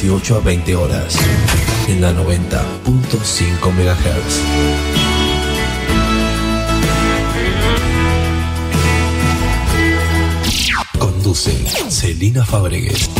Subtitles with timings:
[0.00, 1.16] 18 a 20 horas
[1.88, 4.42] en la 90.5 MHz.
[11.00, 11.50] Conduce
[11.90, 13.10] Celina Fabregues.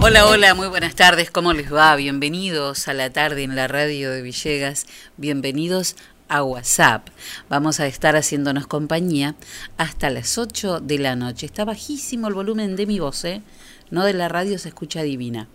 [0.00, 1.94] Hola, hola, muy buenas tardes, ¿cómo les va?
[1.94, 4.86] Bienvenidos a la tarde en la radio de Villegas,
[5.18, 5.96] bienvenidos
[6.28, 7.08] a WhatsApp.
[7.48, 9.34] Vamos a estar haciéndonos compañía
[9.76, 11.46] hasta las 8 de la noche.
[11.46, 13.42] Está bajísimo el volumen de mi voz, ¿eh?
[13.90, 15.48] no de la radio se escucha divina.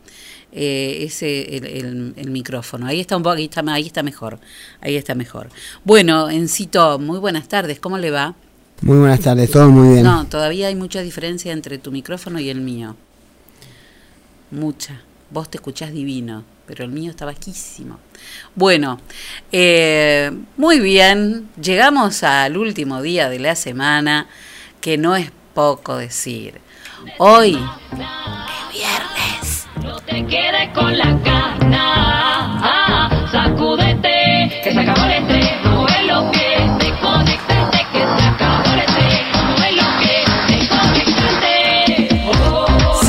[0.51, 2.87] Eh, ese el, el, micrófono.
[2.87, 4.39] Ahí está un poco, ahí está, ahí está mejor.
[4.81, 5.49] Ahí está mejor.
[5.83, 8.33] Bueno, Encito, muy buenas tardes, ¿cómo le va?
[8.81, 10.03] Muy buenas tardes, todo muy bien.
[10.03, 12.95] No, todavía hay mucha diferencia entre tu micrófono y el mío.
[14.51, 15.01] Mucha.
[15.31, 17.99] Vos te escuchás divino, pero el mío está bajísimo.
[18.55, 18.99] Bueno,
[19.51, 24.27] eh, muy bien, llegamos al último día de la semana,
[24.81, 26.59] que no es poco decir.
[27.17, 29.67] Hoy es viernes.
[29.83, 31.19] No te quedes con la
[33.31, 34.18] sacúdete,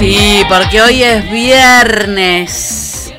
[0.01, 3.13] sí, porque hoy es viernes.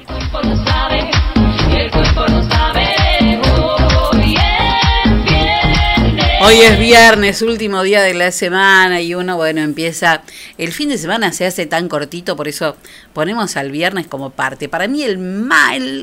[6.44, 10.24] Hoy es viernes, último día de la semana y uno, bueno, empieza...
[10.58, 12.75] El fin de semana se hace tan cortito, por eso
[13.14, 14.68] ponemos al viernes como parte.
[14.68, 15.47] Para mí el,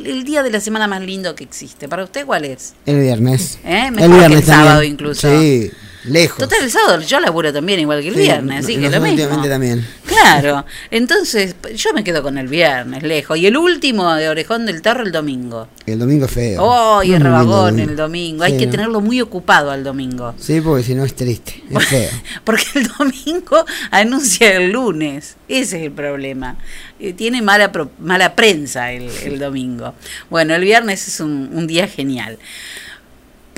[0.06, 1.88] el, día de la semana más lindo que existe.
[1.88, 2.74] ¿Para usted cuál es?
[2.86, 3.58] El viernes.
[3.64, 3.88] ¿Eh?
[3.88, 5.28] el viernes el sábado incluso.
[5.28, 5.70] Sí.
[6.04, 6.38] Lejos.
[6.38, 9.42] Total, el sábado yo laburo también igual que el viernes, así que lo mismo.
[9.48, 9.86] también.
[10.06, 13.36] Claro, entonces yo me quedo con el viernes, lejos.
[13.36, 15.68] Y el último de Orejón del Tarro el domingo.
[15.86, 16.62] El domingo es feo.
[16.62, 18.44] Oh, y el rabagón el domingo.
[18.44, 20.34] Hay que tenerlo muy ocupado al domingo.
[20.38, 22.10] Sí, porque si no es triste, es feo.
[22.44, 25.36] porque el domingo anuncia el lunes.
[25.48, 26.56] Ese es el problema.
[27.00, 29.94] Eh, tiene mala, mala prensa el, domingo.
[30.30, 32.38] Bueno, el viernes es un, un día genial.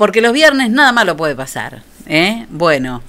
[0.01, 1.83] Porque los viernes nada malo puede pasar.
[2.07, 2.47] ¿eh?
[2.49, 3.03] Bueno,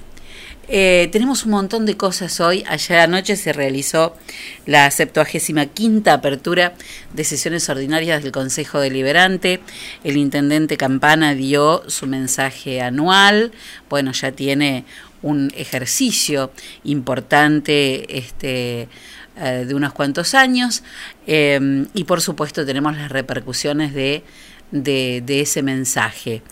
[0.68, 2.64] eh, tenemos un montón de cosas hoy.
[2.68, 4.14] Ayer anoche se realizó
[4.66, 6.74] la 75 apertura
[7.14, 9.60] de sesiones ordinarias del Consejo Deliberante.
[10.04, 13.52] El intendente Campana dio su mensaje anual.
[13.88, 14.84] Bueno, ya tiene
[15.22, 16.52] un ejercicio
[16.84, 18.88] importante este,
[19.38, 20.82] eh, de unos cuantos años.
[21.26, 24.24] y por supuesto tenemos las repercusiones de
[24.72, 26.42] de, ese mensaje,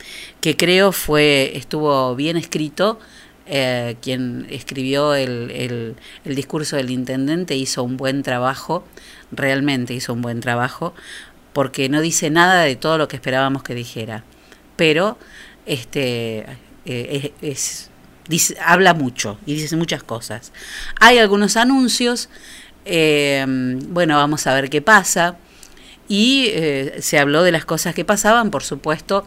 [0.40, 2.98] que creo fue, estuvo bien escrito
[3.46, 8.84] eh, quien escribió el, el, el discurso del intendente, hizo un buen trabajo,
[9.32, 10.94] realmente hizo un buen trabajo,
[11.52, 14.24] porque no dice nada de todo lo que esperábamos que dijera.
[14.76, 15.18] Pero
[15.66, 16.46] este
[16.84, 17.90] eh, es, es-
[18.28, 20.52] dice- habla mucho y dice muchas cosas.
[21.00, 22.28] Hay algunos anuncios,
[22.84, 23.44] eh,
[23.88, 25.36] bueno, vamos a ver qué pasa.
[26.10, 29.24] Y eh, se habló de las cosas que pasaban, por supuesto,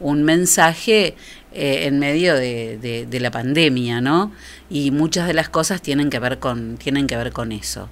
[0.00, 1.14] un mensaje
[1.52, 4.32] eh, en medio de, la pandemia, ¿no?
[4.68, 7.88] Y muchas de las cosas tienen que ver con, tienen que ver con eso.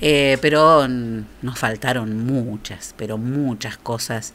[0.00, 4.34] Eh, pero nos faltaron muchas, pero muchas cosas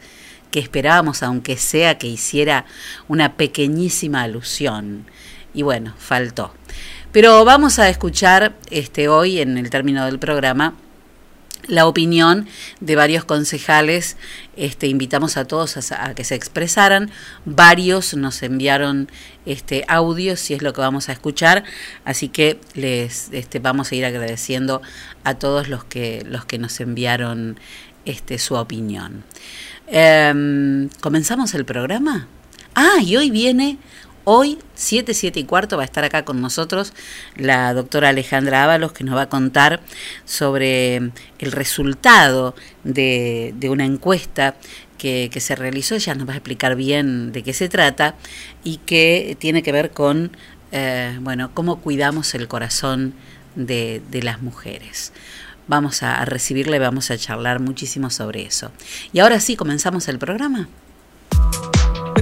[0.49, 2.63] que esperábamos, aunque sea que hiciera
[3.09, 5.05] una pequeñísima alusión.
[5.53, 6.53] Y bueno, faltó.
[7.11, 10.75] Pero vamos a escuchar este hoy en el término del programa
[11.67, 12.47] la opinión
[12.79, 14.17] de varios concejales.
[14.55, 17.11] Este, invitamos a todos a, que se expresaran.
[17.45, 19.09] Varios nos enviaron
[19.45, 21.63] este, audios y es lo que vamos a escuchar.
[22.05, 24.81] Así que les este, vamos a ir agradeciendo
[25.23, 27.59] a todos los que, los que nos enviaron
[28.05, 29.23] este, su opinión.
[29.87, 32.27] Em, ¿Comenzamos el programa?
[32.75, 33.77] Ah, y hoy viene
[34.25, 36.93] Hoy, 7, 7 y cuarto, va a estar acá con nosotros
[37.35, 39.81] la doctora Alejandra Ábalos, que nos va a contar
[40.23, 40.95] sobre
[41.39, 42.55] el resultado
[42.85, 44.55] de, una encuesta
[44.97, 45.95] que, se realizó.
[45.95, 48.15] Ella nos va a explicar bien de qué se trata
[48.63, 50.31] y que tiene que ver con,
[50.71, 53.13] eh, bueno, cómo cuidamos el corazón
[53.55, 55.11] de, de las mujeres.
[55.67, 58.71] Vamos a, a recibirla y vamos a charlar muchísimo sobre eso.
[59.11, 60.69] Y ahora sí, comenzamos el programa.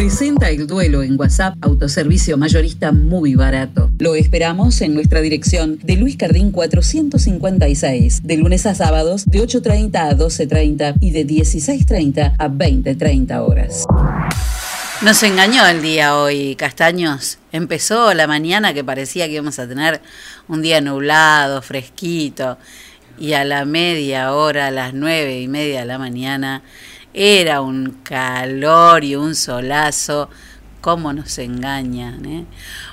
[0.01, 3.91] Presenta el duelo en WhatsApp, autoservicio mayorista muy barato.
[3.99, 9.95] Lo esperamos en nuestra dirección de Luis Cardín 456, de lunes a sábados de 8.30
[9.97, 13.85] a 12.30 y de 16.30 a 20.30 horas.
[15.03, 17.37] Nos engañó el día hoy, Castaños.
[17.51, 20.01] Empezó la mañana que parecía que íbamos a tener
[20.47, 22.57] un día nublado, fresquito,
[23.19, 26.63] y a la media hora, a las nueve y media de la mañana,
[27.13, 30.29] era un calor y un solazo.
[30.81, 32.25] ¿Cómo nos engañan?
[32.25, 32.45] Eh?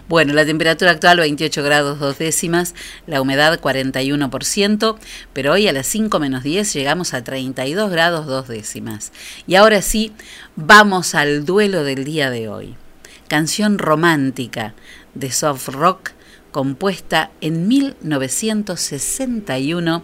[0.08, 2.74] Bueno, la temperatura actual 28 grados dos décimas,
[3.06, 4.98] la humedad 41%,
[5.32, 9.10] pero hoy a las 5 menos 10 llegamos a 32 grados dos décimas.
[9.46, 10.12] Y ahora sí,
[10.54, 12.76] vamos al duelo del día de hoy.
[13.26, 14.74] Canción romántica
[15.14, 16.10] de soft rock
[16.52, 20.02] compuesta en 1961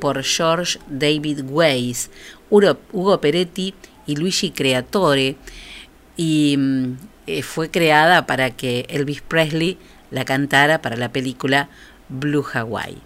[0.00, 2.10] por George David Weiss,
[2.92, 3.74] Hugo Peretti
[4.06, 5.36] y Luigi Creatore
[6.16, 6.58] y
[7.26, 9.78] eh, fue creada para que Elvis Presley
[10.10, 11.68] la cantara para la película
[12.08, 12.98] Blue Hawaii.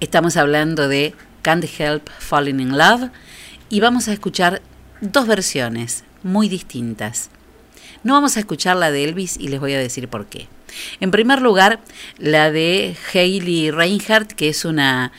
[0.00, 3.10] Estamos hablando de Can't Help Falling in Love
[3.68, 4.62] y vamos a escuchar
[5.00, 7.30] dos versiones muy distintas.
[8.02, 10.48] No vamos a escuchar la de Elvis y les voy a decir por qué.
[11.00, 11.80] En primer lugar,
[12.18, 15.12] la de Hayley Reinhardt, que es una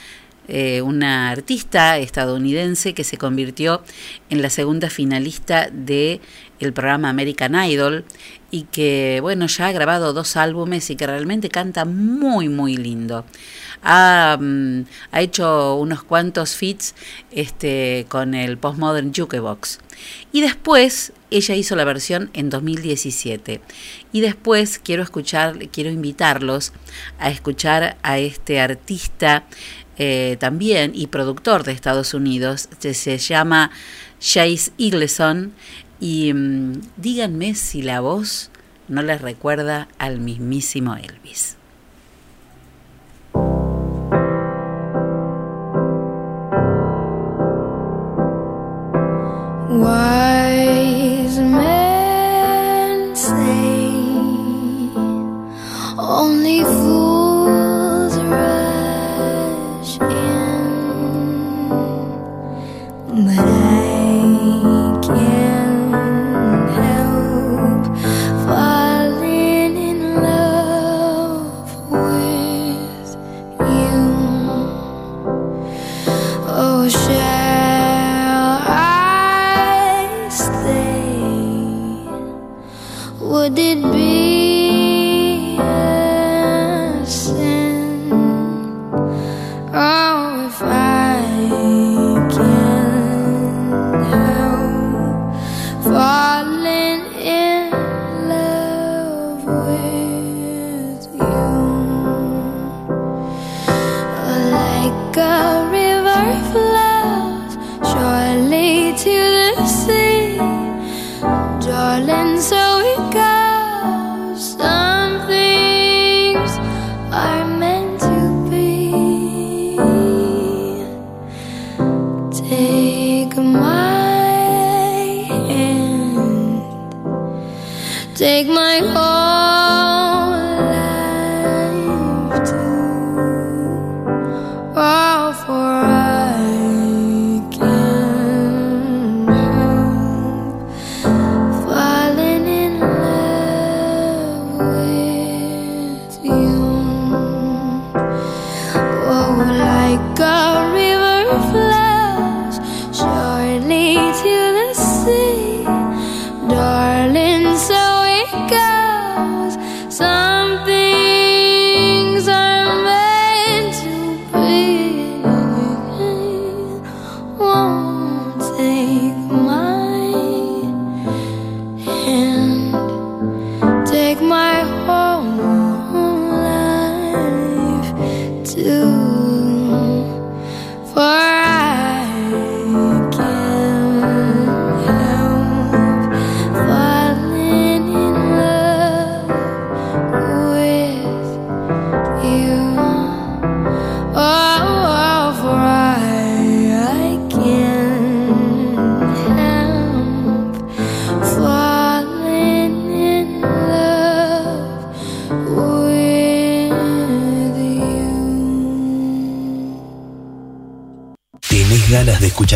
[0.48, 3.84] eh, una artista estadounidense que se convirtió
[4.30, 6.20] en la segunda finalista de
[6.60, 8.06] el programa American Idol
[8.50, 13.24] y que bueno ya ha grabado dos álbumes y que realmente canta muy muy lindo
[13.84, 16.96] ha, um, ha hecho unos cuantos feats
[17.32, 19.80] este, con el Postmodern Jukebox
[20.32, 23.62] y después ella hizo la versión en 2017
[24.12, 26.74] y después quiero escuchar quiero invitarlos
[27.20, 29.46] a escuchar a este artista
[30.04, 33.70] eh, también y productor de Estados Unidos, que se llama
[34.20, 35.54] Chase Eagleson.
[36.00, 38.50] Y mmm, díganme si la voz
[38.88, 41.58] no les recuerda al mismísimo Elvis.
[49.82, 50.31] Why?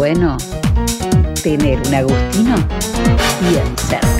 [0.00, 0.38] bueno
[1.42, 2.54] tener un Agustino
[3.42, 4.19] bien cerca.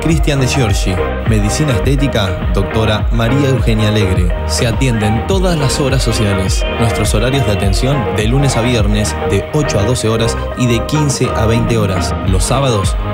[0.00, 0.94] Cristian de Giorgi.
[1.28, 4.34] Medicina estética, doctora María Eugenia Alegre.
[4.46, 6.64] Se atienden todas las horas sociales.
[6.80, 10.84] Nuestros horarios de atención de lunes a viernes de 8 a 12 horas y de
[10.86, 12.14] 15 a 20 horas.
[12.28, 12.96] Los sábados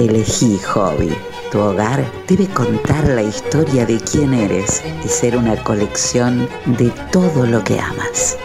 [0.00, 1.14] Elegí Hobby.
[1.52, 7.46] Tu hogar debe contar la historia de quién eres y ser una colección de todo
[7.46, 8.36] lo que amas.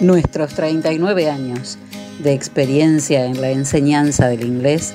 [0.00, 1.78] Nuestros 39 años
[2.20, 4.94] de experiencia en la enseñanza del inglés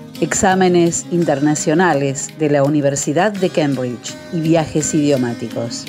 [0.21, 5.85] Exámenes internacionales de la Universidad de Cambridge y viajes idiomáticos.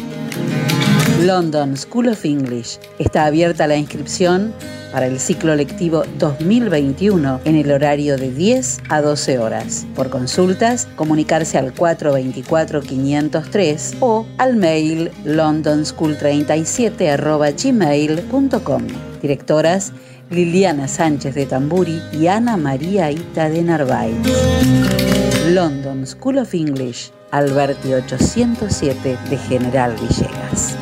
[1.20, 2.78] London School of English.
[2.98, 4.54] Está abierta la inscripción
[4.90, 9.86] para el ciclo lectivo 2021 en el horario de 10 a 12 horas.
[9.94, 17.18] Por consultas, comunicarse al 424-503 o al mail londonschool37
[19.20, 19.92] Directoras
[20.32, 24.16] Liliana Sánchez de Tamburi y Ana María Ita de Narváez.
[25.50, 30.81] London School of English, Alberti 807 de General Villegas.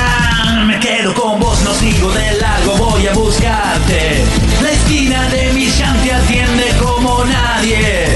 [2.01, 4.23] Sigo de largo, voy a buscarte.
[4.61, 8.07] La esquina de Millán te atiende como nadie.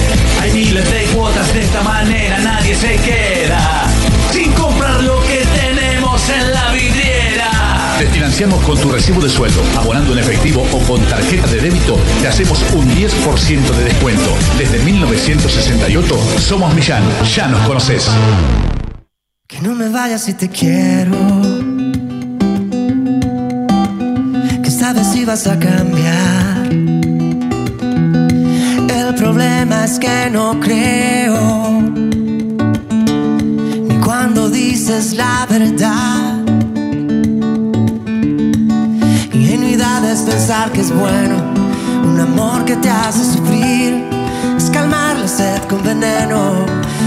[0.41, 3.87] Hay miles de cuotas de esta manera, nadie se queda
[4.31, 7.95] sin comprar lo que tenemos en la vidriera.
[7.99, 9.61] Te financiamos con tu recibo de sueldo.
[9.77, 14.35] Abonando en efectivo o con tarjeta de débito, te hacemos un 10% de descuento.
[14.57, 17.03] Desde 1968 somos Millán.
[17.35, 18.09] Ya nos conoces.
[19.47, 21.74] Que no me vayas si te quiero.
[25.03, 26.67] Si vas a cambiar.
[28.89, 31.81] El problema es que no creo.
[33.88, 36.43] Ni cuando dices la verdad.
[39.34, 41.36] Ingenuidad es pensar que es bueno.
[42.03, 44.03] Un amor que te hace sufrir.
[44.58, 46.65] Es calmar la sed con veneno.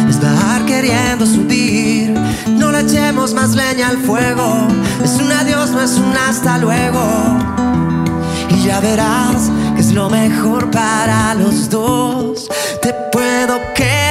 [0.09, 2.13] Es bajar queriendo subir.
[2.49, 4.67] No le echemos más leña al fuego.
[5.03, 7.68] Es un adiós, no es un hasta luego.
[8.51, 12.49] Y ya verás que es lo mejor para los dos.
[12.83, 14.08] Te puedo querer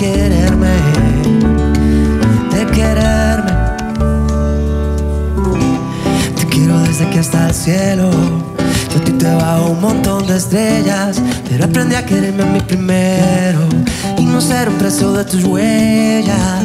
[0.00, 0.76] quererme.
[2.50, 3.52] De quererme.
[6.36, 8.10] Te quiero desde aquí hasta el cielo.
[8.90, 12.60] Yo a ti te bajo un montón de estrellas, pero aprendí a quererme a mí
[12.60, 13.60] primero
[14.16, 16.64] y no ser un preso de tus huellas.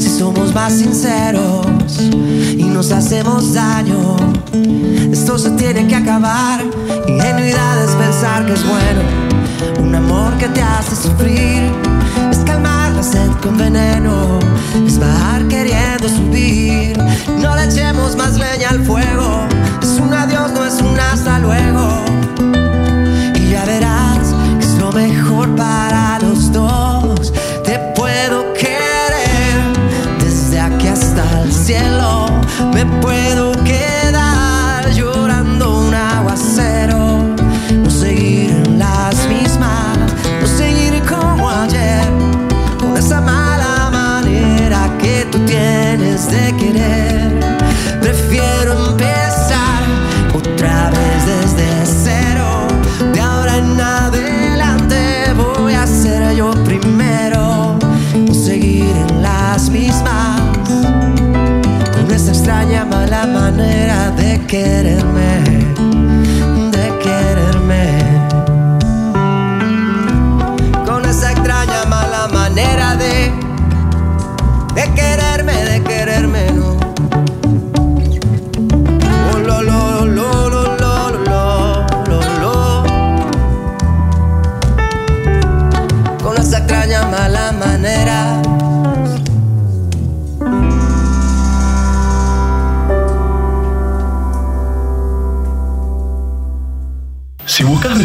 [0.00, 4.16] Si somos más sinceros y nos hacemos daño,
[5.12, 6.60] esto se tiene que acabar.
[7.06, 9.02] Ingenuidad es pensar que es bueno,
[9.80, 11.70] un amor que te hace sufrir.
[12.30, 12.71] Es calmar
[13.02, 14.38] sed con veneno,
[14.86, 16.96] es bajar queriendo subir.
[17.38, 19.46] No le echemos más leña al fuego,
[19.82, 20.14] es un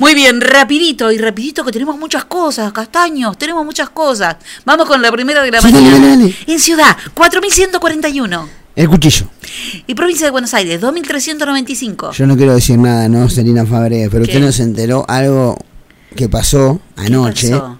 [0.00, 4.36] Muy bien, rapidito y rapidito que tenemos muchas cosas, castaños, tenemos muchas cosas.
[4.64, 5.90] Vamos con la primera de la Sí, mañana.
[5.92, 6.34] dale, dale.
[6.46, 8.48] En Ciudad, 4141.
[8.76, 9.26] El cuchillo.
[9.86, 12.12] Y provincia de Buenos Aires, 2395.
[12.12, 14.08] Yo no quiero decir nada, ¿no, Selina Fabre?
[14.10, 14.30] Pero ¿Qué?
[14.30, 15.58] usted no se enteró algo
[16.16, 17.50] que pasó anoche.
[17.50, 17.78] pasó?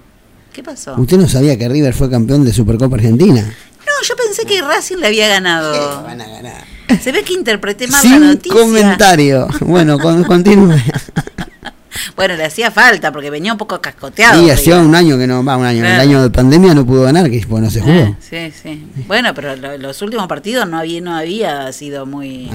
[0.52, 0.94] ¿Qué pasó?
[0.98, 3.40] ¿Usted no sabía que River fue campeón de Supercopa Argentina?
[3.42, 6.02] No, yo pensé que Racing le había ganado.
[6.02, 6.64] Van a ganar.
[7.02, 8.61] Se ve que interpreté mal la Sin noticia.
[8.61, 9.48] comentario.
[9.61, 10.74] Bueno, con- continúe.
[12.17, 14.41] Bueno, le hacía falta porque venía un poco cascoteado.
[14.41, 14.55] River.
[14.55, 15.81] hacía un año que no, va, un año.
[15.81, 15.95] Claro.
[15.95, 17.93] El año de pandemia no pudo ganar, que pues no se jugó.
[18.11, 18.87] Ah, sí, sí.
[19.07, 22.51] Bueno, pero lo- los últimos partidos no había, no había sido muy.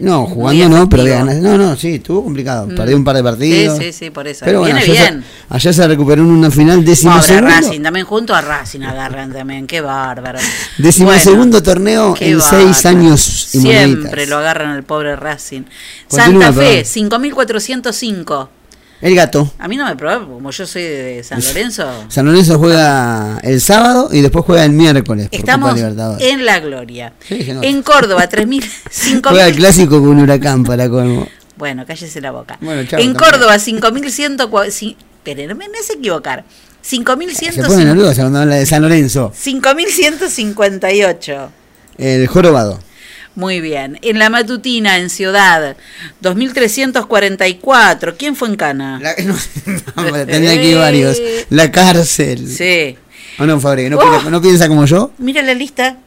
[0.00, 1.40] No, Muy jugando no, pero había ganado.
[1.40, 2.66] No, no, sí, estuvo complicado.
[2.66, 2.74] Mm.
[2.74, 3.78] Perdió un par de partidos.
[3.78, 4.44] Sí, sí, sí, por eso.
[4.44, 5.24] Pero bueno, Viene bien.
[5.48, 7.48] Se, ayer se recuperó en una final décimo Pobre segundo.
[7.50, 10.38] Racing, también junto a Racing agarran también, qué bárbaro.
[10.78, 12.64] Décimo Bueno, segundo torneo en bárbaro.
[12.64, 14.28] seis años y Siempre moneditas.
[14.28, 15.62] lo agarran al pobre Racing.
[16.08, 16.84] Continúa, Santa Fe, perdón.
[16.84, 18.50] 5405.
[19.02, 19.52] El gato.
[19.58, 21.86] A mí no me probó, como yo soy de San Lorenzo.
[22.08, 27.12] San Lorenzo juega el sábado y después juega el miércoles Estamos en la gloria.
[27.28, 27.46] Sí.
[27.62, 29.22] En Córdoba, 3000, 5000.
[29.30, 31.28] Juega el clásico con Huracán para colmo.
[31.56, 32.58] Bueno, cállese la boca.
[32.60, 33.14] Bueno, en también.
[33.14, 34.36] Córdoba, 5100.
[34.70, 36.44] si- Esperen, no me hace equivocar.
[36.82, 37.84] Se pone 5100.
[37.84, 39.32] nerviosa cuando habla de San Lorenzo.
[39.34, 41.50] 5158.
[41.98, 42.78] El jorobado.
[43.36, 43.98] Muy bien.
[44.02, 45.76] En la matutina, en Ciudad,
[46.22, 48.16] 2344.
[48.16, 49.00] ¿Quién fue en Cana?
[49.94, 51.18] Hombre, Tendría que ir varios.
[51.50, 52.48] La cárcel.
[52.48, 52.96] Sí.
[53.38, 53.88] ¿O no, Fabre?
[53.90, 54.00] ¿No, Oh.
[54.00, 55.12] piensa- ¿No piensa como yo?
[55.18, 55.98] Mira la lista.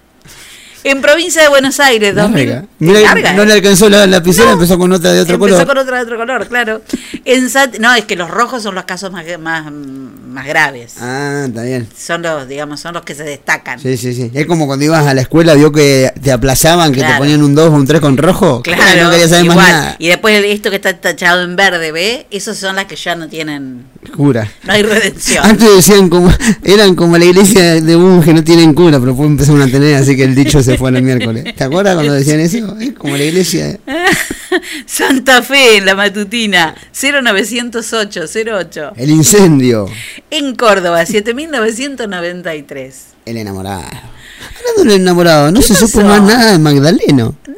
[0.84, 2.50] En provincia de Buenos Aires, 2000.
[2.50, 2.68] Larga.
[2.80, 3.46] Mira, Larga, no ¿eh?
[3.48, 5.68] le alcanzó la lapicera, empezó con otra de otro Empezó color.
[5.68, 6.82] con otra de otro color, claro.
[7.26, 10.94] En Sat- no, es que los rojos son los casos más, más, más graves.
[11.02, 11.88] Ah, está bien.
[11.98, 13.78] Son los, digamos, son los que se destacan.
[13.80, 14.32] Sí, sí, sí.
[14.34, 17.56] Es como cuando ibas a la escuela, vio que te aplazaban, que te ponían un
[17.56, 18.62] 2 o un 3 con rojo.
[18.64, 19.96] Claro, No quería saber más nada.
[20.00, 22.26] Y después esto que está tachado en verde, ¿ve?
[22.32, 23.84] Esas son las que ya no tienen,
[24.16, 24.50] Cura.
[24.64, 25.46] no hay redención.
[25.46, 26.32] Antes decían como,
[26.64, 29.96] eran como la iglesia de un que no tienen cura, pero después empezaron a tener,
[29.96, 31.56] así que el dicho se fue el miércoles.
[31.56, 32.78] ¿Te acuerdas cuando decían eso?
[32.80, 33.80] Es como la iglesia.
[34.86, 38.92] Santa Fe en la matutina, 0908 08.
[38.96, 39.88] El incendio.
[40.30, 42.96] En Córdoba, 7993.
[43.26, 43.84] El enamorado.
[43.84, 46.08] Hablando del enamorado, no ¿Qué se supo pasó?
[46.08, 47.36] más nada de Magdaleno.
[47.48, 47.56] No,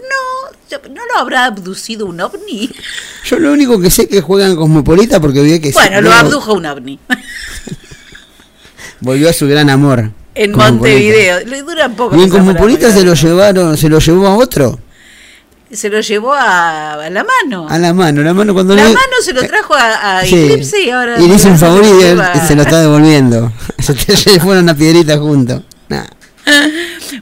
[0.90, 2.70] ¿no lo habrá abducido un ovni?
[3.26, 6.54] Yo lo único que sé es que juegan Cosmopolita porque vi que Bueno, lo abdujo
[6.54, 7.00] un ovni.
[9.02, 10.12] volvió a su gran amor.
[10.36, 10.52] En.
[10.52, 11.42] Montevideo.
[11.46, 12.16] Le dura un poco.
[12.16, 14.80] Y en Cosmopolita se lo llevaron, se lo llevó a otro.
[15.72, 17.66] Se lo llevó a, a la mano.
[17.70, 20.36] A la mano, la mano cuando la le- mano se lo trajo a, a Sí.
[20.36, 21.18] Eclipse y ahora.
[21.20, 23.52] Y le hizo un favor y él se lo está devolviendo.
[23.80, 25.62] Se te fueron una piedrita juntos.
[25.88, 26.04] Nah,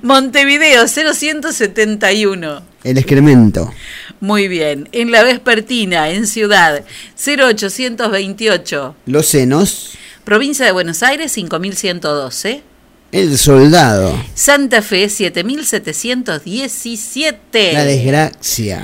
[0.02, 2.62] Montevideo, 0171.
[2.84, 3.72] el excremento.
[4.20, 4.90] Muy bien.
[4.92, 6.84] En la Vespertina, en Ciudad,
[7.18, 8.96] 0828.
[9.06, 9.92] Los senos.
[10.24, 12.64] Provincia de Buenos Aires, 5112.
[13.12, 14.24] El soldado.
[14.36, 17.74] Santa Fe, 7717.
[17.74, 18.84] La desgracia.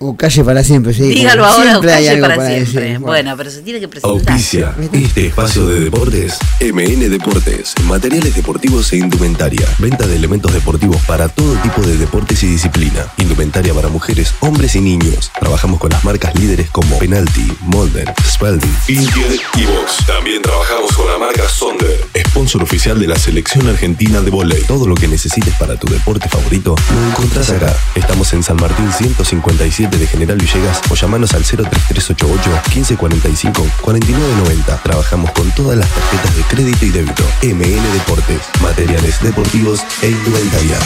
[0.00, 1.02] O calle para siempre, sí.
[1.02, 2.84] Dígalo ahora o siempre hay calle algo para, siempre.
[2.84, 2.98] decir.
[3.00, 3.36] Bueno.
[3.36, 4.32] pero se tiene que presentar.
[4.32, 9.66] Auspicia este espacio de deportes MN Deportes, materiales deportivos e indumentaria.
[9.78, 13.06] Venta de elementos deportivos para todo tipo de deportes y disciplina.
[13.16, 15.32] Indumentaria para mujeres, hombres y niños.
[15.40, 20.06] Trabajamos con las marcas líderes como Penalty, Molden, Spalding, Intier y Box.
[20.06, 24.62] También trabajamos con la marca Sonder, sponsor oficial de la selección argentina de volei.
[24.62, 27.74] Todo lo que necesites para tu deporte favorito lo encontrás acá.
[27.96, 34.82] Estamos en San Martín 157 de General Villegas o llamanos al 03388 1545 4990.
[34.82, 37.22] Trabajamos con todas las tarjetas de crédito y débito.
[37.42, 40.78] MN Deportes, materiales deportivos e indumentaria.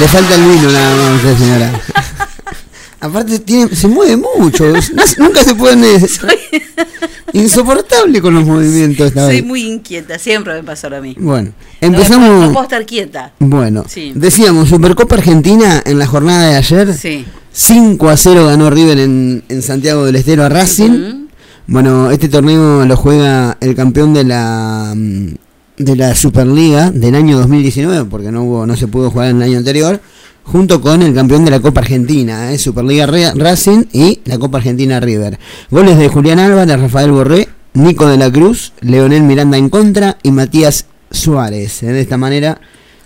[0.00, 1.72] Le, falta el vino nada más, señora.
[3.00, 4.80] Aparte tiene, se mueve mucho, no-
[5.24, 5.86] nunca se pone
[7.32, 9.44] insoportable con los movimientos esta Soy vez.
[9.44, 11.30] muy inquieta, siempre me pasó lo mismo.
[11.30, 12.46] Bueno, No, empezamos.
[12.46, 13.32] No, puedo estar quieta.
[13.38, 14.12] Bueno, Sí.
[14.14, 16.92] decíamos, Supercopa Argentina en la jornada de ayer.
[16.94, 17.24] Sí.
[17.52, 21.26] 5 a 0 ganó River en, en Santiago del Estero a Racing.
[21.66, 25.26] Bueno, este torneo lo juega el campeón de la mm,
[25.78, 29.42] de la Superliga del año 2019, porque no hubo no se pudo jugar en el
[29.42, 30.00] año anterior,
[30.50, 32.58] junto con el campeón de la Copa Argentina, ¿eh?
[32.58, 35.38] Superliga Re- Racing y la Copa Argentina River.
[35.70, 40.32] Goles de Julián Álvarez, Rafael Borré, Nico de la Cruz, Leonel Miranda en contra y
[40.32, 41.82] Matías Suárez.
[41.82, 41.92] ¿eh?
[41.92, 42.60] De esta manera,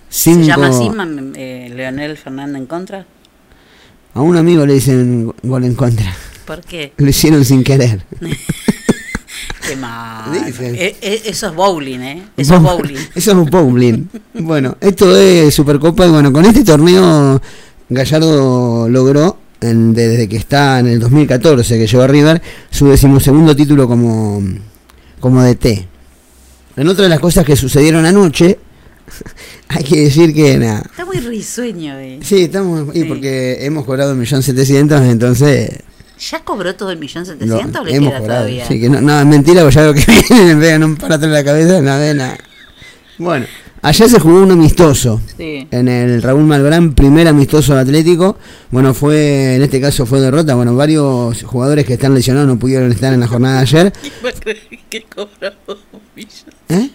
[0.09, 0.41] cinco...
[0.43, 0.89] ¿Se llama así
[1.37, 3.07] eh, Leonel Fernández en contra?
[4.15, 6.15] A un amigo le dicen gol en contra.
[6.47, 6.93] ¿Por qué?
[6.99, 8.05] Lo hicieron sin querer.
[9.66, 10.44] Qué mal.
[10.46, 10.75] Dicen.
[10.75, 12.22] Eh, eh, eso es bowling, ¿eh?
[12.37, 12.94] Eso es bowling.
[13.14, 14.09] Eso es un bowling.
[14.35, 17.40] Bueno, esto es Supercopa y bueno, con este torneo
[17.88, 23.55] Gallardo logró en- desde que está en el 2014 que llegó a River su decimosegundo
[23.55, 24.42] título como
[25.20, 25.87] como DT.
[26.77, 28.59] En otra de las cosas que sucedieron anoche,
[29.68, 30.83] hay que decir que nada.
[30.90, 31.98] Está muy risueño.
[31.98, 32.18] Eh.
[32.22, 35.70] Sí, estamos y porque hemos cobrado 1.700.000, entonces
[36.31, 38.41] ¿Ya cobró todo el millón setecientos o le hemos queda cobrado.
[38.43, 38.67] todavía?
[38.67, 41.17] Sí, que no, no, es mentira, porque ya lo que viene me pegan un para
[41.17, 42.39] atrás de la cabeza, nada de nada.
[43.19, 43.47] Bueno,
[43.83, 45.21] ayer se jugó un amistoso.
[45.37, 45.67] Sí.
[45.71, 48.39] En el Raúl Malbrán, primer amistoso Atlético.
[48.71, 50.55] Bueno, fue, en este caso fue derrota.
[50.55, 53.93] Bueno, varios jugadores que están lesionados no pudieron estar en la jornada de ayer.
[54.91, 56.55] que cobramos un millón.
[56.69, 56.91] ¿Eh?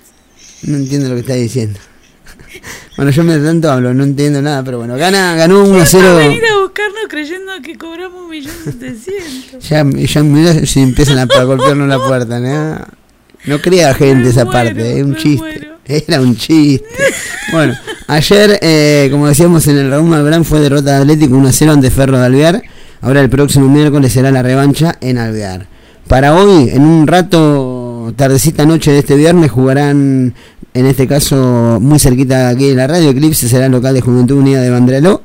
[0.64, 1.80] No entiendo lo que está diciendo.
[2.96, 6.16] Bueno, yo me tanto hablo, no entiendo nada, pero bueno, gana, ganó 1 a 0.
[6.18, 9.68] venir a buscarnos creyendo que cobramos un millón setecientos.
[9.68, 12.86] Ya, ya mirá si empiezan a, golpearnos la puerta, ¿no?
[13.46, 15.70] No crea gente esa parte, es un chiste.
[15.86, 16.86] Era un chiste.
[17.52, 17.74] Bueno,
[18.08, 21.72] ayer, eh, como decíamos en el Raúl Malbrán, fue derrota de Atlético 1 a 0
[21.72, 22.62] ante Ferro de Alvear.
[23.00, 25.68] Ahora el próximo miércoles será la revancha en Alvear.
[26.08, 30.34] Para hoy, en un rato, tardecita noche de este viernes, jugarán,
[30.78, 34.62] en este caso, muy cerquita aquí de la radio, Eclipse será local de Juventud Unida
[34.62, 35.24] de Bandreló.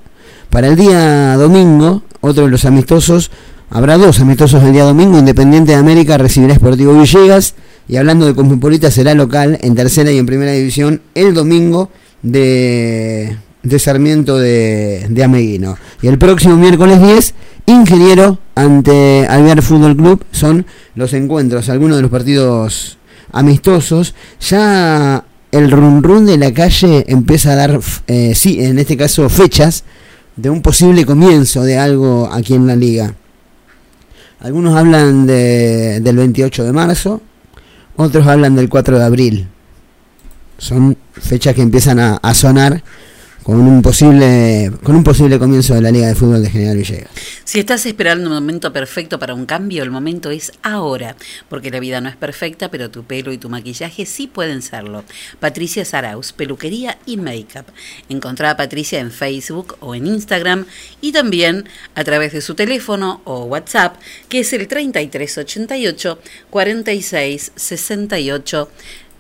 [0.48, 3.30] Para el día domingo, otro de los amistosos,
[3.68, 7.54] habrá dos amistosos el día domingo, Independiente de América recibirá Sportivo Villegas,
[7.86, 11.90] y hablando de Cosmopolita será local en tercera y en primera división el domingo
[12.22, 15.76] de, de Sarmiento de, de Ameguino.
[16.00, 17.34] Y el próximo miércoles 10,
[17.66, 22.96] Ingeniero ante Alvear Fútbol Club son los encuentros, algunos de los partidos
[23.32, 24.14] amistosos.
[24.40, 29.28] Ya el run run de la calle empieza a dar, eh, sí, en este caso
[29.28, 29.84] fechas
[30.34, 33.14] de un posible comienzo de algo aquí en la liga.
[34.40, 37.20] Algunos hablan de, del 28 de marzo,
[37.96, 39.48] otros hablan del 4 de abril.
[40.58, 42.82] Son fechas que empiezan a, a sonar
[43.42, 47.10] con un posible con un posible comienzo de la Liga de Fútbol de General Villegas.
[47.44, 51.16] Si estás esperando un momento perfecto para un cambio, el momento es ahora,
[51.48, 55.04] porque la vida no es perfecta, pero tu pelo y tu maquillaje sí pueden serlo.
[55.40, 57.66] Patricia Saraus, peluquería y make-up.
[58.08, 60.66] Encontrá a Patricia en Facebook o en Instagram
[61.00, 63.96] y también a través de su teléfono o WhatsApp,
[64.28, 66.18] que es el 3388
[66.50, 68.68] 46 68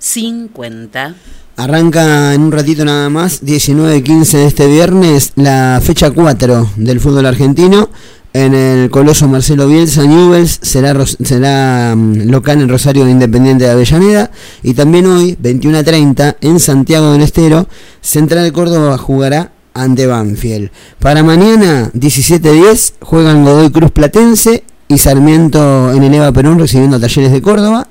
[0.02, 1.14] 50.
[1.56, 7.26] Arranca en un ratito nada más, 19-15 de este viernes, la fecha 4 del fútbol
[7.26, 7.88] argentino.
[8.34, 13.70] En el Coloso Marcelo Bielsa, Newells será, será mm, local en Rosario de Independiente de
[13.70, 14.30] Avellaneda.
[14.62, 17.68] Y también hoy, 21 a 30, en Santiago del Estero,
[18.00, 20.70] Central Córdoba jugará ante Banfield.
[20.98, 27.32] Para mañana, 17-10, juegan Godoy Cruz Platense y Sarmiento en el Eva Perón recibiendo Talleres
[27.32, 27.86] de Córdoba.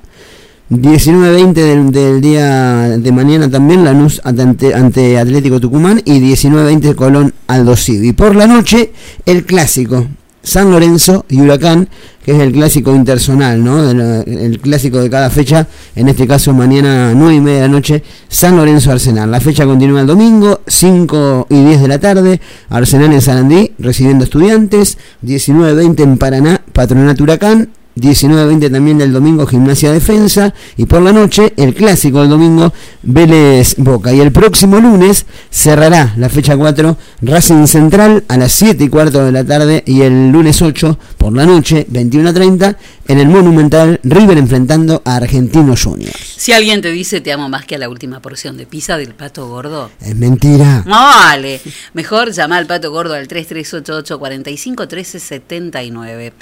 [0.72, 7.34] 19-20 del, del día de mañana también Lanús ante, ante Atlético Tucumán y 19-20 Colón
[7.46, 8.08] Aldo Civi.
[8.08, 8.90] Y por la noche
[9.26, 10.06] el clásico
[10.42, 11.88] San Lorenzo y Huracán,
[12.24, 13.90] que es el clásico intersonal, ¿no?
[13.90, 17.72] El, el clásico de cada fecha, en este caso mañana 9 y media de la
[17.72, 19.30] noche, San Lorenzo Arsenal.
[19.30, 24.24] La fecha continúa el domingo, 5 y 10 de la tarde, Arsenal en Sarandí recibiendo
[24.24, 31.12] estudiantes, 19-20 en Paraná, Patronato Huracán, 19-20 también del domingo Gimnasia Defensa y por la
[31.12, 32.72] noche el clásico del domingo
[33.02, 38.84] Vélez Boca y el próximo lunes cerrará la fecha 4 Racing Central a las 7
[38.84, 42.76] y cuarto de la tarde y el lunes 8 por la noche 21 a 30
[43.08, 46.34] en el Monumental River enfrentando a Argentino Juniors.
[46.36, 49.14] Si alguien te dice te amo más que a la última porción de pizza del
[49.14, 50.82] pato gordo, Es mentira.
[50.86, 51.60] No vale.
[51.94, 56.32] Mejor llama al pato gordo al 3388 45 13 79.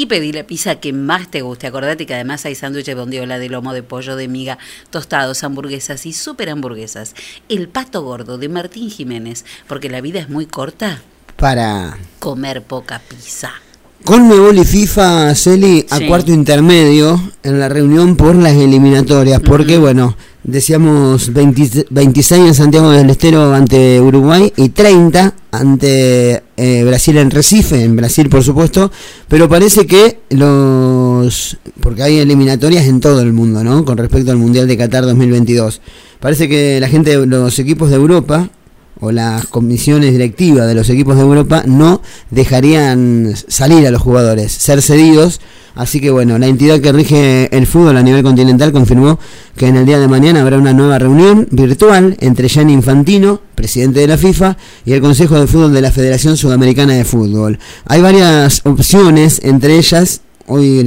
[0.00, 1.66] Y pedí la pizza que más te guste.
[1.66, 4.56] Acordate que además hay sándwiches de bondiola, de lomo, de pollo, de miga,
[4.88, 7.14] tostados, hamburguesas y super hamburguesas.
[7.50, 11.02] El pato gordo de Martín Jiménez, porque la vida es muy corta.
[11.36, 13.50] Para Comer poca pizza.
[14.02, 16.06] Conmebol y FIFA, Celi, a Sí.
[16.06, 22.90] cuarto intermedio en la reunión por las eliminatorias, porque bueno, decíamos 20 26 en Santiago
[22.90, 28.90] del Estero ante Uruguay y 30 ante eh, Brasil en Recife, en Brasil por supuesto,
[29.28, 33.84] pero parece que los, porque hay eliminatorias en todo el mundo, ¿no?
[33.84, 35.80] Con respecto al Mundial de Qatar 2022.
[36.20, 38.50] Parece que la gente, los equipos de Europa,
[39.00, 44.52] o las comisiones directivas de los equipos de Europa no dejarían salir a los jugadores,
[44.52, 45.40] ser cedidos.
[45.74, 49.18] Así que bueno, la entidad que rige el fútbol a nivel continental confirmó
[49.56, 54.00] que en el día de mañana habrá una nueva reunión virtual entre Gianni Infantino, presidente
[54.00, 57.58] de la FIFA, y el Consejo de Fútbol de la Federación Sudamericana de Fútbol.
[57.86, 60.22] Hay varias opciones, entre ellas
[60.52, 60.80] Hoy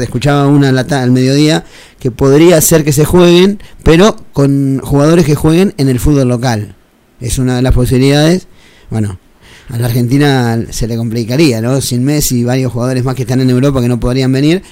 [0.00, 1.64] escuchaba una a la ta- al mediodía
[2.00, 6.74] que podría ser que se jueguen, pero con jugadores que jueguen en el fútbol local.
[7.20, 8.46] Es una de las posibilidades.
[8.90, 9.18] Bueno,
[9.68, 11.80] a la Argentina se le complicaría, ¿no?
[11.80, 14.62] Sin Messi y varios jugadores más que están en Europa que no podrían venir.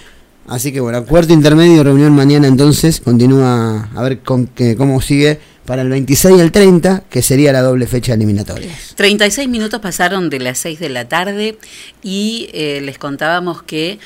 [0.47, 3.01] Así que bueno, cuarto intermedio, reunión mañana entonces.
[3.01, 7.53] Continúa a ver con qué, cómo sigue para el 26 y el 30, que sería
[7.53, 8.71] la doble fecha eliminatoria.
[8.97, 11.59] 36 minutos pasaron de las 6 de la tarde
[12.03, 13.99] y eh, les contábamos que...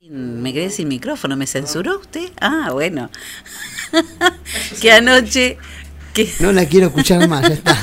[0.00, 2.28] Me quedé sin micrófono, ¿me censuró usted?
[2.40, 3.08] Ah, bueno.
[4.80, 5.58] que anoche...
[6.12, 6.30] Que...
[6.40, 7.78] No la quiero escuchar más, ya está.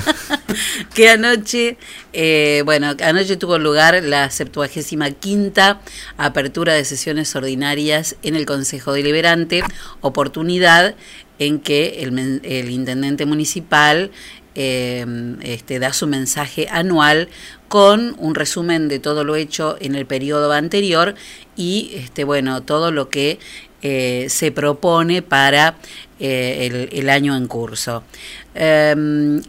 [0.94, 1.78] que anoche,
[2.14, 5.80] eh, bueno, anoche tuvo lugar la 75
[6.18, 9.64] apertura de sesiones ordinarias en el Consejo Deliberante,
[10.02, 10.96] oportunidad
[11.40, 14.12] en que el, intendente municipal
[14.56, 15.06] eh,
[15.42, 17.30] este, da su mensaje anual
[17.70, 21.16] con un resumen de todo lo hecho en el periodo anterior
[21.56, 23.40] y este, bueno, todo lo que
[23.82, 25.76] eh, se propone para
[26.20, 28.04] eh, el, el año en curso.
[28.56, 28.96] Eh,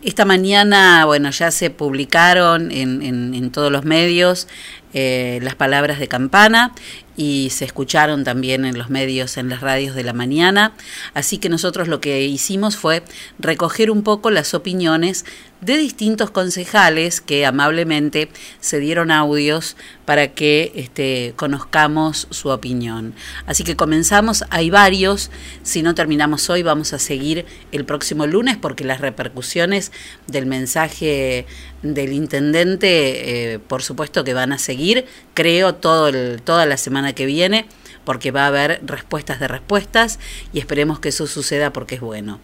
[0.02, 4.46] esta mañana, bueno, ya se publicaron en, en- en todos los medios
[4.92, 6.72] eh, las palabras de campana
[7.16, 10.72] y se escucharon también en los medios, en las radios de la mañana.
[11.12, 13.02] Así que nosotros lo que hicimos fue
[13.38, 15.24] recoger un poco las opiniones
[15.60, 18.30] de distintos concejales que amablemente
[18.60, 19.76] se dieron audios
[20.06, 23.14] para que este, conozcamos su opinión.
[23.46, 25.30] Así que comenzamos, hay varios,
[25.62, 29.92] si no terminamos hoy vamos a seguir el próximo lunes porque las repercusiones
[30.26, 31.46] del mensaje
[31.82, 37.14] del intendente, eh, por supuesto que van a seguir, creo, todo el, toda la semana
[37.14, 37.66] que viene
[38.04, 40.18] porque va a haber respuestas de respuestas
[40.52, 42.40] y esperemos que eso suceda porque es bueno.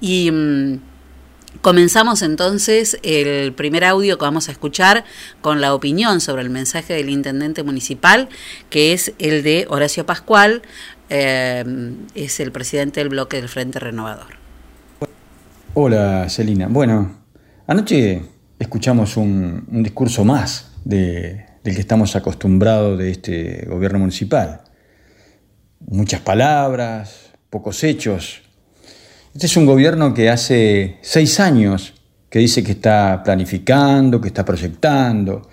[0.00, 0.80] Y mm,
[1.60, 5.04] comenzamos entonces el primer audio que vamos a escuchar
[5.40, 8.28] con la opinión sobre el mensaje del intendente municipal,
[8.70, 10.62] que es el de Horacio Pascual,
[11.10, 11.64] eh,
[12.14, 14.40] es el presidente del bloque del Frente Renovador.
[15.74, 16.68] Hola, Celina.
[16.68, 17.18] Bueno,
[17.66, 18.22] anoche
[18.62, 24.62] escuchamos un, discurso más de- del que estamos acostumbrados de este gobierno municipal.
[25.80, 28.42] Muchas palabras, pocos hechos.
[29.34, 31.94] Este es un gobierno que hace seis años
[32.28, 35.48] que dice que está planificando, que está proyectando.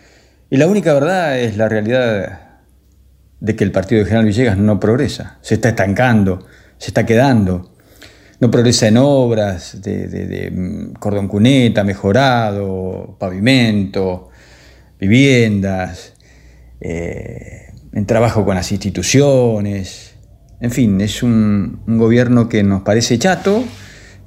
[0.50, 2.60] Y la única verdad es la realidad
[3.40, 6.46] de que el partido de General Villegas no progresa, se está estancando,
[6.78, 7.69] se está quedando
[8.40, 14.30] no progresa en obras de, mm, cordón cuneta mejorado, pavimento,
[15.00, 16.14] viviendas,
[16.80, 20.16] eh, en trabajo con las instituciones.
[20.62, 23.64] En fin, es un, gobierno que nos parece chato,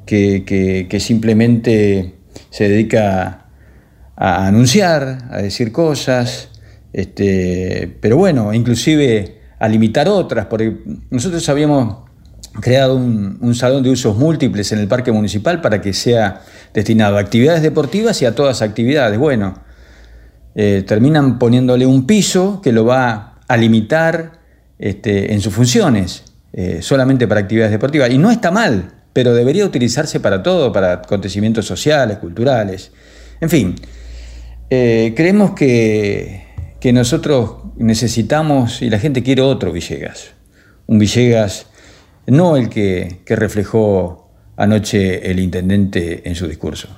[0.07, 2.15] que, que- que simplemente
[2.51, 3.47] se dedica
[4.17, 6.51] a anunciar, a decir cosas,
[6.93, 10.77] este, pero bueno, inclusive a limitar otras, porque
[11.11, 12.11] nosotros habíamos
[12.61, 16.43] creado un, un salón de usos múltiples en el parque municipal para que sea
[16.75, 19.19] destinado a actividades deportivas y a todas actividades.
[19.19, 19.55] Bueno,
[20.55, 24.41] eh, terminan poniéndole un piso que lo va a limitar
[24.79, 28.11] este, en sus funciones, eh, solamente para actividades deportivas.
[28.11, 32.93] Y no está mal, pero debería utilizarse para todo, para acontecimientos sociales, culturales.
[33.41, 33.75] En fin,
[34.69, 36.45] eh, creemos que,
[36.81, 40.33] que nosotros necesitamos y la gente quiere otro Villegas.
[40.87, 41.67] Un Villegas,
[42.27, 46.89] no el que, que reflejó anoche el intendente en su discurso.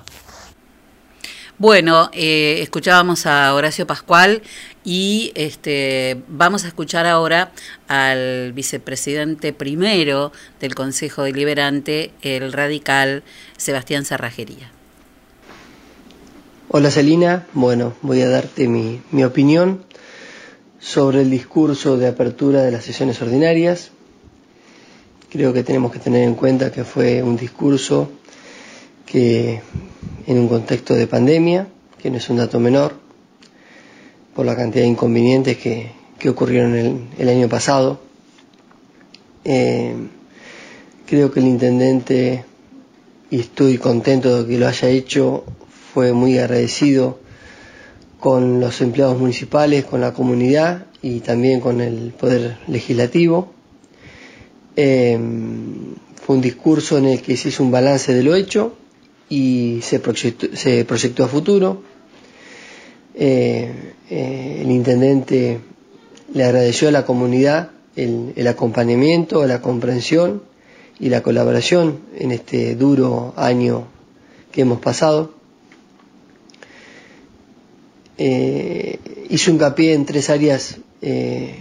[1.56, 4.42] Bueno, eh, escuchábamos a Horacio Pascual
[4.82, 7.52] y este, vamos a escuchar ahora
[7.86, 13.22] al vicepresidente primero del Consejo Deliberante, el radical
[13.56, 14.72] Sebastián Cerrajería.
[16.68, 19.84] Hola Celina, bueno, voy a darte mi, mi opinión
[20.80, 23.92] sobre el discurso de apertura de las sesiones ordinarias.
[25.34, 28.08] Creo que tenemos que tener en cuenta que fue un discurso
[29.04, 29.60] que
[30.28, 31.66] en un contexto de pandemia,
[32.00, 32.94] que no es un dato menor,
[34.32, 37.98] por la cantidad de inconvenientes que, que ocurrieron el, el año pasado,
[39.44, 39.96] eh,
[41.04, 42.44] creo que el intendente,
[43.28, 45.42] y estoy contento de que lo haya hecho,
[45.92, 47.18] fue muy agradecido
[48.20, 53.53] con los empleados municipales, con la comunidad y también con el Poder Legislativo.
[54.76, 55.18] Eh,
[56.24, 58.74] fue un discurso en el que se hizo un balance de lo hecho
[59.28, 61.82] y se proyectó, a futuro.
[63.14, 65.60] Eh, eh, el intendente
[66.32, 70.42] le agradeció a la comunidad el, acompañamiento, la comprensión
[70.98, 73.86] y la colaboración en este duro año
[74.50, 75.34] que hemos pasado
[78.16, 78.98] eh,
[79.28, 81.54] hizo hincapié en tres áreas, eh,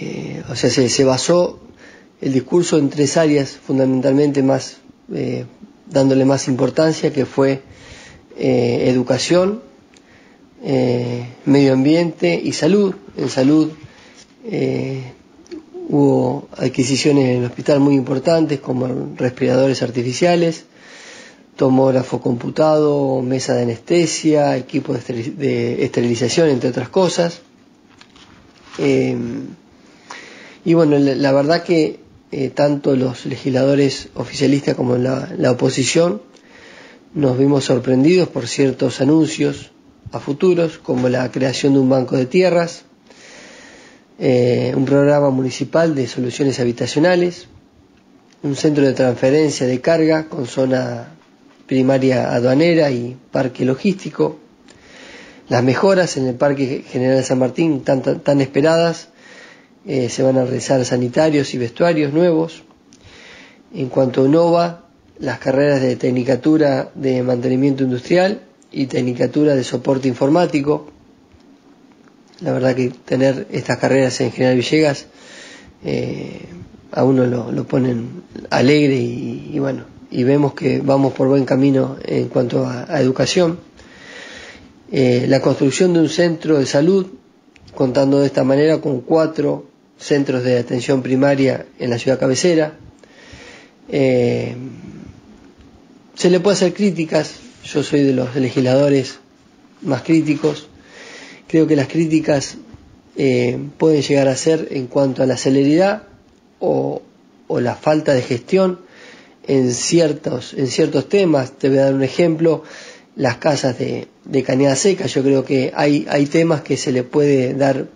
[0.00, 1.60] eh, o sea, se, se, basó
[2.22, 4.78] el discurso en tres áreas fundamentalmente más,
[5.12, 5.44] eh,
[5.90, 7.60] dándole más importancia, que fue
[8.38, 9.62] eh, educación,
[11.44, 12.94] medio ambiente y salud.
[13.16, 13.72] En salud
[15.88, 20.64] hubo adquisiciones en el hospital muy importantes como respiradores artificiales,
[21.56, 27.40] tomógrafo computado, mesa de anestesia, equipo de, esterilización, entre otras cosas.
[30.64, 32.00] Y bueno, la, verdad que
[32.32, 36.20] eh, tanto los legisladores oficialistas como la, oposición
[37.14, 39.70] nos vimos sorprendidos por ciertos anuncios
[40.12, 42.82] a futuros, como la creación de un banco de tierras,
[44.18, 47.46] eh, un programa municipal de soluciones habitacionales,
[48.42, 51.14] un centro de transferencia de carga con zona
[51.66, 54.38] primaria aduanera y parque logístico.
[55.48, 59.09] Las mejoras en el Parque General San Martín, tan, tan, tan esperadas,
[59.86, 62.62] eh, se van a realizar sanitarios y vestuarios nuevos.
[63.72, 64.84] En cuanto a Nova,
[65.18, 68.40] las carreras de Tecnicatura de Mantenimiento Industrial
[68.72, 70.88] y Tecnicatura de Soporte Informático.
[72.40, 75.06] La verdad que tener estas carreras en General Villegas
[75.84, 76.46] eh,
[76.92, 82.28] a uno lo, ponen alegre y, bueno, y vemos que vamos por buen camino en
[82.28, 83.58] cuanto a, a educación.
[84.90, 87.06] Eh, la construcción de un centro de salud,
[87.74, 89.69] contando de esta manera con cuatro
[90.00, 92.72] centros de atención primaria en la ciudad cabecera.
[93.88, 94.56] Eh,
[96.14, 97.34] se le puede hacer críticas,
[97.64, 99.18] yo soy de los legisladores
[99.82, 100.68] más críticos,
[101.46, 102.56] creo que las críticas
[103.16, 106.04] eh, pueden llegar a ser en cuanto a la celeridad
[106.58, 107.02] o,
[107.48, 108.78] la falta de gestión
[109.48, 111.52] en ciertos, en ciertos temas.
[111.58, 112.62] Te voy a dar un ejemplo,
[113.16, 115.06] las casas de, de seca.
[115.06, 117.88] Yo creo que hay, hay temas que se le puede dar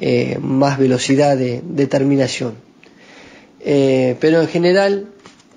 [0.00, 2.54] eh, más velocidad de, de terminación.
[3.60, 5.06] Eh, pero en general,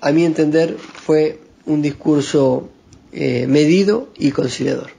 [0.00, 2.68] a mi entender, fue un discurso
[3.12, 4.90] eh, medido y conciliador.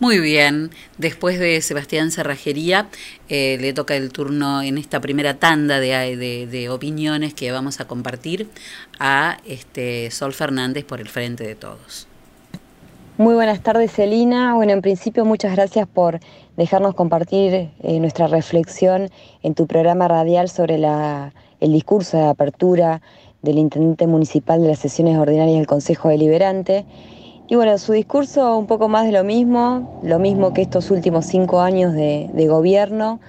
[0.00, 2.88] Muy bien, después de Sebastián Cerrajería,
[3.28, 7.80] eh, le toca el turno en esta primera tanda de, de, de, opiniones que vamos
[7.80, 8.48] a compartir
[9.00, 12.06] a este Sol Fernández por el Frente de Todos.
[13.16, 14.54] Muy buenas tardes, Celina.
[14.54, 16.20] Bueno, en principio, muchas gracias por
[16.58, 19.10] dejarnos compartir eh, nuestra reflexión
[19.42, 23.00] en tu programa radial sobre el discurso de apertura
[23.42, 26.84] del intendente municipal de las sesiones ordinarias del Consejo Deliberante.
[27.46, 31.26] Y bueno, su discurso un poco más de lo mismo, lo mismo que estos últimos
[31.26, 33.20] cinco años de, de gobierno.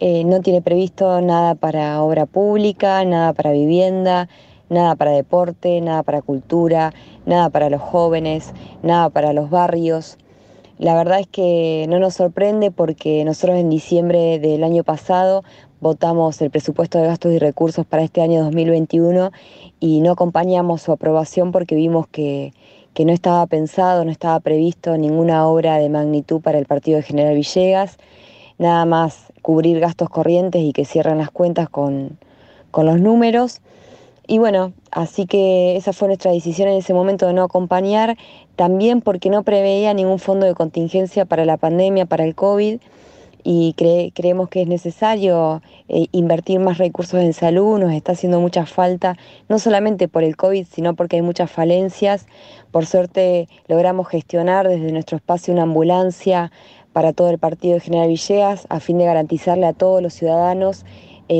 [0.00, 4.28] Eh, no tiene previsto nada para obra pública, nada para vivienda,
[4.70, 6.92] nada para deporte, nada para cultura,
[7.26, 8.52] nada para los jóvenes,
[8.82, 10.16] nada para los barrios.
[10.82, 15.44] La verdad es que no nos sorprende porque nosotros en diciembre del año pasado
[15.80, 19.30] votamos el presupuesto de gastos y recursos para este año 2021
[19.78, 22.52] y no acompañamos su aprobación porque vimos que
[22.94, 27.04] que no estaba pensado, no estaba previsto ninguna obra de magnitud para el partido de
[27.04, 27.96] General Villegas,
[28.58, 32.18] nada más cubrir gastos corrientes y que cierren las cuentas con,
[32.72, 33.60] con los números.
[34.26, 38.16] Y bueno, así que esa fue nuestra decisión en ese momento de no acompañar,
[38.56, 42.78] también porque no preveía ningún fondo de contingencia para la pandemia, para el COVID
[43.44, 48.40] y cre creemos que es necesario eh, invertir más recursos en salud, nos está haciendo
[48.40, 49.16] mucha falta,
[49.48, 52.26] no solamente por el COVID, sino porque hay muchas falencias.
[52.70, 56.52] Por suerte logramos gestionar desde nuestro espacio una ambulancia
[56.92, 60.84] para todo el partido de General Villegas a fin de garantizarle a todos los ciudadanos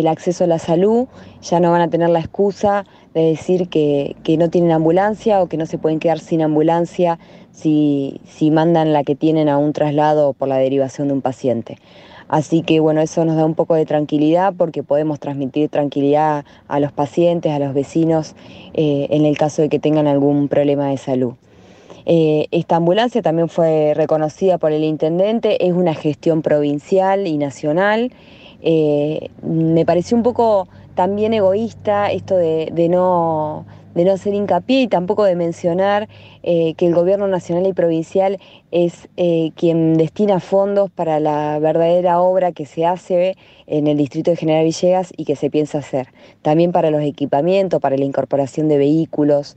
[0.01, 1.07] el acceso a la salud,
[1.43, 2.85] ya no van a tener la excusa
[3.15, 7.19] de decir que, que no tienen ambulancia o que no se pueden quedar sin ambulancia
[7.51, 11.79] si, si mandan la que tienen a un traslado por la derivación de un paciente.
[12.29, 16.81] Así que bueno, eso nos da un poco de tranquilidad porque podemos transmitir tranquilidad a
[16.81, 18.35] los pacientes, a los vecinos,
[18.73, 21.35] eh, en el caso de que tengan algún problema de salud.
[22.07, 28.13] Eh, esta ambulancia también fue reconocida por el intendente, es una gestión provincial y nacional.
[28.63, 34.89] Eh, me pareció un poco también egoísta esto de, no de no hacer hincapié y
[34.89, 36.09] tampoco de mencionar
[36.43, 38.39] eh, que el gobierno nacional y provincial
[38.71, 43.37] es eh, quien destina fondos para la verdadera obra que se hace
[43.67, 46.09] en el distrito de General Villegas y que se piensa hacer.
[46.41, 49.57] También para los equipamientos, para la incorporación de vehículos.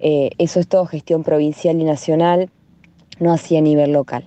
[0.00, 2.50] Eh, eso es todo gestión provincial y nacional,
[3.20, 4.26] no así a nivel local.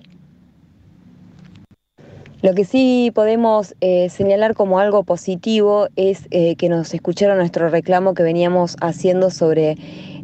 [2.42, 7.70] Lo que sí podemos eh, señalar como algo positivo es eh, que nos escucharon nuestro
[7.70, 9.76] reclamo que veníamos haciendo sobre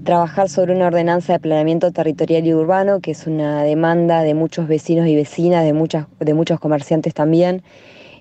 [0.05, 4.69] trabajar sobre una ordenanza de planeamiento territorial y urbano, que es una demanda de muchos
[4.69, 7.63] vecinos y vecinas, de, muchas, de muchos comerciantes también,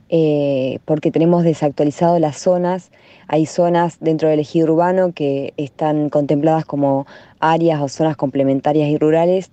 [0.07, 2.91] eh, porque tenemos desactualizado las zonas.
[3.27, 7.07] Hay zonas dentro del ejido urbano que están contempladas como
[7.39, 9.51] áreas o zonas complementarias y rurales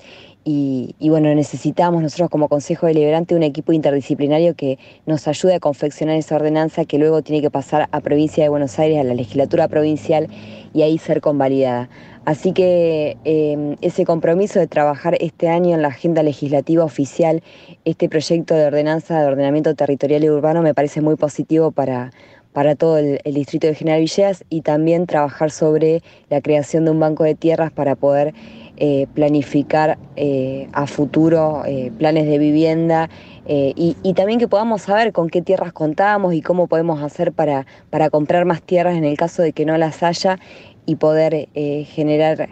[0.51, 6.17] y, bueno, necesitamos nosotros como Consejo Deliberante un equipo interdisciplinario que nos ayude a confeccionar
[6.17, 9.69] esa ordenanza que luego tiene que pasar a provincia de Buenos Aires, a la legislatura
[9.69, 10.29] provincial
[10.73, 11.91] y ahí ser convalidada.
[12.25, 17.43] Así que eh, ese compromiso de trabajar este año en la agenda legislativa oficial,
[17.85, 22.11] este proyecto de ordenanza de ordenamiento territorial y urbano me parece muy positivo para,
[22.55, 26.93] para todo el, el, distrito de General Villegas y también trabajar sobre la creación de
[26.93, 28.33] un banco de tierras para poder
[28.81, 33.11] eh, planificar eh, a futuro eh, planes de vivienda
[33.51, 38.11] y, también que podamos saber con qué tierras contamos y cómo podemos hacer para, para
[38.11, 40.39] comprar más tierras en el caso de que no las haya
[40.85, 42.51] y poder generar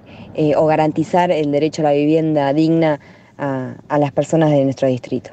[0.57, 2.99] o garantizar el derecho a la vivienda digna
[3.37, 5.33] a las personas de nuestro distrito.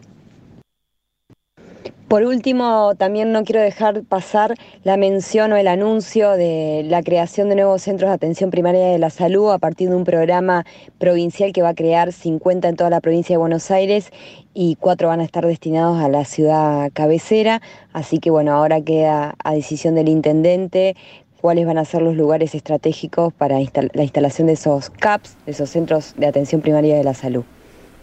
[2.14, 4.54] Por último, también no quiero dejar pasar
[4.84, 9.00] la mención o el anuncio de la creación de nuevos centros de atención primaria de
[9.00, 10.64] la salud a partir de un programa
[11.00, 14.12] provincial que va a crear 50 en toda la provincia de Buenos Aires
[14.54, 17.64] y cuatro van a estar destinados a la ciudad cabecera.
[17.94, 20.96] Así que bueno, ahora queda a decisión del intendente
[21.42, 25.72] cuáles van a ser los lugares estratégicos para la instalación de esos CAPS, de esos
[25.72, 27.44] centros de atención primaria de la salud.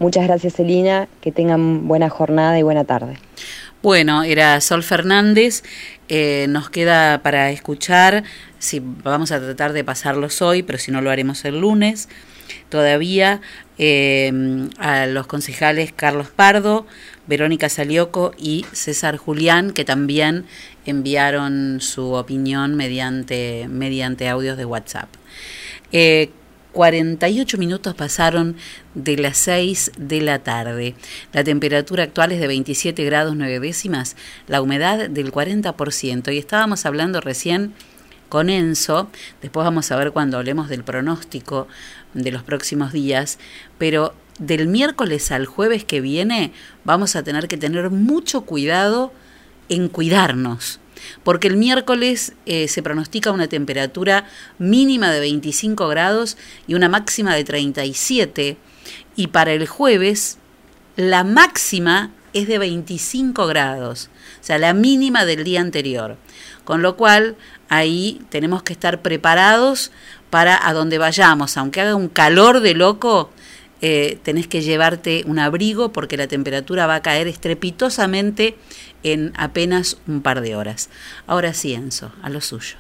[0.00, 1.08] Muchas gracias, Celina.
[1.20, 3.18] Que tengan buena jornada y buena tarde.
[3.82, 5.62] Bueno, era Sol Fernández.
[6.10, 8.24] Eh, nos queda para escuchar,
[8.58, 12.10] si vamos a tratar de pasarlos hoy, pero si no lo haremos el lunes.
[12.68, 13.40] Todavía
[13.78, 16.86] eh, a los concejales Carlos Pardo,
[17.26, 20.44] Verónica Salioco y César Julián, que también
[20.84, 25.08] enviaron su opinión mediante, mediante audios de WhatsApp.
[25.92, 26.30] Eh,
[26.72, 28.56] 48 minutos pasaron
[28.94, 30.94] de las 6 de la tarde.
[31.32, 34.16] La temperatura actual es de 27 grados 9 décimas,
[34.46, 36.32] la humedad del 40%.
[36.32, 37.74] Y estábamos hablando recién
[38.28, 39.10] con Enzo,
[39.42, 41.66] después vamos a ver cuando hablemos del pronóstico
[42.14, 43.38] de los próximos días,
[43.76, 46.52] pero del miércoles al jueves que viene
[46.84, 49.12] vamos a tener que tener mucho cuidado
[49.68, 50.80] en cuidarnos
[51.22, 54.26] porque el miércoles eh, se pronostica una temperatura
[54.59, 56.36] mínima de 25 grados
[56.66, 58.57] y una máxima de 37,
[59.16, 60.38] y para el jueves
[60.96, 66.16] la máxima es de 25 grados, o sea, la mínima del día anterior.
[66.64, 67.36] Con lo cual,
[67.68, 69.90] ahí tenemos que estar preparados
[70.30, 73.30] para a donde vayamos, aunque haga un calor de loco,
[73.80, 78.56] eh, tenés que llevarte un abrigo porque la temperatura va a caer estrepitosamente
[79.02, 80.90] en apenas un par de horas.
[81.26, 82.76] Ahora sí, Enzo, a lo suyo.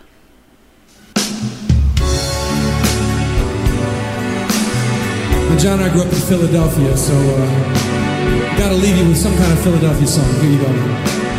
[5.58, 9.60] John, I grew up in Philadelphia, so uh, gotta leave you with some kind of
[9.60, 10.24] Philadelphia song.
[10.40, 11.29] Here you go.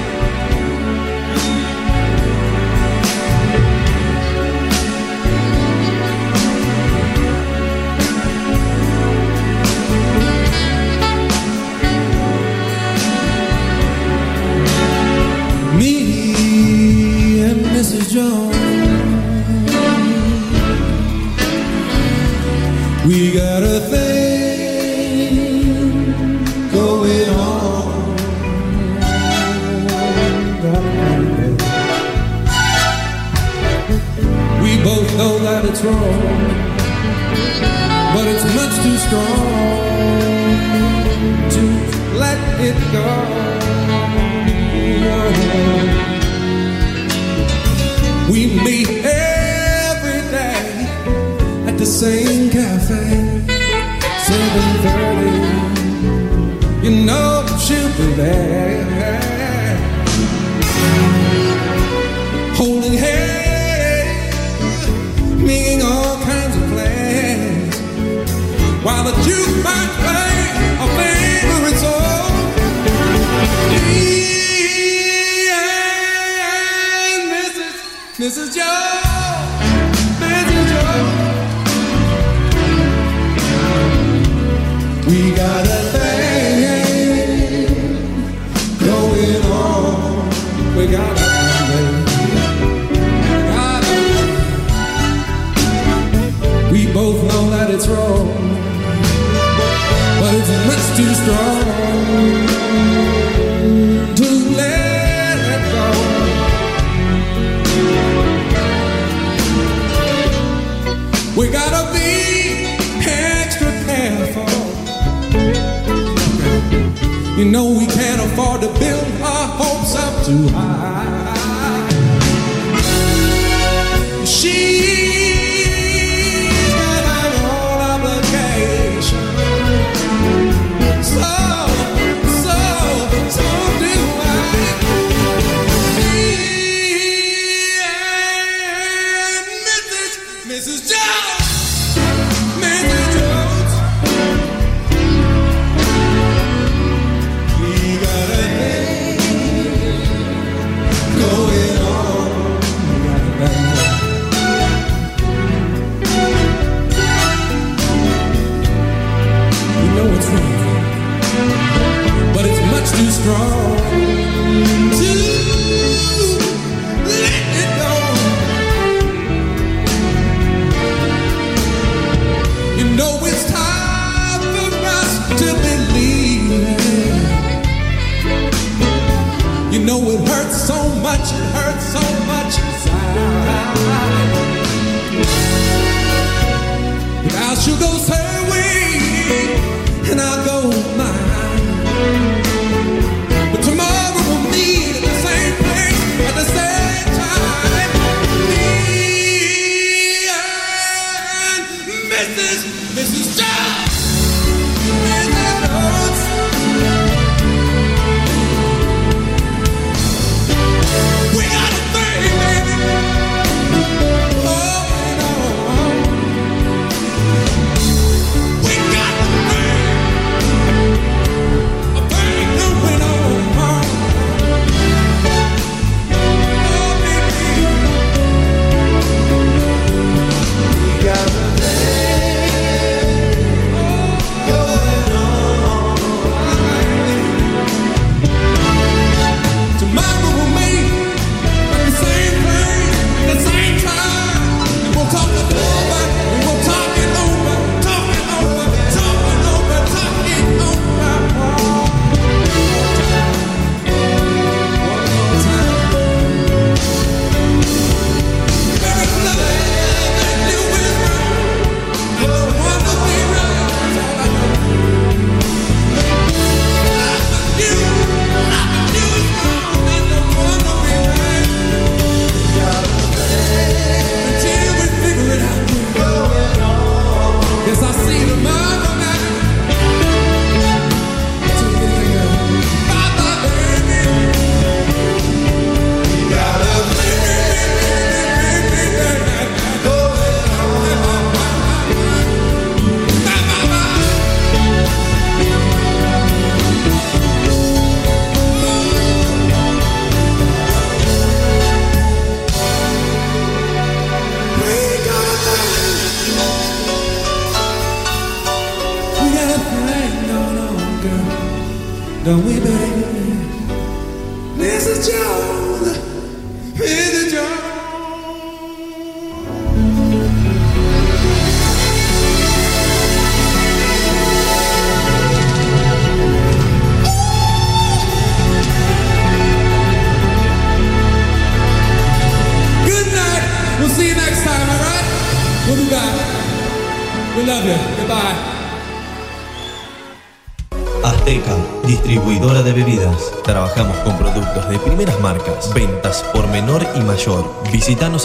[101.01, 101.90] Too strong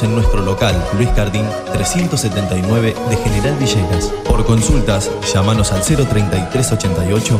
[0.06, 4.06] en nuestro local, Luis Cardín 379 de General Villegas.
[4.26, 7.38] Por consultas, llámanos al 03388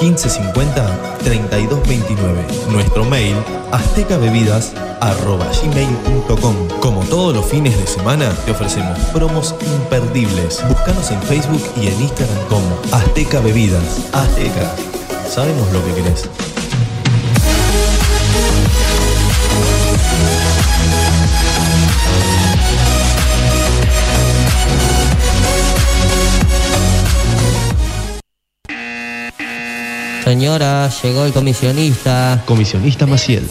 [0.00, 2.44] 1550 3229.
[2.70, 3.36] Nuestro mail
[3.70, 6.54] aztecabebidas@gmail.com.
[6.80, 10.62] Como todos los fines de semana, te ofrecemos promos imperdibles.
[10.68, 14.08] Búscanos en Facebook y en Instagram como Azteca Bebidas.
[14.12, 14.74] Azteca.
[15.28, 16.28] Sabemos lo que querés.
[30.46, 32.44] Señora, llegó el comisionista.
[32.46, 33.50] Comisionista Maciel.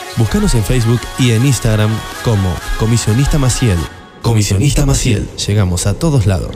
[0.17, 1.89] Búscanos en Facebook y en Instagram
[2.23, 3.77] como Comisionista Maciel.
[4.21, 5.27] Comisionista Maciel.
[5.37, 6.55] Llegamos a todos lados.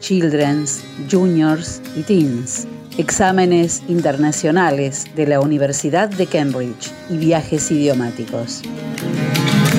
[0.00, 2.66] Children's, Juniors y Teens.
[2.96, 8.62] Exámenes internacionales de la Universidad de Cambridge y viajes idiomáticos.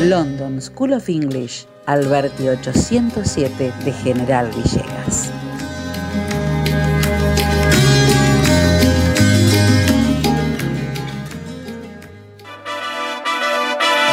[0.03, 5.29] London School of English, Alberti 807 de General Villegas.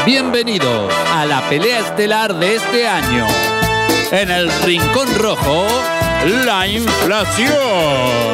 [0.04, 3.26] Bienvenidos a la pelea estelar de este año.
[4.10, 5.66] En el Rincón Rojo,
[6.44, 8.33] la inflación.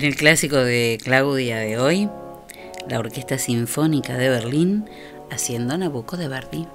[0.00, 2.08] En el clásico de Claudia de hoy,
[2.88, 4.88] la Orquesta Sinfónica de Berlín
[5.30, 6.66] haciendo Nabucco de Verdi.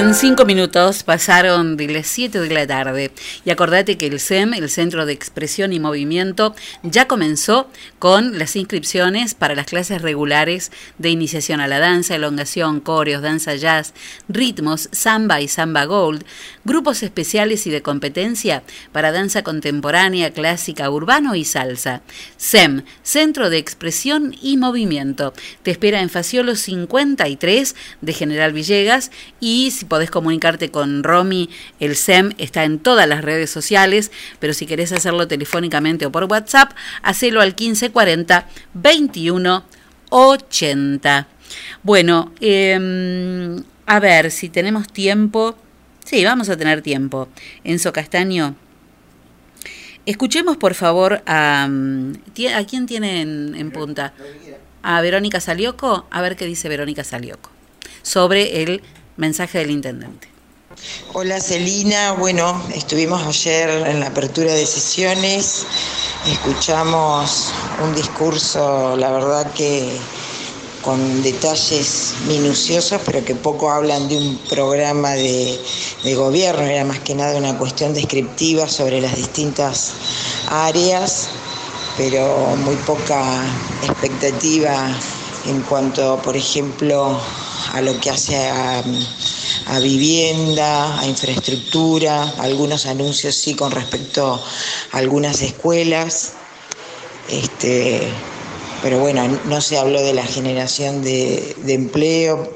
[0.00, 3.10] Bien, cinco minutos pasaron de las 7 de la tarde.
[3.44, 7.68] Y acordate que el SEM, el Centro de Expresión y Movimiento, ya comenzó
[7.98, 13.54] con las inscripciones para las clases regulares de iniciación a la danza, elongación, coreos, danza
[13.56, 13.94] jazz,
[14.28, 16.24] ritmos, samba y samba gold,
[16.64, 22.02] grupos especiales y de competencia para danza contemporánea, clásica, urbano y salsa.
[22.36, 25.32] SEM, Centro de Expresión y Movimiento.
[25.62, 31.96] Te espera en Faciolo 53 de General Villegas y si podés comunicarte con Romy, el
[31.96, 36.72] SEM está en todas las redes sociales, pero si querés hacerlo telefónicamente o por WhatsApp,
[37.02, 37.54] hacelo al
[37.88, 39.64] 1540 21
[40.10, 41.26] 80.
[41.82, 45.56] Bueno, eh, a ver si tenemos tiempo.
[46.04, 47.28] Sí, vamos a tener tiempo.
[47.64, 48.54] Enzo Castaño.
[50.06, 51.64] Escuchemos por favor a...
[51.64, 54.14] ¿A quién tiene en, en punta?
[54.82, 56.06] A Verónica Salioco.
[56.10, 57.50] A ver qué dice Verónica Salioco
[58.02, 58.82] sobre el
[59.16, 60.28] mensaje del intendente.
[61.14, 65.64] Hola Celina, bueno, estuvimos ayer en la apertura de sesiones,
[66.26, 67.52] escuchamos
[67.82, 69.98] un discurso, la verdad que
[70.82, 75.58] con detalles minuciosos, pero que poco hablan de un programa de,
[76.14, 79.92] gobierno, era más que nada una cuestión descriptiva sobre las distintas
[80.48, 81.28] áreas,
[81.96, 83.42] pero muy poca
[83.82, 84.90] expectativa
[85.46, 87.20] en cuanto, por ejemplo,
[87.72, 88.82] a lo que hace a,
[89.80, 94.42] vivienda, a infraestructura, algunos anuncios sí con respecto
[94.92, 96.32] a algunas escuelas.
[97.28, 98.08] Este,
[98.82, 102.54] pero bueno, no se habló de la generación de, de empleo.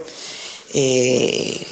[0.75, 1.67] eh,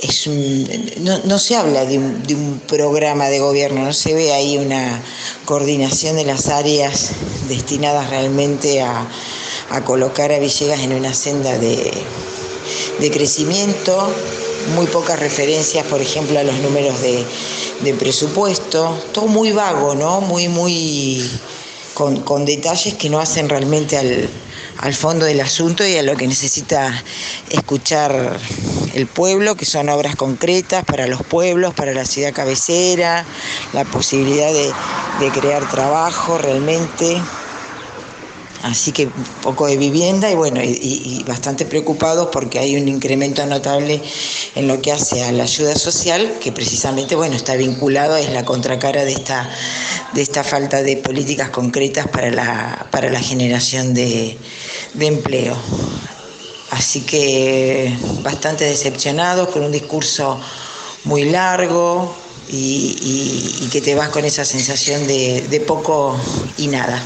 [0.00, 0.66] es un-
[1.00, 4.58] no, no se habla de un, de un programa de gobierno, no se ve ahí
[4.58, 5.00] una
[5.44, 7.10] coordinación de las áreas
[7.48, 9.06] destinadas realmente a,
[9.72, 11.92] a colocar a Villegas en una senda de,
[13.00, 14.12] de crecimiento,
[14.74, 17.24] muy pocas referencias, por ejemplo, a los números de,
[17.80, 20.20] de presupuesto, todo muy vago, ¿no?
[20.20, 21.28] Muy, muy
[21.94, 24.28] con, con detalles que no hacen realmente al,
[24.78, 27.02] al fondo del asunto y a lo que necesita
[27.48, 28.38] escuchar
[28.94, 33.24] el pueblo, que son obras concretas para los pueblos, para la ciudad cabecera,
[33.72, 34.70] la posibilidad de,
[35.20, 37.20] de crear trabajo realmente.
[38.62, 39.08] Así que
[39.42, 44.00] poco de vivienda y bueno, y bastante preocupados porque hay un incremento notable
[44.54, 48.44] en lo que hace a la ayuda social, que precisamente bueno, está vinculado, es la
[48.44, 49.50] contracara de esta,
[50.12, 54.38] de esta falta de políticas concretas para la, para la generación de,
[54.94, 55.56] de empleo.
[56.70, 57.92] Así que
[58.22, 60.40] bastante decepcionados con un discurso
[61.04, 62.14] muy largo
[62.48, 66.16] y, y- y que te vas con esa sensación de, de poco
[66.58, 67.02] y nada.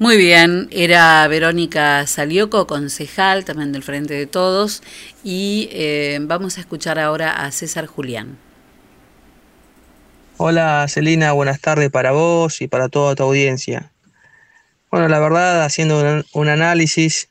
[0.00, 4.80] Muy bien, era Verónica Salioco, concejal también del Frente de Todos,
[5.24, 8.38] y eh, vamos a escuchar ahora a César Julián.
[10.36, 13.90] Hola Celina, buenas tardes para vos y para toda tu audiencia.
[14.88, 17.28] Bueno, la verdad, haciendo un, un análisis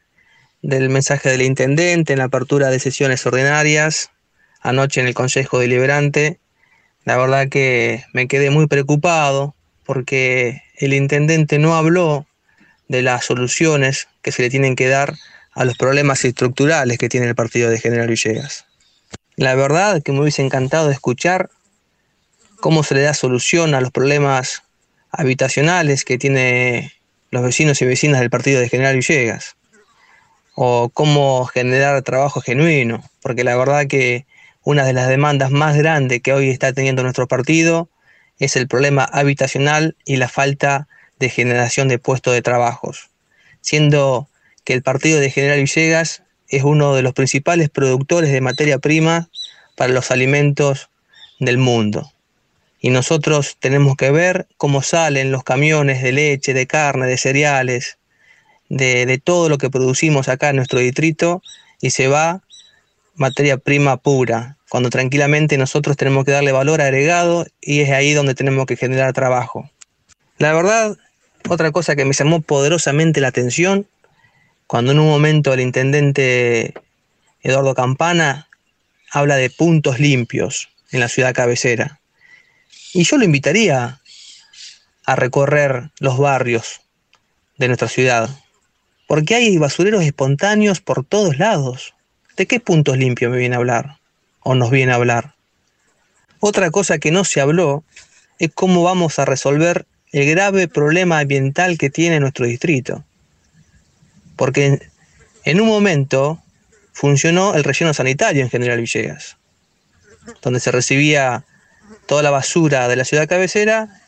[0.62, 4.12] del mensaje del intendente en la apertura de sesiones ordinarias,
[4.60, 6.38] anoche en el Consejo Deliberante,
[7.06, 12.27] la verdad que me quedé muy preocupado porque el intendente no habló
[12.88, 15.16] de las soluciones que se le tienen que dar
[15.54, 18.66] a los problemas estructurales que tiene el partido de General Villegas.
[19.36, 21.50] La verdad que me hubiese encantado escuchar
[22.60, 24.64] cómo se le da solución a los problemas
[25.12, 26.94] habitacionales que tiene
[27.32, 29.56] los vecinos y vecinas del partido de General Villegas,
[30.56, 34.26] o cómo generar trabajo genuino, porque la verdad que
[34.64, 37.90] una de las demandas más grandes que hoy está teniendo nuestro partido
[38.40, 40.88] es el problema habitacional y la falta
[41.20, 43.10] de generación de puestos de trabajos,
[43.62, 44.28] siendo
[44.64, 49.30] que el partido de General Villegas es uno de los principales productores de materia prima
[49.76, 50.90] para los alimentos
[51.40, 52.12] del mundo.
[52.80, 57.98] Y nosotros tenemos que ver cómo salen los camiones de leche, de carne, de cereales,
[58.70, 61.42] de, de todo lo que producimos acá en nuestro distrito
[61.82, 62.44] y se va
[63.16, 68.36] materia prima pura, cuando tranquilamente nosotros tenemos que darle valor agregado y es ahí donde
[68.36, 69.70] tenemos que generar trabajo.
[70.38, 70.98] La verdad,
[71.50, 73.88] otra cosa que me llamó poderosamente la atención,
[74.66, 76.74] cuando en un momento el intendente
[77.42, 78.48] Eduardo Campana
[79.12, 82.00] habla de puntos limpios en la ciudad cabecera.
[82.94, 84.02] Y yo lo invitaría
[85.06, 86.82] a recorrer los barrios
[87.58, 88.30] de nuestra ciudad,
[89.08, 91.94] porque hay basureros espontáneos por todos lados.
[92.36, 93.98] ¿De qué puntos limpios me viene a hablar?
[94.42, 95.36] ¿O nos viene a hablar?
[96.40, 97.84] Otra cosa que no se habló
[98.38, 103.04] es cómo vamos a resolver el grave problema ambiental que tiene nuestro distrito.
[104.36, 104.80] Porque
[105.44, 106.42] en, un momento
[106.94, 109.38] funcionó el relleno sanitario en General Villegas,
[110.42, 111.44] donde se recibía
[112.06, 114.02] toda la basura de la ciudad cabecera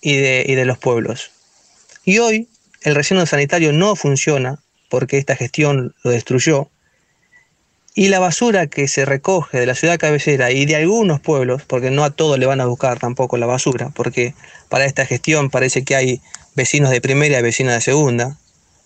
[0.00, 1.30] y de, y de los pueblos.
[2.04, 2.48] Y hoy
[2.82, 6.70] el relleno sanitario no funciona porque esta gestión lo destruyó.
[7.98, 11.90] Y la basura que se recoge de la ciudad cabecera y de algunos pueblos, porque
[11.90, 14.34] no a todos le van a buscar tampoco la basura, porque
[14.68, 16.20] para esta gestión parece que hay
[16.54, 18.36] vecinos de primera y vecinos de segunda,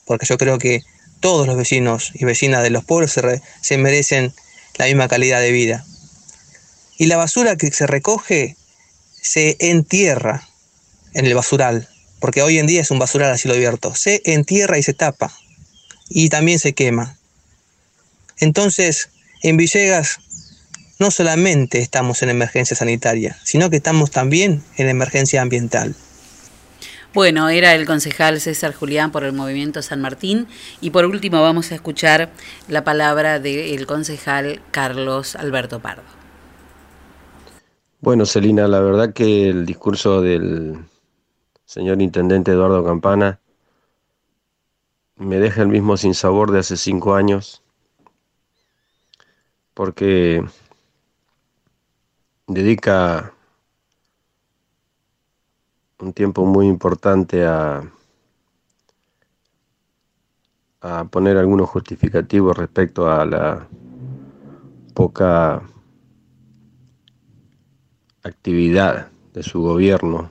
[0.06, 0.82] porque yo creo que
[1.18, 4.32] todos los vecinos y vecinas de los pueblos se, re- se merecen
[4.78, 5.84] la misma calidad de vida.
[6.96, 8.56] Y la basura que se recoge
[9.20, 10.48] se entierra
[11.14, 11.88] en el basural,
[12.20, 13.92] porque hoy en día es un basural a cielo abierto.
[13.92, 15.32] Se entierra y se tapa,
[16.08, 17.16] y también se quema.
[18.40, 19.10] Entonces,
[19.42, 20.18] en Villegas
[20.98, 25.94] no solamente estamos en emergencia sanitaria, sino que estamos también en emergencia ambiental.
[27.12, 30.46] Bueno, era el concejal César Julián por el Movimiento San Martín.
[30.80, 32.30] Y por último vamos a escuchar
[32.68, 36.04] la palabra del concejal Carlos Alberto Pardo.
[38.00, 40.78] Bueno, Celina, la verdad que el discurso del
[41.64, 43.40] señor intendente Eduardo Campana
[45.16, 47.59] me deja el mismo sinsabor de hace cinco años,
[49.80, 50.44] porque
[52.46, 53.32] dedica
[56.00, 57.90] un tiempo muy importante a,
[60.82, 63.66] a poner algunos justificativos respecto a la
[64.92, 65.62] poca
[68.22, 70.30] actividad de su gobierno.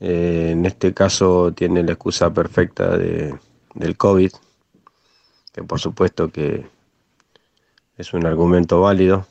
[0.00, 3.38] Eh, en este caso tiene la excusa perfecta de,
[3.74, 4.32] del COVID,
[5.52, 6.64] que por supuesto que
[7.96, 9.26] es un argumento válido,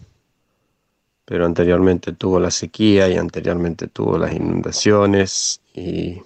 [1.25, 6.21] pero anteriormente tuvo la sequía y anteriormente tuvo las inundaciones y,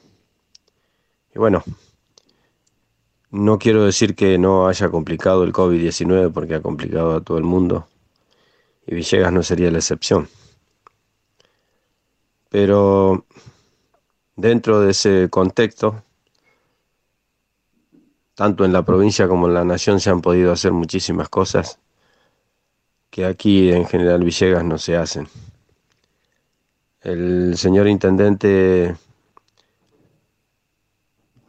[1.34, 1.64] bueno,
[3.32, 7.44] no quiero decir que no haya complicado el COVID-19 porque ha complicado a todo el
[7.44, 7.88] mundo
[8.88, 10.28] y Villegas no sería la excepción.
[12.50, 13.26] Pero
[14.36, 16.04] dentro de ese contexto,
[18.34, 21.80] tanto en la provincia como en la nación se han podido hacer muchísimas cosas
[23.16, 25.26] que aquí en General Villegas no se hacen.
[27.00, 28.94] El señor intendente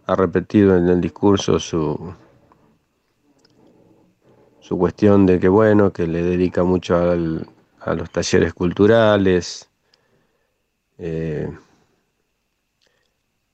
[0.06, 2.14] ha repetido en el discurso su,
[4.60, 7.48] su cuestión de que bueno, que le dedica mucho al-
[7.80, 9.68] a los talleres culturales
[10.98, 11.50] eh,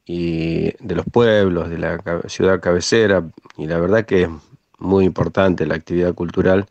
[0.05, 3.25] y de los pueblos, de la ciudad cabecera,
[3.57, 4.29] y la verdad que es
[4.79, 6.67] muy importante la actividad cultural,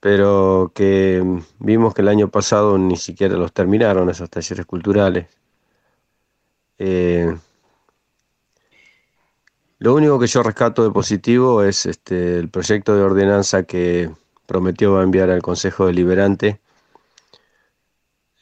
[0.00, 1.22] pero que
[1.58, 5.26] vimos que el año pasado ni siquiera los terminaron esos talleres culturales.
[6.78, 7.36] Eh,
[9.78, 14.10] lo único que yo rescato de positivo es este, el proyecto de ordenanza que
[14.46, 16.60] prometió enviar al Consejo Deliberante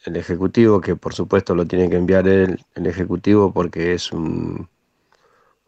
[0.05, 4.69] el Ejecutivo, que por supuesto lo tiene que enviar el, el Ejecutivo porque es un,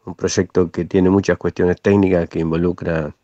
[0.05, 3.15] un proyecto que tiene muchas cuestiones técnicas que involucran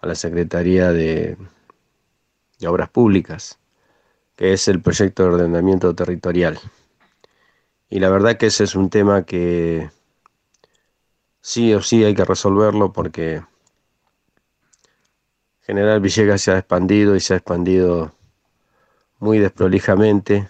[0.00, 1.36] a la Secretaría de,
[2.64, 3.58] de Obras Públicas,
[4.36, 6.58] que es el proyecto de ordenamiento territorial.
[7.90, 9.90] Y la verdad que ese es un tema que
[11.42, 13.42] sí o sí hay que resolverlo porque
[15.60, 18.14] General Villegas se ha expandido y se ha expandido
[19.18, 20.48] muy desprolijamente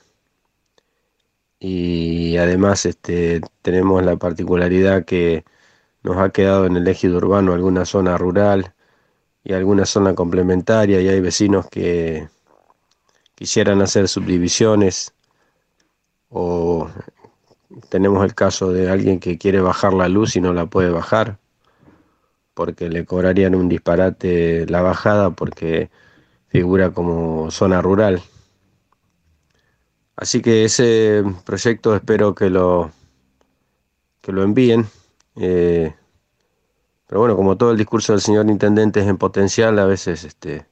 [1.59, 5.45] y además este, tenemos la particularidad que
[6.03, 8.74] nos ha quedado en el ejido urbano alguna zona rural
[9.45, 12.29] y alguna zona complementaria y hay vecinos que
[13.35, 15.13] quisieran hacer subdivisiones
[16.31, 16.89] o
[17.91, 21.39] tenemos el caso de alguien que quiere bajar la luz y no la puede bajar
[22.55, 25.91] porque le cobrarían un disparate la bajada porque
[26.49, 28.23] figura como zona rural.
[30.17, 32.93] Así que ese proyecto espero que lo
[34.21, 34.87] que lo envíen.
[35.37, 35.93] eh,
[37.15, 40.67] pero bueno, como todo el discurso del señor intendente es en potencial, a veces este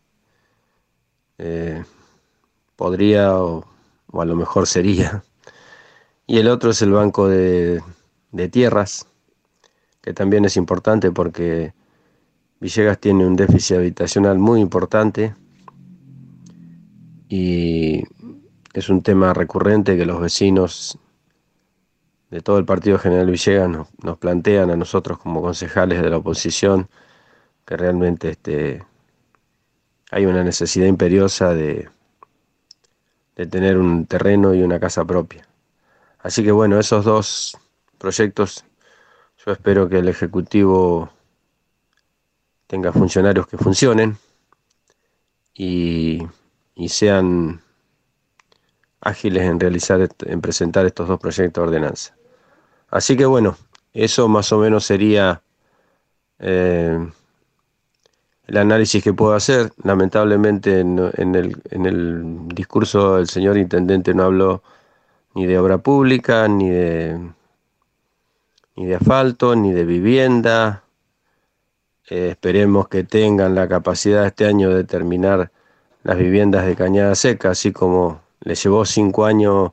[1.39, 1.85] eh,
[2.75, 3.65] podría o,
[4.13, 5.23] a lo mejor sería.
[6.27, 7.81] Y el otro es el banco de,
[8.33, 9.07] de tierras,
[10.01, 11.75] que también es importante porque
[12.59, 15.37] Villegas tiene un déficit habitacional muy importante
[17.29, 18.03] y
[18.75, 20.99] es un tema recurrente que los vecinos
[22.33, 26.17] de todo el Partido General Villegas nos, nos plantean a nosotros como concejales de la
[26.17, 26.89] oposición
[27.67, 28.83] que realmente este,
[30.11, 31.91] hay una necesidad imperiosa de,
[33.37, 35.47] de tener un terreno y una casa propia.
[36.21, 37.59] Así que bueno, esos dos
[37.99, 38.65] proyectos
[39.45, 41.11] yo espero que el Ejecutivo
[42.67, 44.17] tenga funcionarios que funcionen
[45.53, 46.23] y,
[46.75, 47.61] y sean
[49.03, 52.17] ágiles en realizar, en presentar estos dos proyectos de ordenanza.
[52.93, 53.57] Así que bueno,
[53.95, 55.41] eso más o menos sería
[56.39, 56.99] eh,
[58.47, 59.73] el análisis que puedo hacer.
[59.83, 64.63] Lamentablemente en el, discurso el señor intendente no habló
[65.35, 67.19] ni de obra pública, ni de,
[68.77, 70.85] ni de asfalto, ni de vivienda.
[72.11, 75.51] Eh, esperemos que tengan la capacidad este año de terminar
[76.03, 79.73] las viviendas de Cañada Seca, así como le llevó cinco años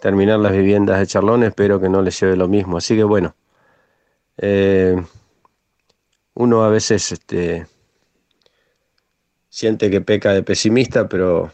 [0.00, 2.78] terminar las viviendas de Charlón, espero que no les lleve lo mismo.
[2.78, 3.34] Así que bueno,
[4.38, 4.96] eh,
[6.34, 7.66] uno a veces este,
[9.48, 11.50] siente que peca de pesimista, pero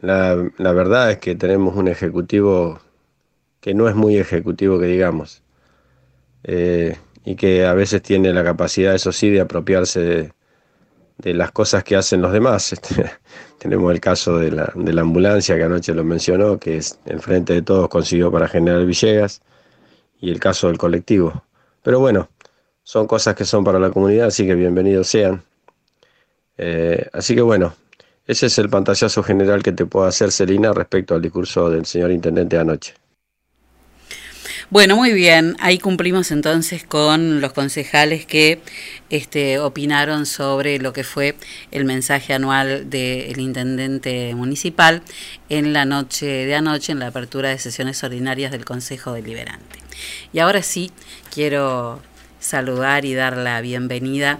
[0.00, 2.80] la, verdad es que tenemos un ejecutivo
[3.60, 5.42] que no es muy ejecutivo, que digamos,
[6.44, 10.32] eh, y que a veces tiene la capacidad, eso sí, de apropiarse de,
[11.22, 12.72] de las cosas que hacen los demás.
[12.82, 13.10] Este,
[13.58, 17.20] tenemos el caso de la, de la ambulancia que anoche lo mencionó, que es el
[17.20, 19.40] Frente de Todos consiguió para General Villegas,
[20.20, 21.44] y el caso del colectivo.
[21.82, 22.28] Pero bueno,
[22.82, 25.44] son cosas que son para la comunidad, así que bienvenidos sean.
[26.58, 27.74] Eh, así que bueno,
[28.26, 32.10] ese es el pantallazo general que te puedo hacer, Celina, respecto al discurso del señor
[32.10, 32.94] intendente anoche.
[34.70, 35.56] Bueno, muy bien.
[35.60, 38.60] Ahí cumplimos entonces con los concejales que
[39.10, 41.36] este, opinaron sobre lo que fue
[41.70, 45.02] el mensaje anual del intendente municipal
[45.48, 49.78] en la noche de anoche, en la apertura de sesiones ordinarias del Consejo Deliberante.
[50.32, 50.90] Y ahora sí,
[51.32, 52.00] quiero
[52.40, 54.38] saludar y dar la bienvenida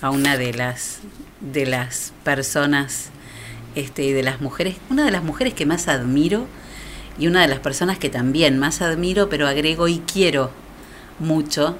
[0.00, 1.00] a una de las,
[1.40, 3.10] de las personas
[3.74, 6.46] este, y de las mujeres, una de las mujeres que más admiro
[7.18, 10.50] y una de las personas que también más admiro, pero agrego y quiero
[11.18, 11.76] mucho,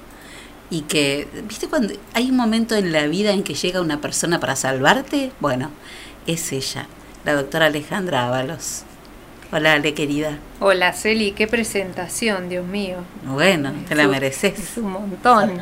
[0.69, 4.39] y que, ¿viste cuando hay un momento en la vida en que llega una persona
[4.39, 5.31] para salvarte?
[5.39, 5.69] Bueno,
[6.27, 6.87] es ella,
[7.23, 8.83] la doctora Alejandra Ábalos.
[9.51, 10.39] Hola, Ale, querida.
[10.59, 12.97] Hola, Celi, qué presentación, Dios mío.
[13.25, 14.57] Bueno, te la un- mereces.
[14.59, 15.61] Es un montón.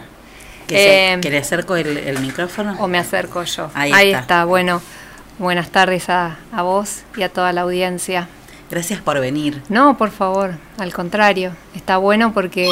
[0.68, 2.78] ¿Que, se- que le acerco el, el micrófono?
[2.80, 3.70] O me acerco yo.
[3.74, 4.20] Ahí está.
[4.22, 4.46] está.
[4.46, 4.82] Bueno,
[5.38, 8.30] buenas tardes a, a vos y a toda la audiencia.
[8.74, 9.62] Gracias por venir.
[9.70, 11.52] No, por favor, al contrario.
[11.76, 12.68] Está bueno porque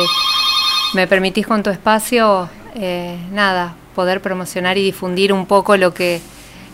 [0.95, 6.19] me permitís con tu espacio, eh, nada, poder promocionar y difundir un poco lo que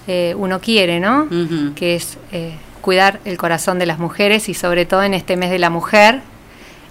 [0.08, 1.28] eh, uno quiere, ¿no?
[1.76, 5.52] Que es eh, cuidar el corazón de las mujeres y sobre todo en este mes
[5.52, 6.22] de la mujer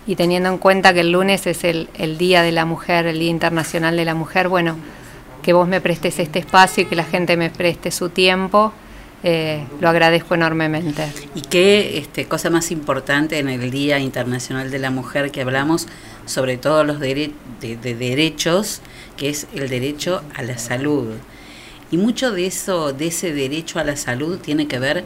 [0.07, 3.19] y teniendo en cuenta que el lunes es el, el Día de la Mujer, el
[3.19, 4.77] Día Internacional de la Mujer, bueno,
[5.43, 8.75] que vos me prestes este espacio y que la gente me preste su tiempo,
[9.23, 11.07] eh, lo agradezco enormemente.
[11.35, 15.89] Y qué este, cosa más importante en el Día Internacional de la Mujer que hablamos
[16.27, 18.81] sobre todos los dere- de, de derechos,
[19.17, 21.15] que es el derecho a la salud.
[21.91, 25.05] Y mucho de eso, de ese derecho a la salud, tiene que ver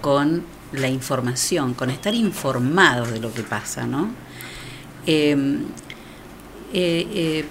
[0.00, 4.10] con la información, con estar informados de lo que pasa, ¿no?
[5.06, 5.36] Eh,
[6.72, 7.44] eh, eh,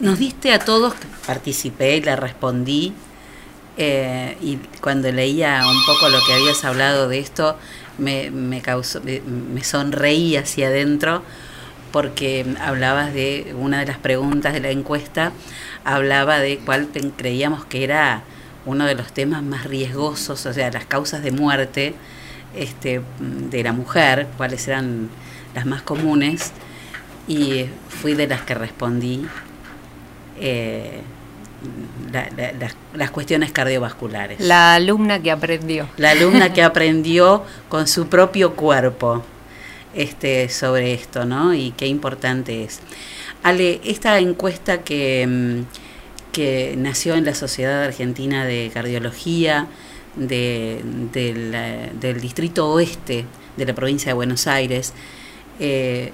[0.00, 0.94] nos diste a todos,
[1.26, 2.92] participé le respondí,
[3.76, 7.56] eh, y cuando leía un poco lo que habías hablado de esto,
[7.98, 11.22] me, me causó, me, sonreí hacia adentro
[11.92, 15.32] porque hablabas de una de las preguntas de la encuesta,
[15.84, 18.24] hablaba de cuál creíamos que era
[18.66, 21.94] uno de los temas más riesgosos, o sea, las causas de muerte
[22.56, 25.08] este, de la mujer, cuáles eran
[25.54, 26.52] las más comunes,
[27.28, 29.26] y fui de las que respondí
[30.40, 31.00] eh,
[32.12, 34.40] la- la- las- las cuestiones cardiovasculares.
[34.40, 35.88] La alumna que aprendió.
[35.96, 39.22] La alumna que aprendió con su propio cuerpo
[39.94, 41.54] este, sobre esto, ¿no?
[41.54, 42.80] Y qué importante es.
[43.42, 45.60] Ale, esta encuesta que, mm,
[46.32, 49.66] que nació en la Sociedad Argentina de Cardiología
[50.16, 50.80] de-
[51.12, 53.24] del, del Distrito Oeste
[53.56, 54.92] de la provincia de Buenos Aires,
[55.60, 56.12] eh,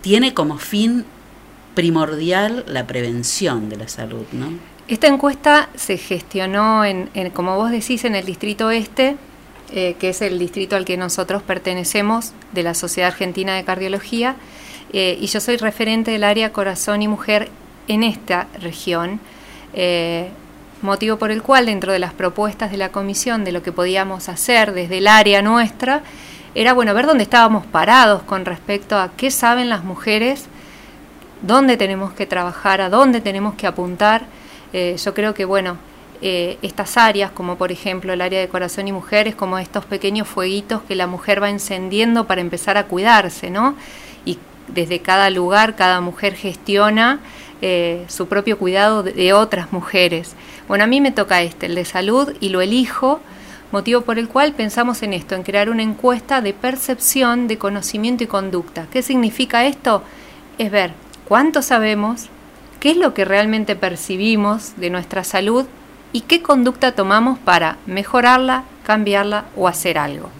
[0.00, 1.04] tiene como fin
[1.78, 4.48] primordial la prevención de la salud, ¿no?
[4.88, 9.14] Esta encuesta se gestionó, en, como vos decís, en el Distrito Este,
[9.70, 14.34] eh, que es el distrito al que nosotros pertenecemos de la Sociedad Argentina de Cardiología,
[14.92, 17.48] eh, y yo soy referente del área corazón y mujer
[17.86, 19.20] en esta región,
[19.72, 20.30] eh,
[20.82, 24.28] motivo por el cual dentro de las propuestas de la comisión de lo que podíamos
[24.28, 26.02] hacer desde el área nuestra,
[26.56, 30.48] era bueno ver dónde estábamos parados con respecto a qué saben las mujeres,
[31.42, 34.22] dónde tenemos que trabajar, a dónde tenemos que apuntar.
[34.72, 35.76] Eh, yo creo que, bueno,
[36.20, 40.26] eh, estas áreas, como por ejemplo el área de corazón y mujeres, como estos pequeños
[40.26, 43.76] fueguitos que la mujer va encendiendo para empezar a cuidarse, ¿no?
[44.24, 47.20] Y desde cada lugar, cada mujer gestiona
[47.62, 50.34] eh, su propio cuidado de, otras mujeres.
[50.66, 53.20] Bueno, a mí me toca este, el de salud, y lo elijo,
[53.70, 58.24] motivo por el cual pensamos en esto, en crear una encuesta de percepción, de conocimiento
[58.24, 58.86] y conducta.
[58.90, 60.02] ¿Qué significa esto?
[60.58, 62.26] Es ver cuánto sabemos,
[62.80, 65.66] qué es lo que realmente percibimos de nuestra salud
[66.12, 70.30] y qué conducta tomamos para mejorarla, cambiarla o hacer algo.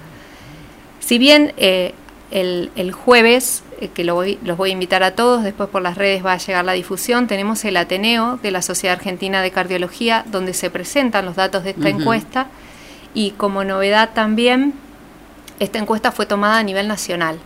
[1.00, 1.94] Si bien eh,
[2.30, 5.82] el, el jueves, eh, que lo voy- los voy a invitar a todos, después por
[5.82, 9.50] las redes va a llegar la difusión, tenemos el Ateneo de la Sociedad Argentina de
[9.50, 12.46] Cardiología, donde se presentan los datos de esta encuesta
[13.14, 14.74] y como novedad también,
[15.58, 17.38] esta encuesta fue tomada a nivel nacional.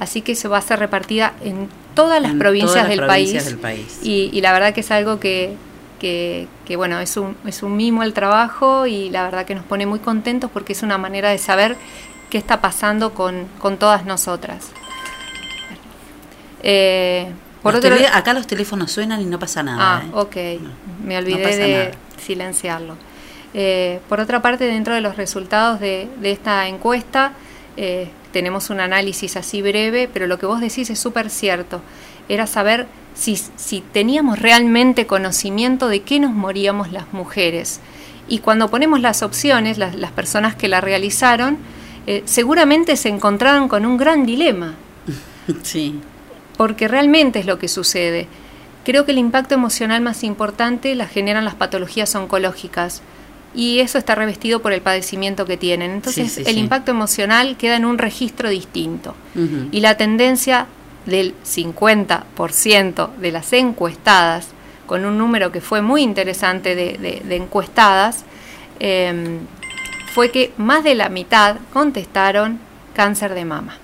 [0.00, 1.68] Así que se va a ser repartida en
[2.02, 4.00] todas las En provincias, todas las del, provincias país, del país.
[4.02, 5.54] Y, y la verdad que es algo que,
[6.00, 9.64] que, que, bueno, es un, es un mimo el trabajo y la verdad que nos
[9.64, 11.76] pone muy contentos porque es una manera de saber
[12.30, 14.70] qué está pasando con, con todas nosotras.
[16.62, 17.30] Eh,
[17.62, 19.78] por Los otro tele- acá los teléfonos suenan y no pasa nada.
[19.98, 20.10] Ah, ¿eh?
[20.12, 20.36] ok.
[21.04, 21.90] Me olvidé pasa de nada.
[22.20, 22.94] silenciarlo.
[23.54, 27.32] Eh, por otra parte, dentro de los resultados de, de esta encuesta,
[27.76, 31.82] eh, tenemos un análisis así breve, pero lo que vos decís es súper cierto.
[32.28, 37.80] Era saber si, si teníamos realmente conocimiento de qué nos moríamos las mujeres.
[38.28, 41.58] Y cuando ponemos las opciones, las, las personas que la realizaron,
[42.06, 44.76] eh, seguramente se encontraron con un gran dilema
[45.64, 45.98] Sí.
[46.56, 48.28] porque realmente es lo que sucede.
[48.84, 53.02] Creo que el impacto emocional más importante la generan las patologías oncológicas
[53.54, 55.90] y eso está revestido por el padecimiento que tienen.
[55.90, 56.60] Entonces Sí, sí, el sí.
[56.60, 59.14] impacto emocional queda en un registro distinto
[59.72, 60.66] y la tendencia
[61.06, 64.48] del 50% de las encuestadas,
[64.86, 68.24] con un número que fue muy interesante de, de- de encuestadas,
[68.80, 69.38] eh,
[70.14, 72.58] fue que más de la mitad contestaron
[72.94, 73.76] cáncer de mama.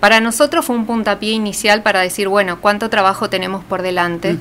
[0.00, 4.36] Para nosotros fue un puntapié inicial para decir, bueno, ¿cuánto trabajo tenemos por delante?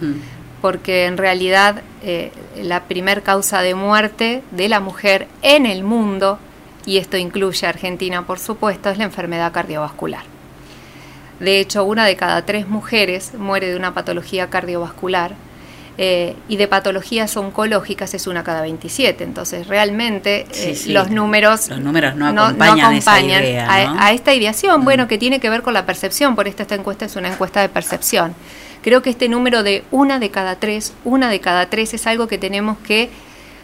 [0.62, 6.40] Porque en realidad eh, la primer causa de muerte de la mujer en el mundo,
[6.86, 10.24] y esto incluye a Argentina por supuesto, es la enfermedad cardiovascular.
[11.40, 15.34] De hecho, una de cada tres mujeres muere de una patología cardiovascular
[16.02, 19.22] eh, y de patologías oncológicas es una cada 27.
[19.24, 20.92] Entonces, realmente Sí, eh, sí.
[20.94, 23.94] los números Los números no acompañan esa acompañan idea, a, ¿no?
[23.96, 23.98] Mm.
[24.00, 27.04] a esta ideación, bueno, que tiene que ver con la percepción, por esto esta encuesta
[27.04, 28.34] es una encuesta de percepción.
[28.90, 32.28] Creo que este número de una de cada tres, una de cada tres es algo
[32.28, 33.12] que tenemos que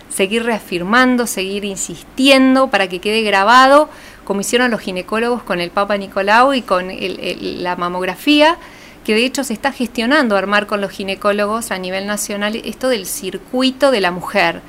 [0.07, 3.89] seguir reafirmando, seguir insistiendo para que quede grabado,
[4.23, 8.57] como hicieron los ginecólogos con el Papa Nicolau y con el- el- la mamografía,
[9.03, 13.07] que de hecho se está gestionando armar con los ginecólogos a nivel nacional esto del
[13.07, 14.61] circuito de la mujer,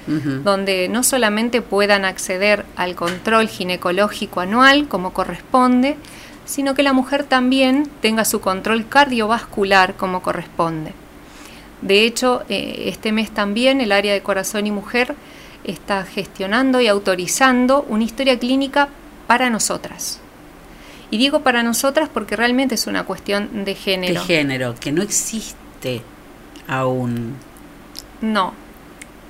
[0.42, 5.96] donde no solamente puedan acceder al control ginecológico anual como corresponde,
[6.47, 10.93] sino que la mujer también tenga su control cardiovascular como corresponde.
[11.82, 15.14] De hecho, eh, este mes también el área de corazón y mujer
[15.64, 18.89] está gestionando y autorizando una historia clínica
[19.27, 20.20] para nosotras.
[21.10, 24.20] Y digo para nosotras porque realmente es una cuestión de género.
[24.20, 26.02] De género, que no existe
[26.66, 27.35] aún.
[28.20, 28.55] No,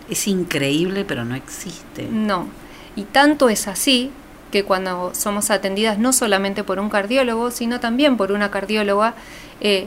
[0.09, 2.07] Es increíble, pero no existe.
[2.09, 2.47] No.
[2.95, 4.13] Y tanto es así
[4.57, 9.15] que cuando somos atendidas no solamente por un cardiólogo, sino también por una cardióloga,
[9.61, 9.87] eh,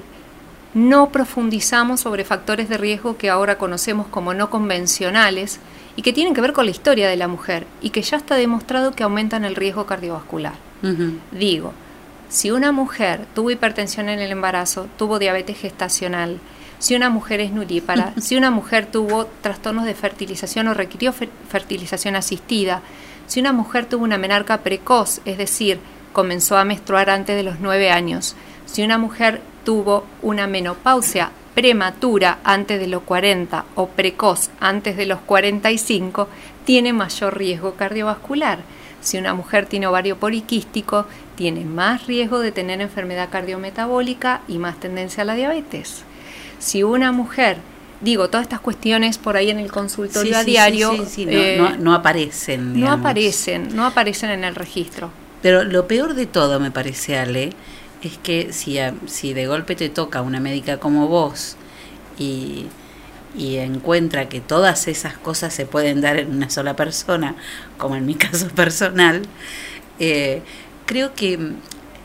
[0.75, 5.59] no profundizamos sobre factores de riesgo que ahora conocemos como no convencionales
[5.95, 8.35] y que tienen que ver con la historia de la mujer y que ya está
[8.35, 10.53] demostrado que aumentan el riesgo cardiovascular.
[11.31, 11.73] Digo,
[12.29, 16.37] si una mujer tuvo hipertensión en el embarazo, tuvo diabetes gestacional,
[16.77, 21.29] si una mujer es nurípara, si una mujer tuvo trastornos de fertilización o requirió fer-
[21.49, 22.81] fertilización asistida,
[23.29, 25.79] si una mujer tuvo una menarca precoz, es decir,
[26.13, 28.35] comenzó a menstruar antes de los 9 años,
[28.65, 35.05] si una mujer tuvo una menopausia prematura antes de los 40 o precoz antes de
[35.05, 36.27] los 45,
[36.65, 38.59] tiene mayor riesgo cardiovascular.
[38.99, 44.79] Si una mujer tiene ovario poliquístico, tiene más riesgo de tener enfermedad cardiometabólica y más
[44.79, 46.03] tendencia a la diabetes.
[46.57, 47.57] Si una mujer,
[48.01, 51.25] digo, todas estas cuestiones por ahí en el consultorio Sí, a sí, diario, sí, sí,
[51.25, 52.79] no, eh, no- no aparecen.
[52.79, 55.11] no aparecen, no aparecen en el registro.
[55.41, 57.53] Pero lo peor de todo, me parece, Ale,
[58.01, 58.77] es que si,
[59.07, 61.55] si de golpe te toca una médica como vos
[62.17, 62.65] y,
[63.37, 67.35] y encuentra que todas esas cosas se pueden dar en una sola persona,
[67.77, 69.21] como en mi caso personal,
[69.99, 70.41] eh,
[70.85, 71.39] creo que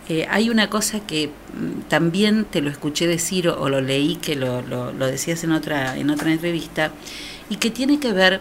[0.08, 4.36] eh, hay una cosa que mm, también te lo escuché decir o, lo leí que
[4.36, 6.92] lo, lo, lo decías en otra, en otra entrevista
[7.48, 8.40] y que tiene que ver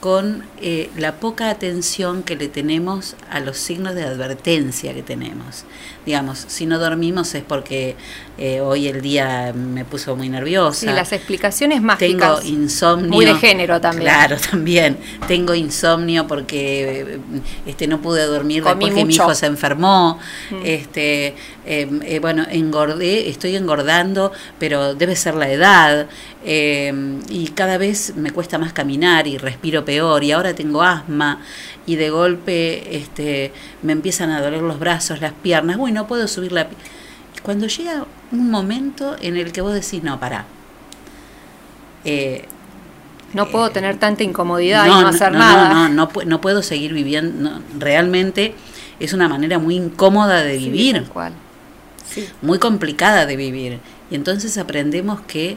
[0.00, 5.64] con eh, la poca atención que le tenemos a los signos de advertencia que tenemos.
[6.06, 7.96] Digamos, si no dormimos es porque
[8.42, 10.80] eh, hoy el día me puso muy nerviosa.
[10.80, 12.40] Sí, las explicaciones mágicas.
[12.40, 13.10] Tengo insomnio.
[13.10, 14.04] Muy de género también.
[14.04, 14.96] Claro, también.
[15.28, 17.18] Tengo insomnio porque
[17.66, 20.18] este no pude dormir Comí después que mi hijo se enfermó.
[20.50, 20.54] Mm.
[20.64, 21.26] Este,
[21.66, 26.06] eh, eh, bueno, engordé, estoy engordando, pero debe ser la edad.
[26.42, 30.24] eh, y cada vez me cuesta más caminar y respiro peor.
[30.24, 31.42] Y ahora tengo asma
[31.84, 33.52] y de golpe este,
[33.82, 35.76] me empiezan a doler los brazos, las piernas.
[35.78, 36.68] Uy, no puedo subir la.
[37.42, 40.44] Cuando llega un momento en el que vos decís, no, pará.
[42.04, 42.44] Eh,
[43.34, 45.68] No puedo tener tanta incomodidad no, y no hacer no, nada.
[45.68, 47.50] No, no, no, no puedo seguir viviendo.
[47.50, 48.54] no, realmente
[48.98, 50.94] es una manera muy incómoda de Sí, vivir.
[50.96, 51.32] tal cual.
[52.08, 52.28] Sí.
[52.42, 53.78] Muy complicada de vivir.
[54.10, 55.56] Y entonces aprendemos que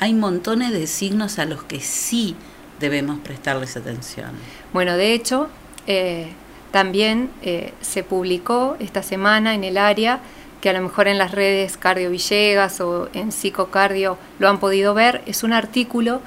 [0.00, 2.34] hay montones de signos a los que sí
[2.80, 4.30] debemos prestarles atención.
[4.72, 5.48] Bueno, de hecho,
[5.86, 6.32] eh,
[6.72, 10.18] también eh, se publicó esta semana en el área,
[10.64, 14.94] que a lo mejor en las redes Cardio Villegas o en Psicocardio lo han podido
[14.94, 16.22] ver, es un artículo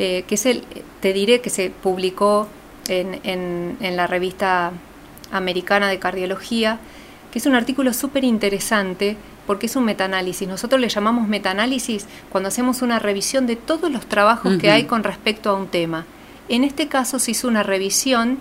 [0.00, 0.64] eh, que es el,
[1.00, 2.48] te diré que se publicó
[2.88, 4.72] en, en- en la revista
[5.30, 6.80] americana de cardiología,
[7.30, 9.16] que es un artículo súper interesante
[9.46, 10.48] porque es un metaanálisis.
[10.48, 15.04] Nosotros le llamamos metaanálisis cuando hacemos una revisión de todos los trabajos que hay con
[15.04, 16.04] respecto a un tema.
[16.48, 18.38] En este caso se hizo una revisión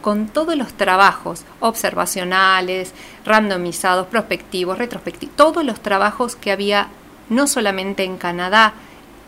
[0.00, 2.92] con todos los trabajos observacionales,
[3.24, 6.88] randomizados, prospectivos, retrospectivos, todos los trabajos que había
[7.28, 8.72] no solamente en Canadá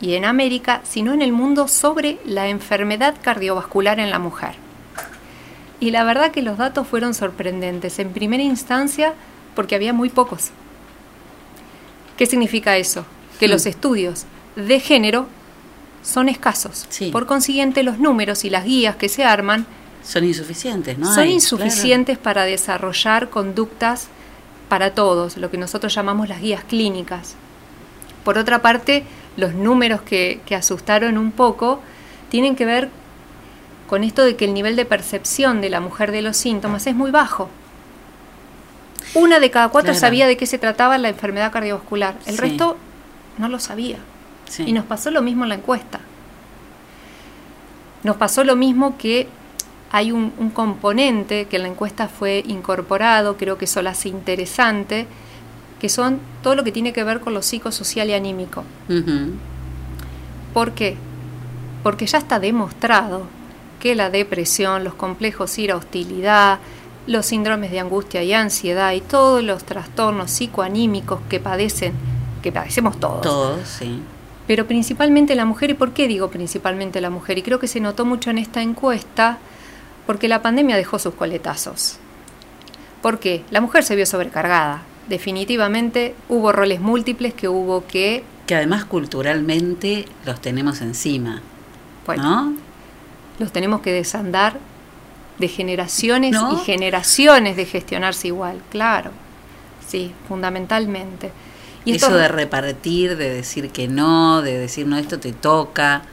[0.01, 4.55] y en América, sino en el mundo sobre la enfermedad cardiovascular en la mujer.
[5.79, 7.99] Y la verdad que los datos fueron sorprendentes.
[7.99, 9.13] En primera instancia,
[9.55, 10.51] porque había muy pocos.
[12.17, 13.05] ¿Qué significa eso?
[13.39, 13.51] Que Hmm.
[13.51, 14.25] los estudios
[14.55, 15.27] de género
[16.03, 16.87] son escasos.
[17.11, 19.65] Por consiguiente, los números y las guías que se arman
[20.03, 21.13] Son insuficientes, ¿no?
[21.13, 24.07] son insuficientes para desarrollar conductas
[24.69, 27.35] para todos, lo que nosotros llamamos las guías clínicas.
[28.25, 29.03] Por otra parte,
[29.37, 31.79] los números que, que asustaron un poco
[32.29, 32.89] tienen que ver
[33.87, 36.95] con esto de que el nivel de percepción de la mujer de los síntomas es
[36.95, 37.49] muy bajo.
[39.13, 39.99] Una de cada cuatro Claro.
[39.99, 42.41] sabía de qué se trataba la enfermedad cardiovascular, el Sí.
[42.41, 42.77] resto
[43.37, 43.97] no lo sabía.
[44.49, 44.63] Sí.
[44.67, 45.99] Y nos pasó lo mismo en la encuesta.
[48.03, 49.27] Nos pasó lo mismo que
[49.93, 54.09] hay un, un componente que en la encuesta fue incorporado, creo que eso lo hace
[54.09, 55.05] interesante,
[55.79, 58.63] que son todo lo que tiene que ver con lo psicosocial y anímico.
[60.53, 60.95] ¿Por qué?
[61.83, 63.27] Porque ya está demostrado
[63.79, 66.59] que la depresión, los complejos ira hostilidad,
[67.05, 71.93] los síndromes de angustia y ansiedad y todos los trastornos psicoanímicos que padecen,
[72.41, 74.01] que padecemos todos, Todos, sí.
[74.47, 75.69] pero principalmente la mujer.
[75.71, 77.37] ¿Y por qué digo principalmente la mujer?
[77.37, 79.37] Y creo que se notó mucho en esta encuesta
[80.05, 81.97] porque la pandemia dejó sus coletazos.
[83.01, 83.43] ¿Por qué?
[83.51, 84.83] La mujer se vio sobrecargada.
[85.07, 88.23] Definitivamente hubo roles múltiples que hubo que...
[88.47, 91.41] Que además culturalmente los tenemos encima.
[92.05, 92.53] Bueno, ¿No?
[93.39, 94.57] los tenemos que desandar
[95.37, 96.53] de generaciones ¿No?
[96.53, 99.11] y generaciones de gestionarse igual, claro.
[99.87, 101.31] Sí, fundamentalmente.
[101.85, 106.03] Y Eso de repartir, de decir que no, de decir no, esto te toca,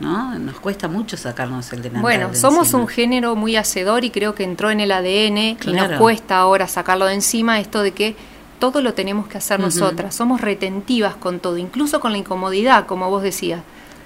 [0.00, 0.38] ¿no?
[0.38, 2.82] Nos cuesta mucho sacarnos el delantal Bueno, de somos encima.
[2.82, 6.66] un género muy hacedor y creo que entró en el ADN y nos cuesta ahora
[6.68, 8.16] sacarlo de encima esto de que
[8.58, 10.14] todo lo tenemos que hacer nosotras.
[10.14, 13.60] Somos retentivas con todo, incluso con la incomodidad, como vos decías.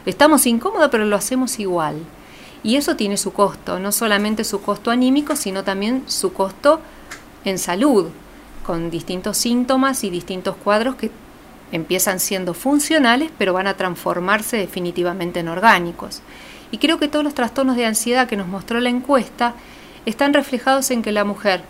[0.07, 1.97] Estamos incómodas, pero lo hacemos igual.
[2.63, 6.81] Y eso tiene su costo, no solamente su costo anímico, sino también su costo
[7.45, 8.07] en salud,
[8.67, 11.11] con distintos síntomas y distintos cuadros que
[11.73, 16.23] empiezan siendo funcionales, pero van a transformarse definitivamente en orgánicos.
[16.71, 19.55] Y creo que todos los trastornos de ansiedad que nos mostró la encuesta
[20.07, 21.63] están reflejados en que la mujer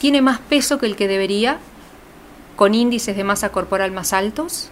[0.00, 1.58] tiene más peso que el que debería,
[2.56, 4.70] con índices de masa corporal más altos,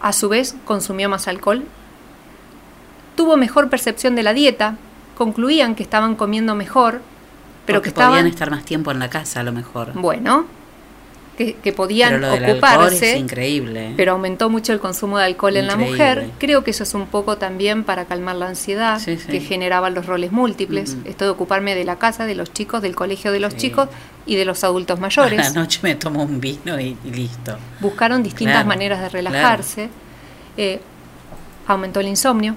[0.00, 1.64] a su vez consumió más alcohol,
[3.16, 4.76] tuvo mejor percepción de la dieta,
[5.16, 7.02] concluían que estaban comiendo mejor,
[7.66, 9.92] pero Porque que estaban podían estar más tiempo en la casa a lo mejor.
[9.94, 10.46] bueno,
[11.38, 13.90] que, que podían Pero lo del alcohol ocuparse, es increíble.
[13.90, 13.94] ¿eh?
[13.96, 16.28] pero aumentó mucho el consumo de alcohol en la mujer.
[16.38, 19.28] Creo que eso es un poco también para calmar la ansiedad Sí, sí.
[19.28, 20.94] que generaban los roles múltiples.
[20.94, 21.08] Ujú.
[21.08, 23.60] Esto de ocuparme de la casa, de los chicos, del colegio de los Sí.
[23.60, 23.88] chicos
[24.26, 25.38] y de los adultos A mayores.
[25.38, 27.56] la noche me tomo un vino y, y listo.
[27.80, 29.88] Buscaron distintas Claro, maneras de relajarse.
[30.56, 30.80] Eh,
[31.68, 32.56] aumentó el insomnio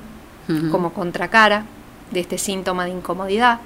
[0.72, 1.66] como contracara
[2.12, 3.60] de este síntoma de incomodidad.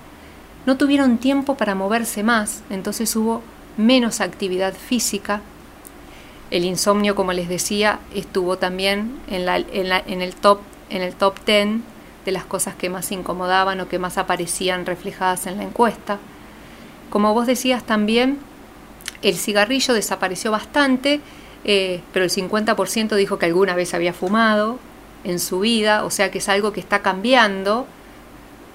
[0.67, 3.41] No tuvieron tiempo para moverse más, entonces hubo
[3.77, 5.41] menos actividad física.
[6.51, 9.47] El insomnio, como les decía, estuvo también en,
[10.21, 11.81] el top en el top 10
[12.25, 16.19] de las cosas que más incomodaban o que más aparecían reflejadas en la encuesta.
[17.09, 18.39] Como vos decías también,
[19.21, 21.21] el cigarrillo desapareció bastante,
[21.63, 24.79] eh, pero el 50% dijo que alguna vez había fumado
[25.23, 27.87] en su vida, o sea que es algo que está cambiando,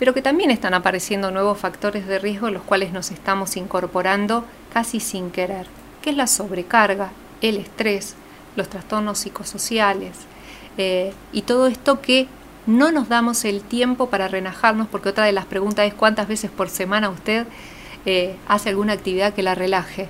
[0.01, 4.99] pero que también están apareciendo nuevos factores de riesgo los cuales nos estamos incorporando casi
[4.99, 5.67] sin querer,
[6.01, 7.13] que es la sobrecarga,
[7.43, 8.17] el estrés,
[8.57, 10.17] los trastornos psicosociales
[10.79, 12.29] eh, y todo esto que
[12.67, 16.51] no nos damos el tiempo para relajarnos, porque otra de las preguntas es cuántas veces
[16.51, 17.47] por semana usted
[18.07, 20.09] eh, hace alguna actividad que la relaje.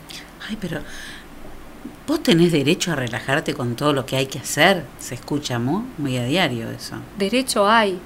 [0.49, 0.83] Ay, pero
[2.07, 4.85] vos tenés derecho a relajarte con todo lo que hay que hacer.
[5.01, 6.95] Se escucha muy, muy a diario eso.
[7.19, 7.99] Derecho hay.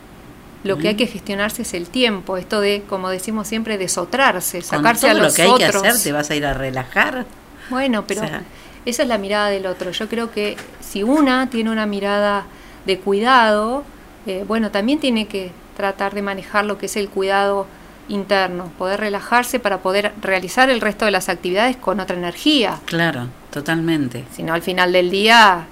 [0.64, 5.06] Lo que hay que gestionarse es el tiempo, esto de, como decimos siempre, desotrarse, sacarse
[5.06, 5.82] con todo a los lo que hay que otros.
[5.84, 7.26] hacer, te vas a ir a relajar.
[7.70, 8.42] Bueno, pero O sea-
[8.86, 9.90] esa es la mirada del otro.
[9.90, 12.44] Yo creo que si una tiene una mirada
[12.86, 13.84] de cuidado,
[14.26, 17.66] eh, bueno, también tiene que tratar de manejar lo que es el cuidado
[18.08, 22.78] interno, poder relajarse para poder realizar el resto de las actividades con otra energía.
[22.84, 24.24] Claro, totalmente.
[24.34, 25.64] Si no, al final del día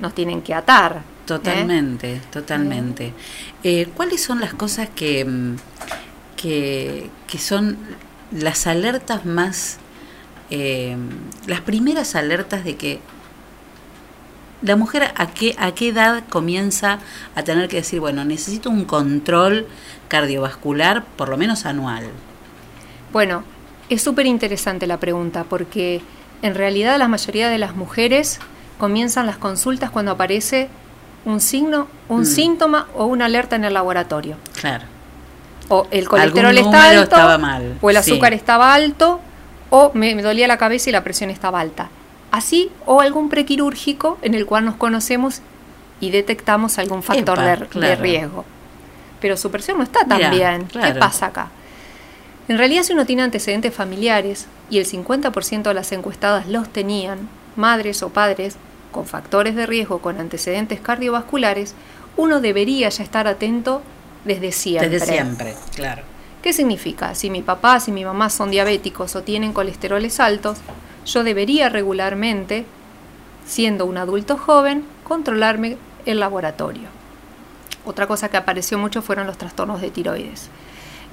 [0.00, 1.02] nos tienen que atar.
[1.24, 1.26] ¿Eh?
[1.26, 3.12] Totalmente, totalmente.
[3.62, 5.26] Eh, ¿Cuáles son las cosas que,
[6.36, 7.78] que, que son
[8.30, 9.78] las alertas más,
[10.50, 10.96] eh,
[11.46, 13.00] las primeras alertas de que
[14.62, 16.98] la mujer a qué, a qué edad comienza
[17.34, 19.66] a tener que decir, bueno, necesito un control
[20.08, 22.04] cardiovascular por lo menos anual?
[23.12, 23.44] Bueno,
[23.88, 26.00] es súper interesante la pregunta porque
[26.42, 28.40] en realidad la mayoría de las mujeres
[28.78, 30.68] comienzan las consultas cuando aparece
[31.24, 32.26] un signo, un Mm.
[32.26, 34.36] síntoma o una alerta en el laboratorio.
[34.60, 34.84] Claro.
[35.68, 38.10] O el colesterol está alto, estaba mal, o el sí.
[38.12, 39.20] azúcar estaba alto,
[39.70, 41.88] o me, me dolía la cabeza y la presión estaba alta.
[42.30, 45.40] Así, o algún prequirúrgico en el cual nos conocemos
[46.00, 48.44] y detectamos algún factor Epa, de, riesgo.
[49.20, 50.64] Pero su presión no está tan Mirá, bien.
[50.64, 50.92] claro.
[50.92, 51.48] ¿Qué pasa acá?
[52.48, 57.28] En realidad, si uno tiene antecedentes familiares, y el 50% de las encuestadas los tenían,
[57.56, 58.56] madres o padres
[58.94, 61.74] con factores de riesgo con antecedentes cardiovasculares,
[62.16, 63.82] uno debería ya estar atento
[64.24, 64.88] desde siempre.
[64.88, 66.02] Desde siempre, claro.
[66.40, 67.16] ¿Qué significa?
[67.16, 70.58] Si mi papá, si mi mamá son diabéticos o tienen colesteroles altos,
[71.06, 72.66] yo debería regularmente,
[73.44, 75.76] siendo un adulto joven, controlarme
[76.06, 76.88] el laboratorio.
[77.84, 80.50] Otra cosa que apareció mucho fueron los trastornos de tiroides.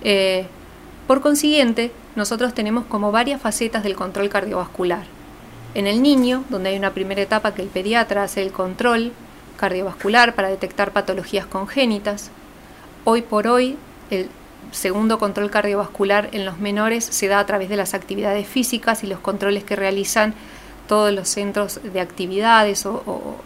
[0.04, 0.46] Eh,
[1.08, 5.21] por consiguiente, nosotros tenemos como varias facetas del control cardiovascular.
[5.74, 9.14] En el niño, donde hay una primera etapa que el pediatra hace el control
[9.58, 12.32] cardiovascular para detectar patologías congénitas.
[13.06, 13.78] Hoy por hoy,
[14.10, 14.30] el
[14.72, 19.08] segundo control cardiovascular en los menores se da a través de las actividades físicas y
[19.08, 20.34] los controles que realizan
[20.88, 23.38] todos los centros de actividades o,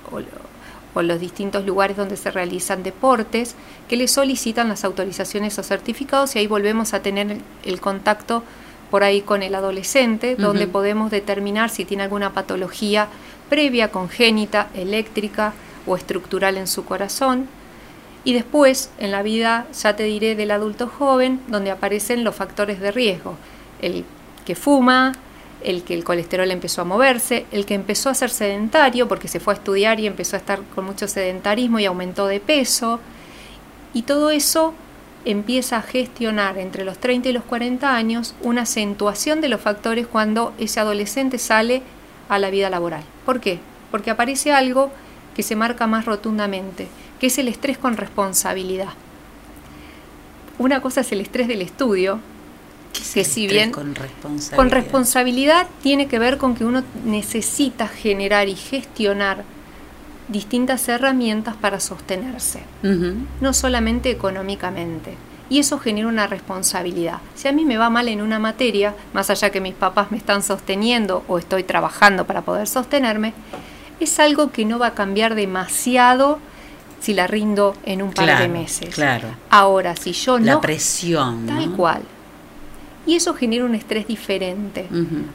[0.95, 3.55] los distintos lugares donde se realizan deportes
[3.89, 8.43] que le solicitan las autorizaciones o certificados y ahí volvemos a tener el contacto
[8.89, 13.07] por ahí con el adolescente, donde podemos determinar si tiene alguna patología
[13.49, 15.53] previa, congénita, eléctrica
[15.85, 17.47] o estructural en su corazón.
[18.23, 22.79] Y después, en la vida, ya te diré del adulto joven, donde aparecen los factores
[22.79, 23.35] de riesgo.
[23.81, 24.03] El
[24.45, 25.13] que fuma,
[25.63, 29.39] el que el colesterol empezó a moverse, el que empezó a ser sedentario porque se
[29.39, 32.99] fue a estudiar y empezó a estar con mucho sedentarismo y aumentó de peso.
[33.93, 34.73] Y todo eso
[35.25, 40.07] empieza a gestionar entre los 30 y los 40 años una acentuación de los factores
[40.07, 41.81] cuando ese adolescente sale
[42.29, 43.03] a la vida laboral.
[43.25, 43.59] ¿Por qué?
[43.91, 44.91] Porque aparece algo
[45.35, 46.87] que se marca más rotundamente,
[47.19, 48.93] que es el estrés con responsabilidad.
[50.57, 52.19] Una cosa es el estrés del estudio,
[53.13, 54.55] que si bien con responsabilidad.
[54.55, 59.43] con responsabilidad tiene que ver con que uno necesita generar y gestionar
[60.27, 62.61] distintas herramientas para sostenerse,
[63.41, 65.15] no solamente económicamente.
[65.47, 67.19] Y eso genera una responsabilidad.
[67.35, 70.17] Si a mí me va mal en una materia, más allá que mis papás me
[70.17, 73.33] están sosteniendo o estoy trabajando para poder sostenerme,
[73.99, 76.39] es algo que no va a cambiar demasiado
[76.99, 78.95] si la rindo en un par de meses.
[78.95, 79.27] Claro.
[79.51, 81.45] Ahora, si yo La no presión.
[81.45, 81.77] Tal ¿no?
[81.77, 82.01] cual.
[83.05, 84.87] Y eso genera un estrés diferente.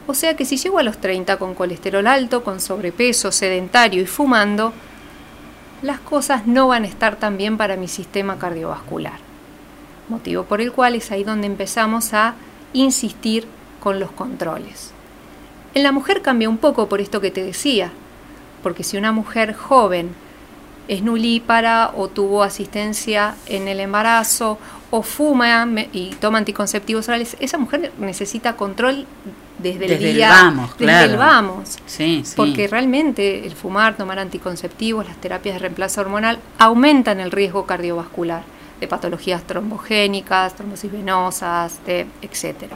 [0.07, 4.07] O sea que si llego a los 30 con colesterol alto, con sobrepeso, sedentario y
[4.07, 4.73] fumando,
[5.83, 9.19] las cosas no van a estar tan bien para mi sistema cardiovascular.
[10.09, 12.35] Motivo por el cual es ahí donde empezamos a
[12.73, 13.47] insistir
[13.81, 14.93] con los controles.
[15.73, 17.93] En la mujer cambia un poco por esto que te decía,
[18.63, 20.11] porque si una mujer joven
[20.89, 24.59] es nulípara o tuvo asistencia en el embarazo
[24.91, 29.07] o fuma y toma anticonceptivos orales, esa mujer necesita control
[29.59, 31.13] desde el Desde el día, vamos, desde claro.
[31.13, 31.79] el vamos.
[31.87, 32.33] Sí, sí.
[32.35, 38.43] Porque realmente el fumar, tomar anticonceptivos, las terapias de reemplazo hormonal aumentan el riesgo cardiovascular.
[38.81, 42.73] de patologías trombogénicas, trombosis venosas, de, etc.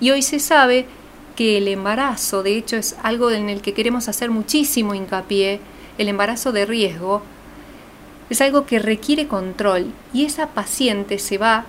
[0.00, 0.86] Y hoy se sabe
[1.36, 5.60] que el embarazo, de hecho, es algo en el que queremos hacer muchísimo hincapié,
[5.98, 7.22] el embarazo de riesgo,
[8.30, 11.64] es algo que requiere control y esa paciente se va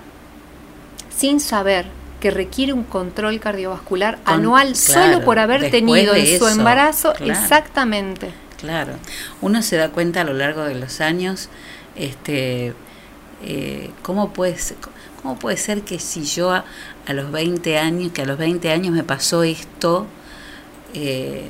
[1.16, 1.86] sin saber
[2.20, 7.14] que requiere un control cardiovascular Con- anual claro, solo por haber tenido en su embarazo
[7.14, 7.32] claro.
[7.32, 8.32] exactamente.
[8.60, 8.94] Claro,
[9.42, 11.50] uno se da cuenta a lo largo de los años,
[11.96, 12.74] este,
[13.44, 14.78] eh, cómo puede ser,
[15.22, 16.66] cómo puede ser que si yo a,
[17.06, 20.08] a los 20 años, que a los 20 años me pasó esto,
[20.96, 21.50] eh,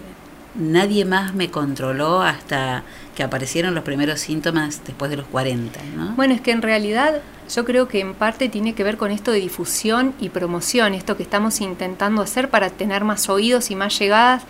[0.56, 2.84] nadie más me controló hasta
[3.18, 6.14] que aparecieron los primeros síntomas después de los 40, ¿no?
[6.16, 9.32] Bueno, es que en realidad yo creo que en parte tiene que ver con esto
[9.32, 13.98] de difusión y promoción, esto que estamos intentando hacer para tener más oídos y más
[13.98, 14.44] llegadas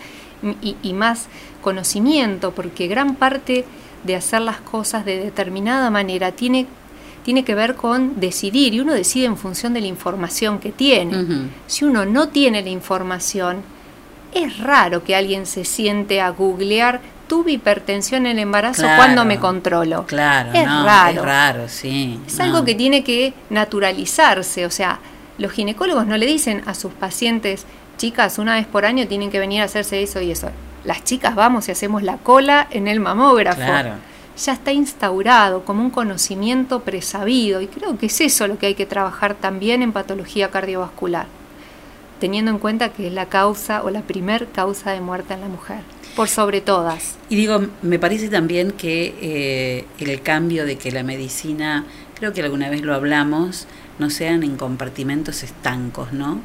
[0.62, 1.28] y, y más
[1.62, 3.64] conocimiento, porque gran parte
[4.04, 6.68] de hacer las cosas de determinada manera tiene,
[7.24, 11.48] tiene que ver con decidir, y uno decide en función de la información que tiene.
[11.68, 13.62] Si uno no tiene la información,
[14.34, 18.98] es raro que alguien se siente a googlear tuve hipertensión en el embarazo Claro.
[18.98, 20.06] cuando me controlo.
[20.06, 21.20] Claro, es no, raro.
[21.20, 22.20] es raro, sí.
[22.28, 22.46] Es no.
[22.46, 25.00] algo que tiene que naturalizarse, o sea,
[25.38, 27.66] los ginecólogos no le dicen a sus pacientes,
[27.98, 30.50] chicas, una vez por año tienen que venir a hacerse eso y eso.
[30.84, 33.58] Las chicas vamos y hacemos la cola en el mamógrafo.
[33.62, 33.92] Claro.
[34.44, 38.76] Ya está instaurado como un conocimiento presabido y creo que es eso lo que hay
[38.76, 41.26] que trabajar también en patología cardiovascular,
[42.20, 45.48] teniendo en cuenta que es la causa o la primer causa de muerte en la
[45.48, 45.80] mujer,
[46.18, 47.16] por sobre todas.
[47.30, 51.86] Y digo, me parece también que eh, el cambio de que la medicina,
[52.16, 53.68] creo que alguna vez lo hablamos,
[54.00, 56.42] no sean en compartimentos estancos, ¿no?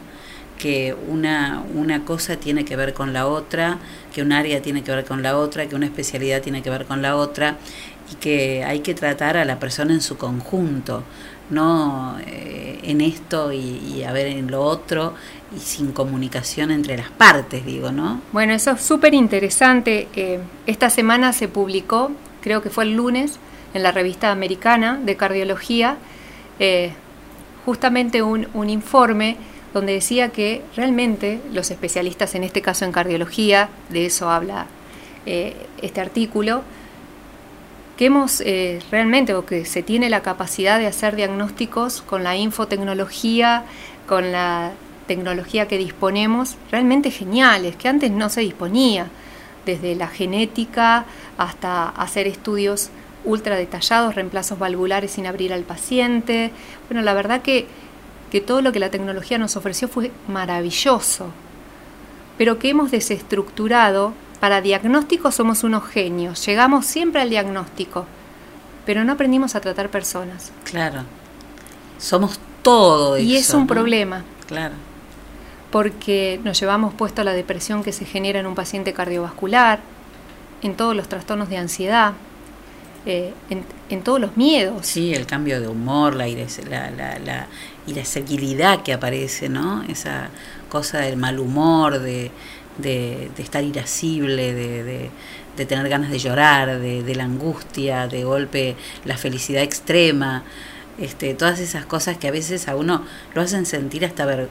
[0.58, 3.78] Que una, una cosa tiene que ver con la otra,
[4.12, 6.84] que un área tiene que ver con la otra, que una especialidad tiene que ver
[6.84, 7.56] con la otra,
[8.12, 11.02] y que hay que tratar a la persona en su conjunto,
[11.48, 15.14] no eh, en esto y, y a ver en lo otro,
[15.54, 18.20] y sin comunicación entre las partes, digo, ¿no?
[18.32, 20.08] Bueno, eso es súper interesante.
[20.16, 22.10] Eh, esta semana se publicó,
[22.40, 23.38] creo que fue el lunes,
[23.74, 25.96] en la revista americana de cardiología,
[26.58, 26.92] eh,
[27.64, 29.36] justamente un, un informe
[29.72, 34.66] donde decía que realmente los especialistas, en este caso en cardiología, de eso habla
[35.24, 36.62] eh, este artículo,
[37.96, 38.42] que hemos
[38.90, 43.64] realmente, o que se tiene la capacidad de hacer diagnósticos con la infotecnología,
[44.08, 44.72] con la
[45.06, 49.08] tecnología que disponemos, realmente geniales, que antes no se disponía,
[49.66, 51.04] desde la genética
[51.38, 52.90] hasta hacer estudios
[53.24, 56.50] ultra detallados, reemplazos valvulares sin abrir al paciente.
[56.88, 57.66] Bueno, la verdad que,
[58.30, 61.28] que todo lo que la tecnología nos ofreció fue maravilloso,
[62.38, 64.14] pero que hemos desestructurado.
[64.40, 68.06] Para diagnóstico somos unos genios, llegamos siempre al diagnóstico,
[68.84, 70.50] pero no aprendimos a tratar personas.
[70.64, 71.04] Claro.
[71.98, 73.24] Somos todo eso.
[73.24, 73.66] Y es un ¿no?
[73.68, 74.24] problema.
[74.48, 74.74] Claro.
[75.72, 79.80] Porque nos llevamos puesto la depresión que se genera en un paciente cardiovascular,
[80.62, 82.12] en todos los trastornos de ansiedad,
[83.06, 84.86] eh, en, en todos los miedos.
[84.86, 87.46] Sí, el cambio de humor, la, la, la, la
[87.86, 89.82] irascibilidad que aparece, ¿no?
[89.88, 90.28] Esa
[90.68, 92.30] cosa del mal humor, de,
[92.78, 95.10] de, estar irascible, de, de,
[95.56, 100.44] de tener ganas de llorar, de la angustia, de golpe la felicidad extrema,
[100.98, 103.04] este, todas esas cosas que a veces a uno
[103.34, 104.48] lo hacen sentir hasta ver,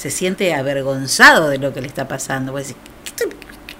[0.00, 2.52] se siente avergonzado de lo que le está pasando.
[2.52, 2.74] Pues,
[3.04, 3.28] ¿qué, estoy,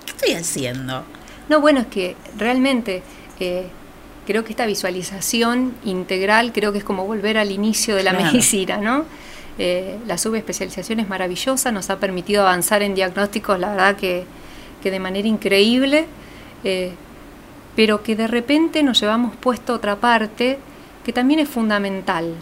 [0.04, 1.02] qué estoy haciendo?
[1.48, 3.02] No, bueno, es que realmente
[3.40, 3.66] eh,
[4.26, 8.26] creo que esta visualización integral creo que es como volver al inicio de la Claro.
[8.26, 9.06] medicina, ¿no?
[9.56, 14.24] Eh, la subespecialización es maravillosa, nos ha permitido avanzar en diagnósticos, la verdad que,
[14.82, 16.04] que de manera increíble,
[16.64, 16.92] eh,
[17.76, 20.58] pero que de repente nos llevamos puesto otra parte
[21.02, 22.34] que también es fundamental.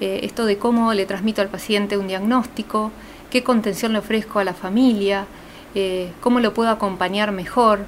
[0.00, 2.92] Eh, esto de cómo le transmito al paciente un diagnóstico,
[3.30, 5.26] qué contención le ofrezco a la familia,
[5.74, 7.80] eh, cómo lo puedo acompañar mejor.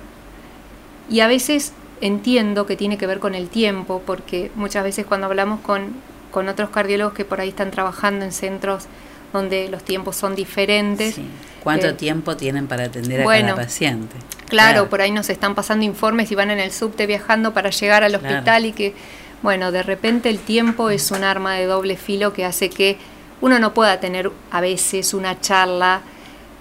[1.09, 5.27] Y a veces entiendo que tiene que ver con el tiempo, porque muchas veces cuando
[5.27, 5.93] hablamos con,
[6.31, 8.87] con otros cardiólogos que por ahí están trabajando en centros
[9.33, 11.17] donde los tiempos son diferentes.
[11.63, 14.17] ¿Cuánto eh, tiempo tienen para atender a bueno, cada paciente?
[14.49, 18.03] Claro, por ahí nos están pasando informes y van en el subte viajando para llegar
[18.03, 18.27] al Claro.
[18.27, 18.95] hospital y que,
[19.43, 22.99] bueno, de repente el tiempo es un arma de doble filo que hace que
[23.41, 26.03] uno no pueda tener a veces una charla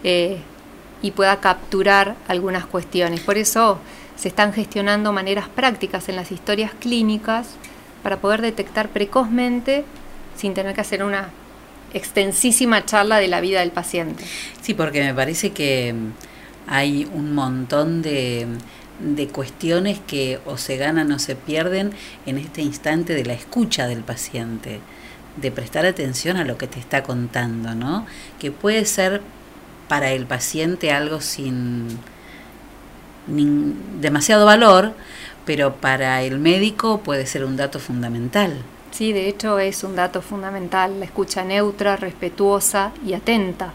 [0.04, 0.38] eh,
[1.02, 3.22] y pueda capturar algunas cuestiones.
[3.22, 3.80] Por eso
[4.16, 7.48] se están gestionando maneras prácticas en las historias clínicas
[8.04, 9.86] para poder detectar precozmente
[10.36, 11.30] sin tener que hacer una
[11.94, 14.24] extensísima charla de la vida del paciente.
[14.62, 16.12] Sí, porque me parece que mm,
[16.68, 18.48] hay un montón de,
[19.00, 21.92] de cuestiones que o se ganan o se pierden
[22.26, 24.80] en este instante de la escucha del paciente,
[25.36, 28.06] de prestar atención a lo que te está contando, ¿no?
[28.40, 29.22] Que puede ser
[29.88, 32.00] para el paciente algo sin
[34.02, 34.94] demasiado valor,
[35.46, 38.54] pero para el médico puede ser un dato fundamental.
[38.92, 43.72] Sí, de hecho es un dato fundamental, la escucha neutra, respetuosa y atenta.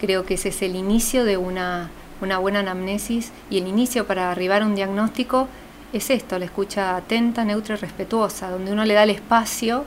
[0.00, 1.90] Creo que ese es el inicio de una,
[2.20, 5.48] una buena anamnesis y el inicio para arribar a un diagnóstico
[5.92, 9.84] es esto, la escucha atenta, neutra y respetuosa, donde uno le da el espacio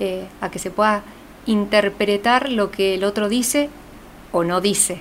[0.00, 1.02] eh, a que se pueda
[1.46, 3.68] interpretar lo que el otro dice
[4.32, 4.98] o no dice.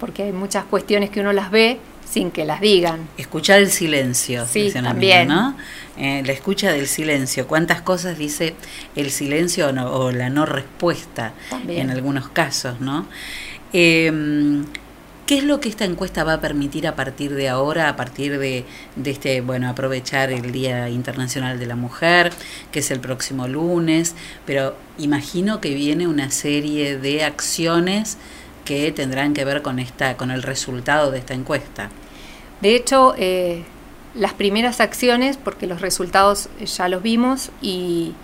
[0.00, 1.78] Porque hay muchas cuestiones que uno las ve
[2.08, 3.08] sin que las digan.
[3.16, 5.26] Escuchar el silencio, Sí, también.
[5.28, 5.56] ¿no?
[5.96, 7.48] Eh, la escucha del silencio.
[7.48, 8.54] ¿Cuántas cosas dice
[8.94, 11.80] el silencio o, no- o la no respuesta También.
[11.82, 13.06] en algunos casos, ¿no?
[13.72, 14.12] Eh,
[15.26, 18.38] ¿Qué es lo que esta encuesta va a permitir a partir de ahora, a partir
[18.38, 18.64] de,
[19.04, 22.32] este, bueno, aprovechar el Día Internacional de la Mujer,
[22.70, 28.18] que es el próximo lunes, pero imagino que viene una serie de acciones
[28.64, 31.90] que tendrán que ver con esta, con el resultado de esta encuesta.
[32.60, 33.64] De hecho, eh,
[34.14, 38.14] las primeras acciones, porque los resultados ya los vimos y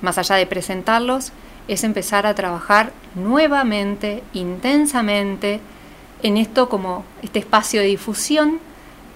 [0.00, 1.30] más allá de presentarlos,
[1.68, 5.60] es empezar a trabajar nuevamente, intensamente,
[6.22, 8.58] en esto como este espacio de difusión,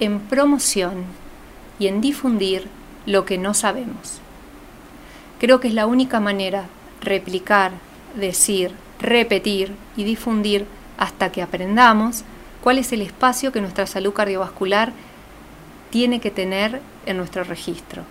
[0.00, 1.04] en promoción
[1.78, 2.68] y en difundir
[3.06, 4.20] lo que no sabemos.
[5.38, 6.66] Creo que es la única manera
[7.00, 7.72] replicar,
[8.14, 10.66] decir, repetir y difundir
[10.98, 12.24] hasta que aprendamos
[12.62, 14.92] cuál es el espacio que nuestra salud cardiovascular
[15.90, 18.02] tiene que tener en nuestro registro.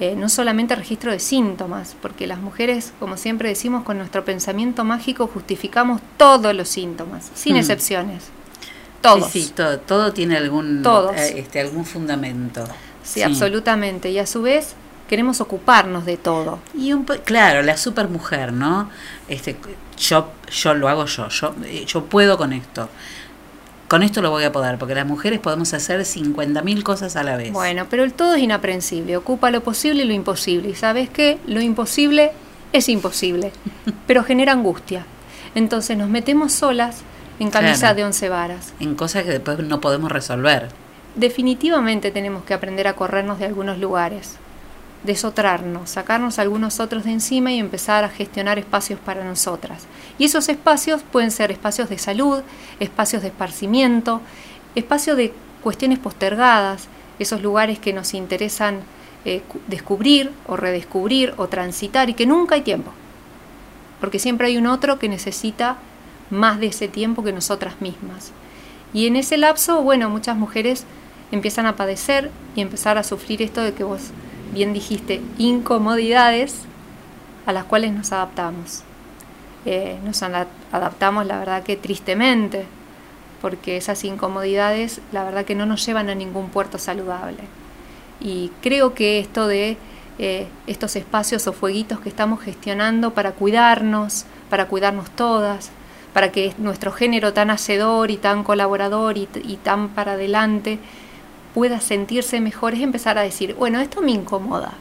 [0.00, 4.84] Eh, no solamente registro de síntomas, porque las mujeres, como siempre decimos, con nuestro pensamiento
[4.84, 7.58] mágico justificamos todos los síntomas, sin Mm.
[7.58, 8.24] excepciones.
[9.00, 9.30] Todos.
[9.30, 11.16] Sí, sí, todo, todo tiene algún, Todos.
[11.16, 12.64] eh, este, algún fundamento.
[13.02, 14.10] Sí, absolutamente.
[14.10, 14.74] Y a su vez
[15.08, 16.58] queremos ocuparnos de todo.
[16.76, 18.90] Y un claro, la supermujer, ¿no?
[19.28, 19.56] Este,
[19.98, 22.88] yo, yo lo hago yo, yo, eh, yo puedo con esto.
[23.88, 27.36] Con esto lo voy a poder, porque las mujeres podemos hacer 50.000 cosas a la
[27.36, 27.52] vez.
[27.52, 30.68] Bueno, pero el todo es inaprensible, ocupa lo posible y lo imposible.
[30.68, 32.32] Y sabes qué, lo imposible
[32.74, 33.50] es imposible,
[34.06, 35.06] pero genera angustia.
[35.54, 36.98] Entonces nos metemos solas
[37.38, 37.94] en camisa Claro.
[37.96, 38.74] de once varas.
[38.78, 40.68] En cosas que después no podemos resolver.
[41.14, 44.36] Definitivamente tenemos que aprender a corrernos de algunos lugares,
[45.02, 49.84] desotrarnos, sacarnos algunos otros de encima y empezar a gestionar espacios para nosotras.
[50.18, 52.42] Y esos espacios pueden ser espacios de salud,
[52.80, 54.20] espacios de esparcimiento,
[54.74, 55.32] espacios de
[55.62, 56.88] cuestiones postergadas,
[57.18, 58.80] esos lugares que nos interesan
[59.24, 62.92] eh, cu- descubrir o redescubrir o transitar y que nunca hay tiempo.
[64.00, 65.76] Porque siempre hay un otro que necesita
[66.30, 68.32] más de ese tiempo que nosotras mismas.
[68.92, 70.84] Y en ese lapso, bueno, muchas mujeres
[71.30, 74.00] empiezan a padecer y empezar a sufrir esto de que vos
[74.52, 76.54] bien dijiste, incomodidades
[77.44, 78.82] a las cuales nos adaptamos.
[79.64, 82.64] Eh, nos adaptamos, la verdad que tristemente,
[83.40, 87.38] porque esas incomodidades, la verdad que no nos llevan a ningún puerto saludable.
[88.20, 89.76] Y creo que esto de
[90.18, 95.70] eh, estos espacios o fueguitos que estamos gestionando para cuidarnos, para cuidarnos todas,
[96.12, 99.26] para que nuestro género tan hacedor y tan colaborador y
[99.62, 100.78] tan para adelante
[101.54, 104.74] pueda sentirse mejor, es empezar a decir, bueno, esto me incomoda,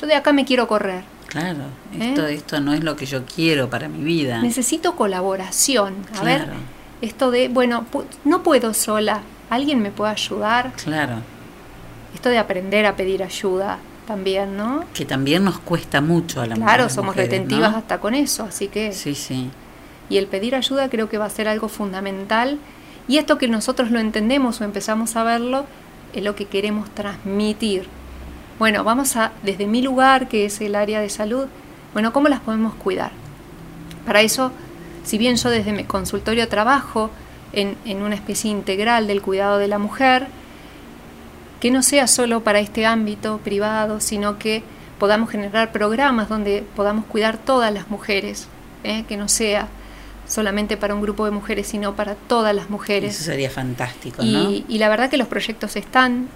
[0.00, 1.04] yo de acá me quiero correr,
[1.40, 1.64] Claro,
[1.98, 2.08] ¿Eh?
[2.08, 4.40] esto, esto no es lo que yo quiero para mi vida.
[4.42, 6.48] necesito colaboración, a ver,
[7.00, 7.86] esto de, bueno,
[8.24, 11.16] no puedo sola, alguien me puede ayudar, Claro,
[12.14, 14.84] esto de aprender a pedir ayuda también, ¿no?
[14.94, 17.78] que también nos cuesta mucho a la Claro, somos mujeres, retentivas ¿no?
[17.78, 18.92] hasta con eso, así que...
[18.92, 19.50] Sí, sí.
[20.08, 22.58] Y el pedir ayuda creo que va a ser algo fundamental.
[23.08, 25.66] Y esto que nosotros lo entendemos o empezamos a verlo,
[26.12, 27.88] es lo que queremos transmitir.
[28.58, 31.46] Bueno, vamos a, desde mi lugar, que es el área de salud,
[31.92, 33.12] bueno, ¿cómo las podemos cuidar?
[34.04, 34.52] Para eso,
[35.04, 37.10] si bien yo desde mi consultorio trabajo
[37.52, 40.26] en, en una especie integral del cuidado de la mujer,
[41.60, 44.62] que no sea solo para este ámbito privado, sino que
[44.98, 48.48] podamos generar programas donde podamos cuidar todas las mujeres,
[48.84, 49.04] ¿eh?
[49.08, 49.68] que no sea
[50.26, 53.14] solamente para un grupo de mujeres, sino para todas las mujeres.
[53.16, 54.50] Eso sería fantástico, Y, ¿no?
[54.68, 56.28] y la verdad que los proyectos están,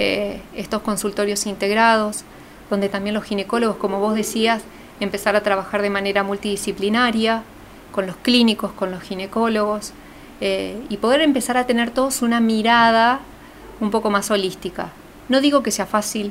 [0.00, 2.22] eh, estos consultorios integrados,
[2.70, 4.62] donde también los ginecólogos, como vos decías,
[5.00, 7.42] empezar a trabajar de manera multidisciplinaria,
[7.90, 9.92] con los clínicos, con los ginecólogos,
[10.40, 13.18] eh, y poder empezar a tener todos una mirada
[13.80, 14.92] un poco más holística.
[15.28, 16.30] No digo que sea fácil,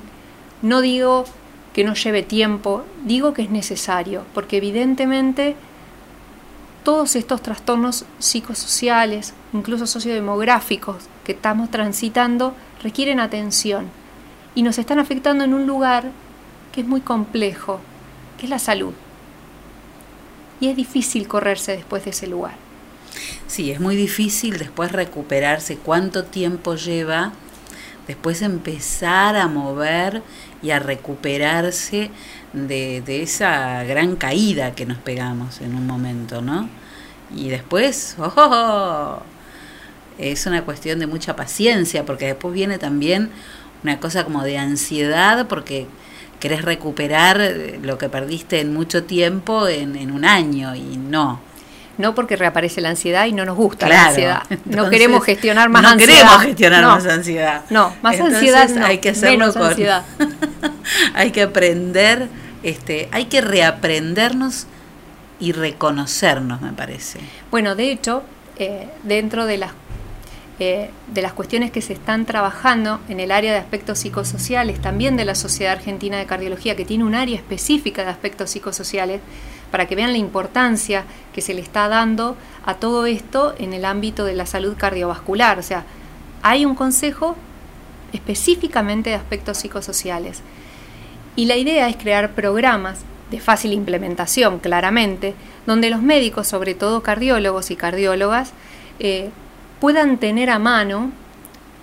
[0.62, 1.26] no digo
[1.74, 5.58] que no lleve tiempo, digo que es necesario, porque evidentemente
[6.86, 12.54] todos estos trastornos psicosociales, incluso sociodemográficos, que estamos transitando
[12.84, 13.90] requieren atención
[14.56, 16.12] y nos están afectando en un lugar
[16.72, 17.80] que es muy complejo,
[18.38, 18.94] que es la salud.
[20.60, 22.56] Y es difícil correrse después de ese lugar.
[23.48, 27.34] Sí, es muy difícil después recuperarse cuánto tiempo lleva,
[28.08, 30.22] después empezar a mover
[30.62, 32.10] y a recuperarse
[32.54, 36.70] de, esa gran caída que nos pegamos en un momento, ¿no?
[37.36, 39.22] Y después, ¡oh!
[40.18, 43.30] Es una cuestión de mucha paciencia, porque después viene también
[43.84, 45.88] una cosa como de ansiedad, porque
[46.40, 47.40] querés recuperar
[47.82, 51.40] lo que perdiste en mucho tiempo en, en un año y no.
[51.98, 54.44] No porque reaparece la ansiedad y no nos gusta la ansiedad.
[54.50, 56.14] no Entonces, queremos gestionar más no ansiedad.
[56.16, 56.90] queremos gestionar No.
[56.90, 57.62] más ansiedad.
[57.72, 60.04] No, más Entonces, ansiedad no, hay que hacerlo menos con- ansiedad.
[61.16, 62.28] hay que aprender,
[62.62, 64.68] este, hay que reaprendernos
[65.40, 67.20] y reconocernos, me parece.
[67.50, 68.22] Bueno, de hecho,
[68.58, 69.72] eh, dentro de las,
[70.60, 75.16] eh, de las cuestiones que se están trabajando en el área de aspectos psicosociales, también
[75.16, 79.22] de la Sociedad Argentina de Cardiología, que tiene un área específica de aspectos psicosociales,
[79.70, 81.04] para que vean la importancia
[81.34, 82.36] que se le está dando
[82.66, 85.60] a todo esto en el ámbito de la salud cardiovascular.
[85.60, 85.86] O sea,
[86.42, 87.36] hay un consejo
[88.14, 90.42] específicamente de aspectos psicosociales.
[91.36, 95.36] Y la idea es crear programas de fácil implementación, claramente,
[95.68, 98.54] donde los médicos, sobre todo cardiólogos y cardiólogas,
[99.00, 99.30] eh,
[99.80, 101.12] puedan tener a mano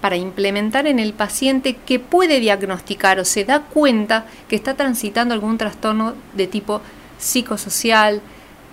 [0.00, 5.32] para implementar en el paciente que puede diagnosticar o se da cuenta que está transitando
[5.32, 6.82] algún trastorno de tipo
[7.18, 8.20] psicosocial,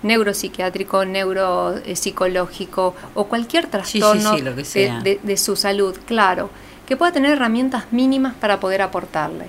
[0.02, 4.84] neuropsiquiátrico, neuropsicológico o cualquier trastorno sí,
[5.22, 6.50] de su salud, claro,
[6.86, 9.46] que pueda tener herramientas mínimas para poder aportarle.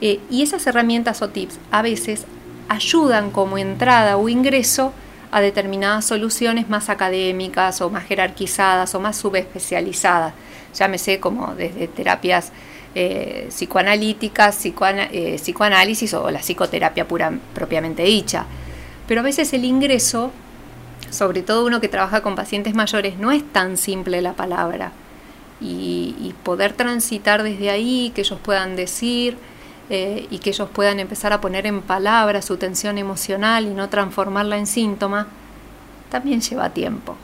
[0.00, 2.26] Eh, y esas herramientas o tips a veces
[2.68, 4.92] ayudan como entrada o ingreso
[5.30, 10.34] a determinadas soluciones más académicas o más jerarquizadas o más subespecializadas.
[10.74, 12.52] Llámese como desde terapias
[12.94, 18.46] eh, psicoanalíticas, psicoana- eh, psicoanálisis o la psicoterapia pura, propiamente dicha.
[19.06, 20.32] Pero a veces el ingreso,
[21.10, 24.92] sobre todo uno que trabaja con pacientes mayores, no es tan simple la palabra.
[25.60, 29.38] Y, y poder transitar desde ahí, que ellos puedan decir
[29.88, 33.88] eh, y que ellos puedan empezar a poner en palabras su tensión emocional y no
[33.88, 35.28] transformarla en síntoma,
[36.10, 37.16] también lleva tiempo.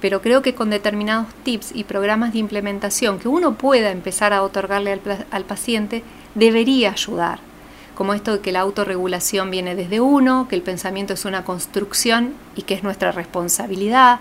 [0.00, 4.42] Pero creo que con determinados tips y programas de implementación que uno pueda empezar a
[4.42, 5.00] otorgarle al,
[5.30, 6.02] al paciente,
[6.34, 7.38] debería ayudar.
[7.94, 12.34] Como esto de que la autorregulación viene desde uno, que el pensamiento es una construcción
[12.54, 14.20] y que es nuestra responsabilidad,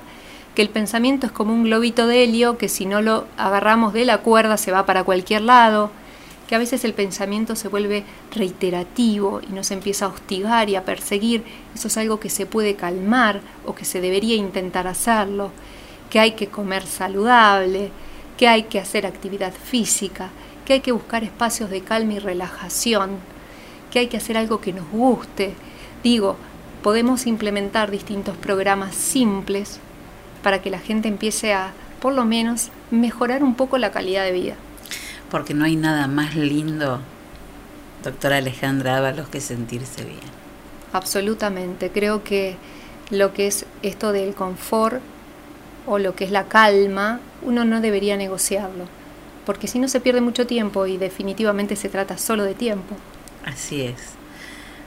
[0.56, 4.06] que el pensamiento es como un globito de helio que si no lo agarramos de
[4.06, 5.92] la cuerda se va para cualquier lado,
[6.48, 8.04] que a veces el pensamiento se vuelve
[8.34, 11.44] reiterativo y nos empieza a hostigar y a perseguir,
[11.74, 15.52] eso es algo que se puede calmar o que se debería intentar hacerlo,
[16.10, 17.92] que hay que comer saludable,
[18.38, 20.30] que hay que hacer actividad física,
[20.66, 23.18] que hay que buscar espacios de calma y relajación,
[23.92, 25.54] que hay que hacer algo que nos guste.
[26.04, 26.36] Digo,
[26.84, 29.80] podemos implementar distintos programas simples
[30.44, 34.32] para que la gente empiece a, por lo menos, mejorar un poco la calidad de
[34.32, 34.56] vida.
[35.30, 37.00] Porque no hay nada más lindo,
[38.04, 40.20] doctora Alejandra Ábalos, que sentirse bien.
[40.94, 41.90] Absolutamente.
[41.90, 42.58] Creo que
[43.10, 45.02] lo que es esto del confort
[45.86, 48.86] o lo que es la calma, uno no debería negociarlo.
[49.46, 52.96] Porque si no se pierde mucho tiempo y definitivamente se trata solo de tiempo.
[53.46, 54.15] Así es.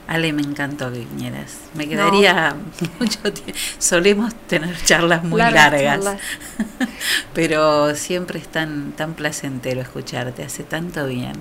[0.09, 1.59] Ale, me encantó que vinieras.
[1.75, 2.57] Me quedaría
[2.99, 3.53] mucho tiempo.
[3.79, 6.21] Solemos tener charlas muy Largas largas, charlas.
[7.35, 10.43] pero siempre es tan, tan placentero escucharte.
[10.43, 11.35] Hace tanto bien.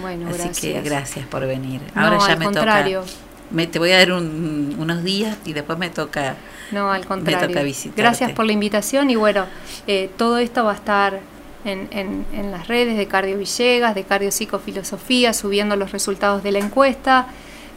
[0.00, 0.58] Bueno, Así gracias.
[0.60, 1.80] que gracias por venir.
[1.94, 3.00] No, Ahora ya al me contrario.
[3.00, 3.12] toca.
[3.50, 6.34] Me, te voy a dar un- unos días y después me toca.
[6.72, 7.48] No, al contrario.
[7.48, 8.02] toca visitarte.
[8.02, 9.46] Gracias por la invitación y bueno,
[9.86, 11.20] eh, todo esto va a estar
[11.64, 16.52] en, en- en las redes de Cardio Villegas, de Cardio Psicofilosofía, subiendo los resultados de
[16.52, 17.26] la encuesta.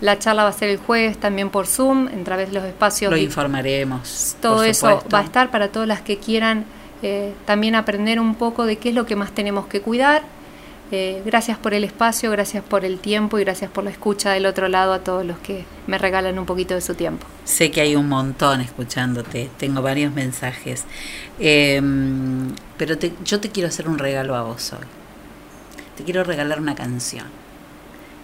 [0.01, 3.11] La charla va a ser el jueves también por Zoom, en través de los espacios.
[3.11, 4.35] Lo informaremos.
[4.41, 6.65] todo eso va a estar para todas las que quieran
[7.01, 10.23] eh, también aprender un poco de qué es lo que más tenemos que cuidar.
[10.91, 14.47] Eh, gracias por el espacio, gracias por el tiempo y gracias por la escucha del
[14.47, 17.27] otro lado a todos los que me regalan un poquito de su tiempo.
[17.45, 20.85] Sé que hay un montón escuchándote, tengo varios mensajes.
[21.39, 21.79] Eh,
[22.77, 24.85] pero te- yo te quiero hacer un regalo a vos hoy.
[25.95, 27.25] Te quiero regalar una canción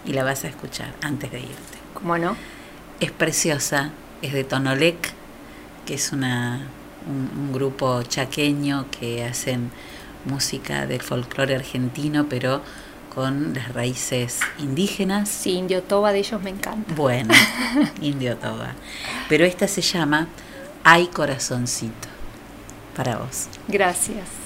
[0.06, 1.78] y la vas a escuchar antes de irte.
[1.94, 2.36] ¿Cómo no?
[3.00, 3.90] Es preciosa,
[4.22, 5.12] es de Tonolec,
[5.84, 6.66] que es una,
[7.06, 9.70] un, un grupo chaqueño que hacen
[10.24, 12.62] música del folclore argentino, pero
[13.16, 15.30] con las raíces indígenas.
[15.30, 16.94] Sí, Indio Toba de ellos me encanta.
[16.94, 17.32] Bueno,
[18.02, 18.74] Indio Toba.
[19.28, 20.28] Pero esta se llama
[20.84, 22.08] Ay Corazoncito,
[22.94, 23.48] para vos.
[23.68, 24.45] Gracias.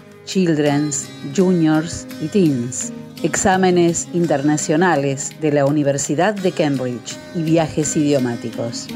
[0.25, 2.91] Children's, Juniors y Teens.
[3.23, 8.87] Exámenes internacionales de la Universidad de Cambridge y viajes idiomáticos.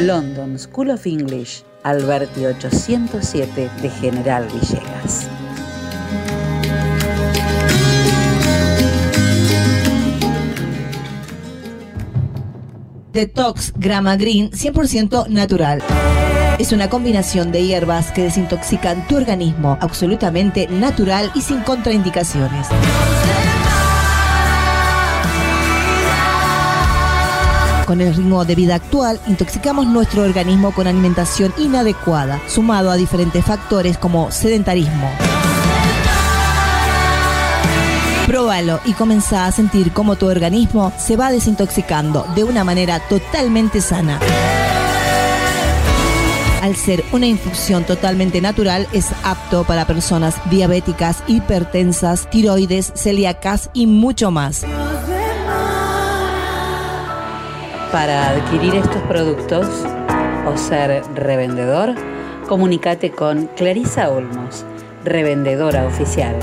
[0.00, 5.28] London School of English, Alberti 807 de General Villegas.
[13.12, 15.80] Detox Grama Green 100% natural.
[16.58, 22.66] Es una combinación de hierbas que desintoxican tu organismo, absolutamente natural y sin contraindicaciones.
[27.86, 33.44] Con el ritmo de vida actual, intoxicamos nuestro organismo con alimentación inadecuada, sumado a diferentes
[33.44, 35.10] factores como sedentarismo.
[38.26, 43.80] Próbalo y comenzá a sentir cómo tu organismo se va desintoxicando de una manera totalmente
[43.80, 44.20] sana.
[46.62, 53.86] Al ser una infusión totalmente natural, es apto para personas diabéticas, hipertensas, tiroides, celíacas y
[53.86, 54.64] mucho más.
[57.92, 59.66] Para adquirir estos productos
[60.50, 61.94] o ser revendedor,
[62.48, 64.64] comunícate con Clarisa Olmos,
[65.04, 66.34] revendedora oficial.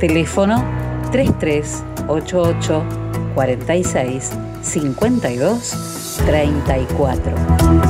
[0.00, 0.64] Teléfono
[1.12, 2.82] 3388
[3.36, 4.30] 46
[4.62, 7.89] 52 34.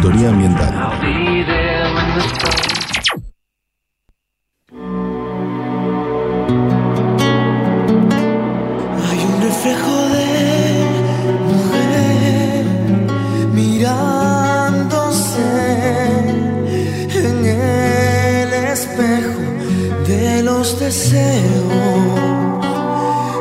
[0.00, 0.74] Ambiental.
[9.04, 10.28] Hay un reflejo de
[11.50, 12.64] mujer
[13.52, 15.08] mirándose
[17.14, 19.40] en el espejo
[20.06, 21.24] de los deseos.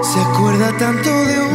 [0.01, 1.46] Se acuerda tanto de un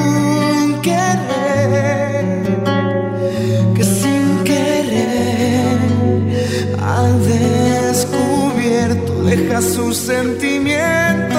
[9.61, 11.37] sus sentimientos,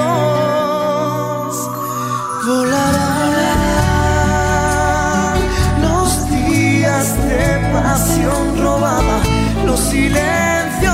[2.45, 2.93] volarán
[5.81, 9.19] los días de pasión robada,
[9.65, 10.93] los silencios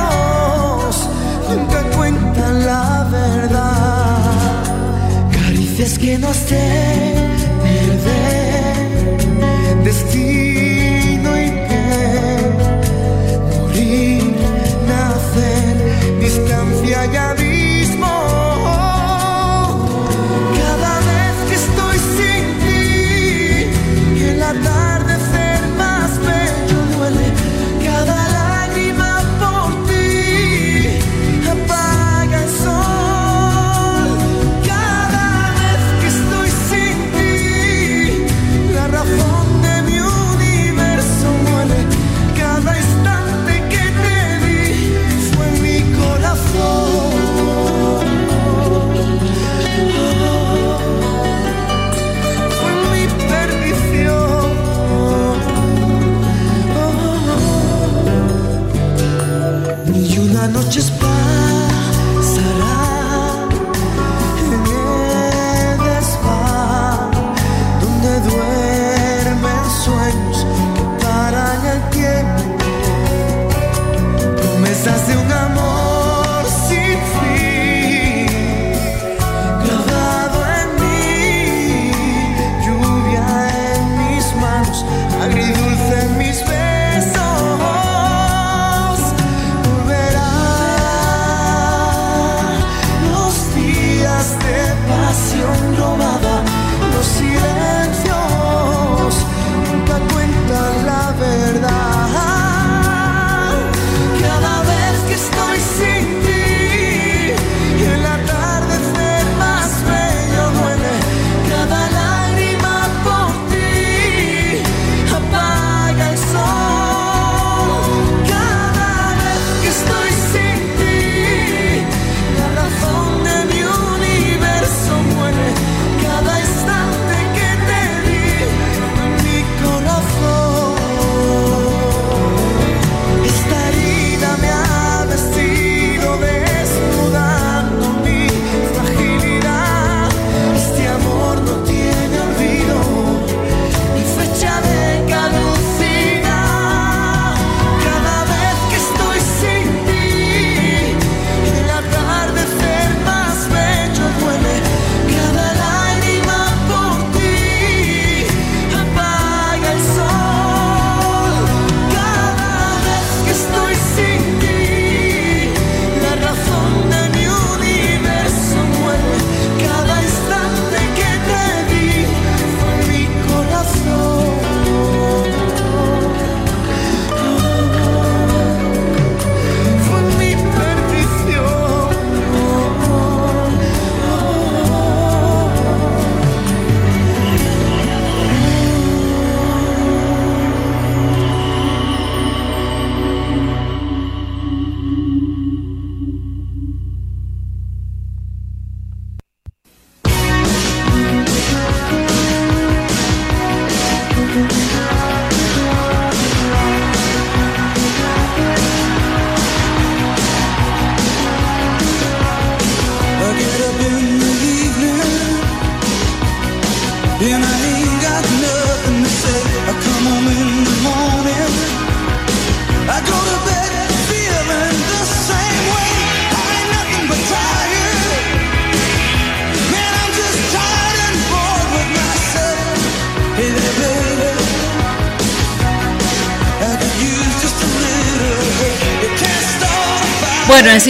[1.49, 4.63] nunca cuentan la verdad,
[5.33, 7.09] caricias que no sé.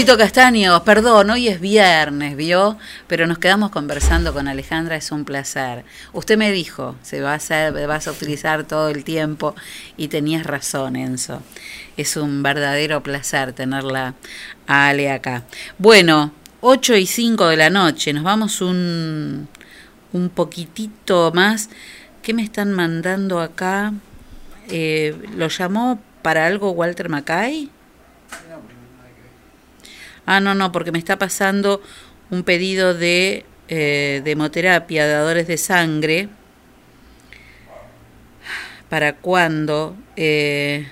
[0.05, 2.77] Castaño, perdón, hoy es viernes, ¿vio?
[3.07, 5.84] Pero nos quedamos conversando con Alejandra, es un placer.
[6.13, 9.55] Usted me dijo, se va a hacer, vas a utilizar todo el tiempo
[9.97, 11.43] y tenías razón, Enzo.
[11.97, 14.15] Es un verdadero placer tenerla
[14.67, 15.43] a Ale acá.
[15.77, 16.31] Bueno,
[16.61, 19.49] 8 y 5 de la noche, nos vamos un,
[20.13, 21.69] un poquitito más.
[22.23, 23.93] ¿Qué me están mandando acá?
[24.69, 27.69] Eh, ¿Lo llamó para algo Walter Mackay?
[30.30, 31.81] ah, no, no, porque me está pasando
[32.30, 36.30] un pedido de, eh, de hemoterapia, dadores de sangre,
[38.89, 40.88] para cuándo, eh,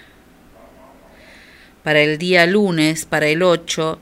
[1.83, 3.99] para el día lunes, para el 8,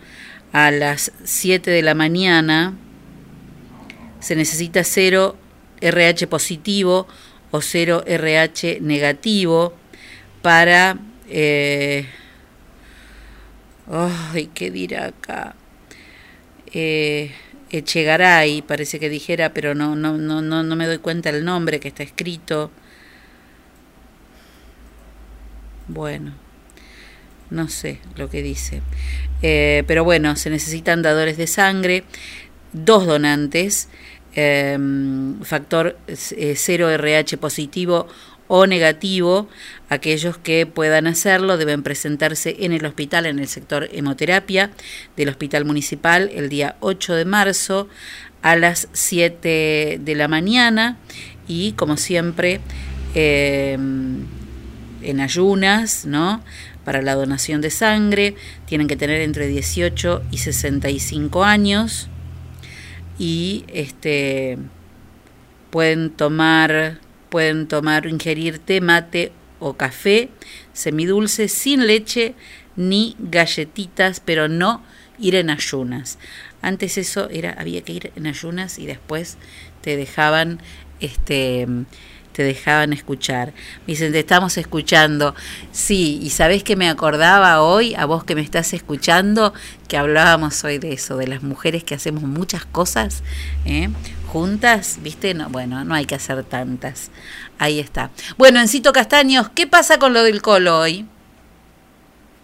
[0.54, 2.74] a las 7 de la mañana,
[4.22, 5.36] se necesita 0
[5.82, 7.08] RH positivo
[7.52, 9.74] o 0 RH negativo
[10.42, 10.98] para...
[11.28, 12.08] Eh,
[13.92, 15.56] ay, ¿qué dirá acá?
[16.74, 17.32] Eh,
[17.70, 21.80] Echegaray, parece que dijera, pero no, no, no, no, no me doy cuenta el nombre
[21.80, 22.72] que está escrito.
[25.88, 26.34] Bueno,
[27.50, 28.82] no sé lo que dice.
[29.42, 32.04] Eh, pero bueno, se necesitan dadores de sangre,
[32.74, 33.90] dos donantes,
[34.36, 34.78] eh,
[35.44, 38.08] factor 0 RH positivo
[38.48, 39.48] o negativo.
[39.90, 44.72] Aquellos que puedan hacerlo deben presentarse en el hospital, en el sector hemoterapia
[45.16, 47.88] del Hospital Municipal, el día 8 de marzo
[48.42, 50.98] a las 7 de la mañana
[51.48, 52.62] y como siempre
[53.16, 56.44] eh, en ayunas, ¿no?
[56.84, 58.36] Para la donación de sangre
[58.68, 62.10] tienen que tener entre 18 y 65 años
[63.18, 64.58] y este
[65.72, 67.00] pueden tomar
[67.36, 70.30] pueden tomar ingerir té, mate o café
[70.72, 72.34] semidulce sin leche
[72.78, 74.82] ni galletitas, pero no
[75.20, 76.18] ir en ayunas.
[76.62, 79.36] Antes eso era había que ir en ayunas y después
[79.82, 80.62] te dejaban
[81.02, 81.68] este
[82.32, 83.52] te dejaban escuchar.
[83.86, 85.36] Dicen, te estamos escuchando.
[85.74, 89.54] Sí, y sabés que me acordaba hoy, a vos que me estás escuchando,
[89.90, 93.24] que hablábamos hoy de eso, de las mujeres que hacemos muchas cosas
[93.66, 93.90] ¿eh?
[94.26, 95.34] Juntas, ¿viste?
[95.34, 97.10] No, bueno, no hay que hacer tantas.
[97.60, 98.10] Ahí está.
[98.38, 101.06] Bueno, Encito Castaños, ¿qué pasa con lo del colo hoy?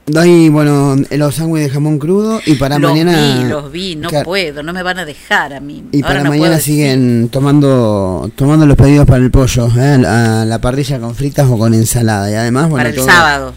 [0.07, 3.37] Doy, bueno, los sándwiches de jamón crudo y para los mañana...
[3.43, 4.25] vi, los vi, no Claro.
[4.25, 5.85] puedo, no me van a dejar a mí.
[5.91, 9.97] Y Ahora para no mañana siguen tomando tomando los pedidos para el pollo, ¿eh?
[9.99, 12.29] la, la parrilla con fritas o con ensalada.
[12.31, 13.53] Y además, bueno, para el todo- sábado.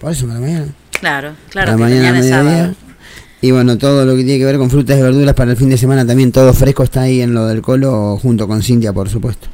[0.00, 0.66] Por eso, para mañana.
[1.00, 2.74] Claro, claro, para que mañana, mañana es sábado.
[3.40, 5.68] Y bueno, todo lo que tiene que ver con frutas y verduras para el fin
[5.68, 9.08] de semana también, todo fresco está ahí en lo del colo, junto con Cintia, por
[9.08, 9.48] supuesto.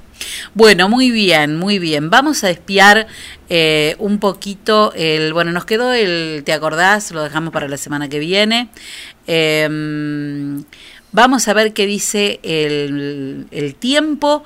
[0.55, 2.09] Bueno, muy bien, muy bien.
[2.09, 3.09] Vamos a espiar
[3.49, 5.33] eh, un poquito el.
[5.33, 6.43] Bueno, nos quedó el.
[6.45, 7.11] ¿Te acordás?
[7.11, 8.69] Lo dejamos para la semana que viene.
[9.27, 9.69] Eh,
[11.11, 14.45] vamos a ver qué dice el, el tiempo.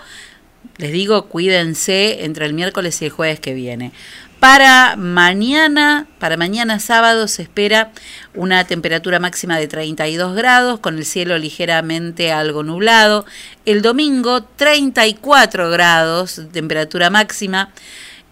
[0.79, 3.93] Les digo, cuídense entre el miércoles y el jueves que viene.
[4.41, 7.91] Para mañana, para mañana sábado se espera
[8.35, 13.25] una temperatura máxima de 32 grados con el cielo ligeramente algo nublado.
[13.65, 17.71] El domingo 34 grados de temperatura máxima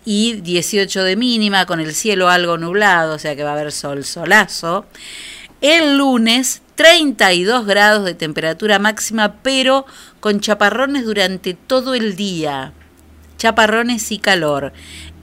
[0.05, 3.73] y 18 de mínima con el cielo algo nublado, o sea que va a haber
[3.73, 4.85] sol solazo.
[5.63, 9.87] El lunes 32 grados de temperatura máxima, pero
[10.21, 12.75] con chaparrones durante todo el día.
[13.39, 14.73] Chaparrones y calor.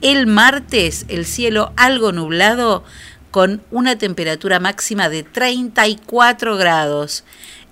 [0.02, 2.84] El martes el cielo algo nublado
[3.30, 7.24] con una temperatura máxima de 34 grados.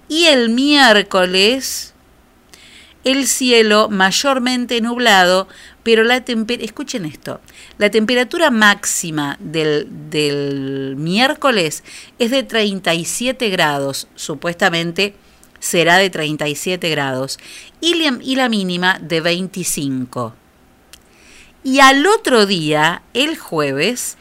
[0.08, 1.90] Y el miércoles
[3.04, 5.48] el cielo mayormente nublado,
[5.82, 7.40] pero la temperatura, escuchen esto,
[7.78, 11.82] la temperatura máxima del, del miércoles
[12.18, 15.14] es de 37 grados, supuestamente
[15.58, 17.38] será de 37 grados,
[17.80, 20.34] y la, y la mínima de 25.
[21.62, 24.16] Y al otro día, el jueves,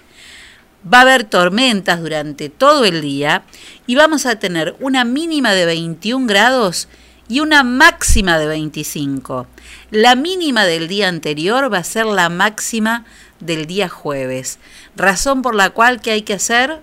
[0.91, 3.43] va a haber tormentas durante todo el día
[3.87, 6.87] y vamos a tener una mínima de 21 grados
[7.27, 9.47] y una máxima de 25.
[9.91, 13.05] La mínima del día anterior va a ser la máxima
[13.39, 14.59] del día jueves.
[14.95, 16.79] Razón por la cual que hay que hacer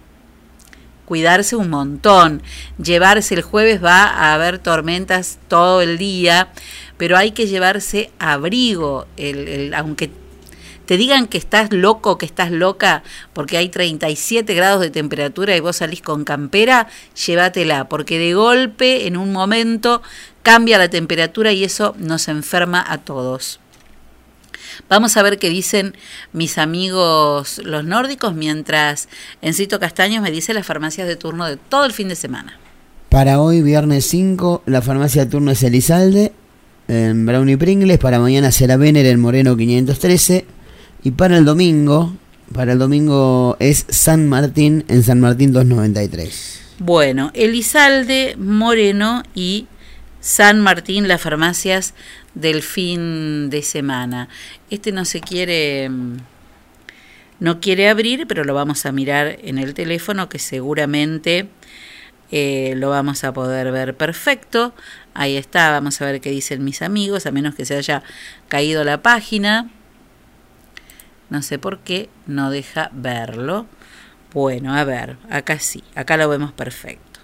[1.05, 2.43] cuidarse un montón.
[2.83, 6.49] Llevarse el jueves va a haber tormentas todo el día,
[6.97, 10.11] pero hay que llevarse abrigo, el, el- aunque
[10.87, 13.03] te digan que estás loco, que estás loca,
[13.33, 16.89] porque hay 37 grados de temperatura y vos salís con campera,
[17.27, 20.03] llévatela, porque de golpe, en un momento,
[20.43, 23.61] cambia la temperatura y eso nos enferma a todos.
[24.89, 25.97] Vamos a ver qué dicen
[26.33, 29.09] mis amigos los nórdicos, mientras
[29.43, 32.59] Encito Castaños me dice las farmacias de turno de todo el fin de semana.
[33.09, 36.33] Para hoy, viernes 5, la farmacia de turno es Elizalde,
[36.89, 37.99] en Brownie Pringles.
[37.99, 40.56] Para mañana será Vener en Moreno 513.
[41.03, 42.15] Y para el domingo,
[42.53, 46.63] para el domingo es San Martín en San Martín 293.
[46.79, 49.67] Bueno, Elizalde, Moreno y
[50.21, 51.95] San Martín, las farmacias
[52.35, 54.29] del fin de semana.
[54.71, 56.17] Este no se quiere, mm,
[57.41, 61.49] no quiere abrir, pero lo vamos a mirar en el teléfono que seguramente
[62.31, 64.75] eh, lo vamos a poder ver perfecto.
[65.15, 68.03] Ahí está, vamos a ver qué dicen mis amigos, a menos que se haya
[68.49, 69.71] caído la página.
[71.31, 73.67] No sé por qué no deja verlo.
[74.33, 77.21] Bueno, a ver, acá sí, acá lo vemos perfecto.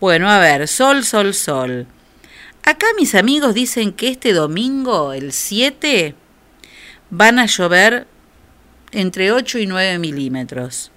[0.00, 1.86] Bueno, a ver, sol, sol, sol.
[2.64, 6.14] Acá mis amigos dicen que este domingo, el 7,
[7.10, 8.06] van a llover
[8.92, 10.92] entre 8 y 9 milímetros.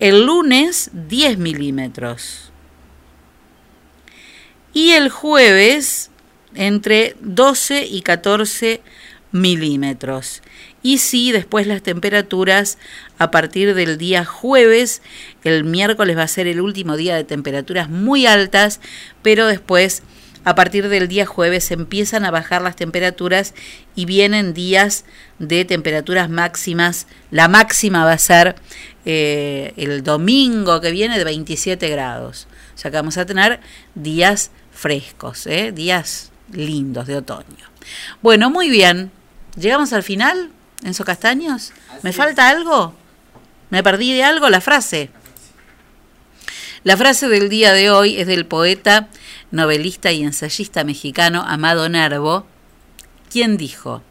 [0.00, 2.50] El lunes, 10 milímetros.
[4.72, 6.10] Y el jueves,
[6.54, 9.06] entre 12 y 14 milímetros.
[10.82, 12.78] Y sí, después las temperaturas
[13.18, 15.02] a partir del día jueves,
[15.44, 18.80] el miércoles va a ser el último día de temperaturas muy altas,
[19.22, 20.02] pero después
[20.46, 23.52] a partir del día jueves empiezan a bajar las temperaturas
[23.96, 25.04] y vienen días
[25.40, 27.08] de temperaturas máximas.
[27.32, 28.54] La máxima va a ser
[29.04, 32.46] eh, el domingo que viene de 27 grados.
[32.76, 33.58] O sea que vamos a tener
[33.96, 35.72] días frescos, ¿eh?
[35.72, 37.70] días lindos de otoño.
[38.22, 39.10] Bueno, muy bien.
[39.56, 40.50] ¿Llegamos al final,
[40.84, 41.72] Enzo Castaños?
[42.02, 42.94] ¿Me falta algo?
[43.70, 44.48] ¿Me perdí de algo?
[44.50, 45.10] La frase.
[46.84, 49.08] La frase del día de hoy es del poeta,
[49.50, 52.46] novelista y ensayista mexicano Amado Narvo,
[53.30, 54.02] quien dijo,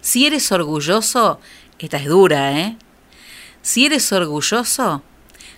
[0.00, 1.40] si eres orgulloso,
[1.78, 2.76] esta es dura, ¿eh?
[3.62, 5.02] Si eres orgulloso,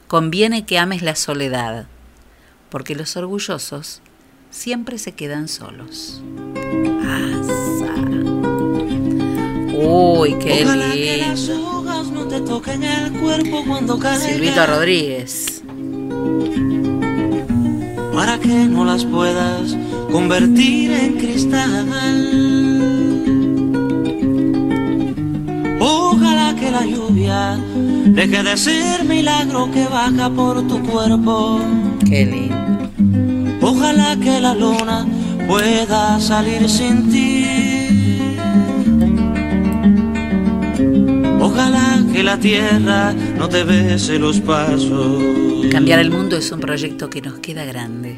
[0.06, 1.86] conviene que ames la soledad,
[2.70, 4.00] porque los orgullosos
[4.50, 6.22] siempre se quedan solos.
[7.04, 7.94] Asa.
[9.80, 11.70] Uy, qué Ojalá que las lindo.
[11.70, 14.20] hojas no te toquen el cuerpo cuando caigan.
[14.20, 15.62] Silvito Rodríguez.
[18.12, 19.76] Para que no las puedas
[20.10, 21.86] convertir en cristal.
[25.80, 27.56] Ojalá que la lluvia
[28.06, 31.60] deje de ser milagro que baja por tu cuerpo.
[32.08, 32.67] Qué lindo.
[33.70, 35.06] Ojalá que la luna
[35.46, 37.44] pueda salir sin ti.
[41.38, 45.22] Ojalá que la tierra no te bese los pasos.
[45.70, 48.16] Cambiar el mundo es un proyecto que nos queda grande.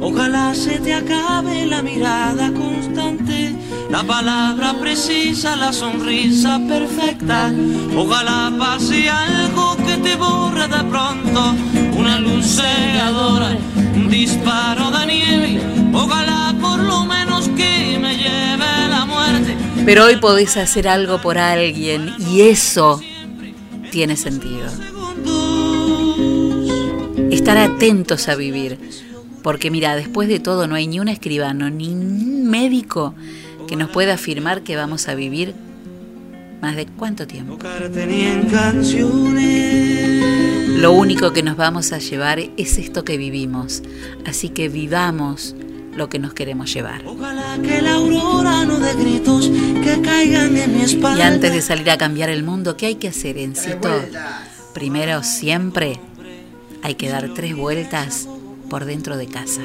[0.00, 3.56] Ojalá se te acabe la mirada constante,
[3.90, 7.52] la palabra precisa, la sonrisa perfecta.
[7.96, 11.54] Ojalá pase algo que te borre de pronto,
[12.04, 13.56] una luz cegadora,
[13.96, 15.60] un disparo de nieve.
[15.94, 19.56] Ojalá por lo menos que me lleve la muerte.
[19.86, 23.00] Pero hoy podés hacer algo por alguien y eso
[23.90, 24.66] tiene sentido.
[27.30, 28.78] Estar atentos a vivir.
[29.42, 33.14] Porque mira, después de todo no hay ni un escribano ni un médico
[33.66, 35.54] que nos pueda afirmar que vamos a vivir
[36.60, 37.58] más de cuánto tiempo.
[40.74, 43.82] Lo único que nos vamos a llevar es esto que vivimos.
[44.26, 45.54] Así que vivamos
[45.96, 47.04] lo que nos queremos llevar.
[47.06, 49.48] Ojalá que la aurora no gritos
[49.82, 53.08] que caigan en mi Y antes de salir a cambiar el mundo, ¿qué hay que
[53.08, 53.90] hacer, Encito?
[54.72, 56.00] Primero, siempre
[56.82, 58.28] hay que dar tres vueltas
[58.68, 59.62] por dentro de casa.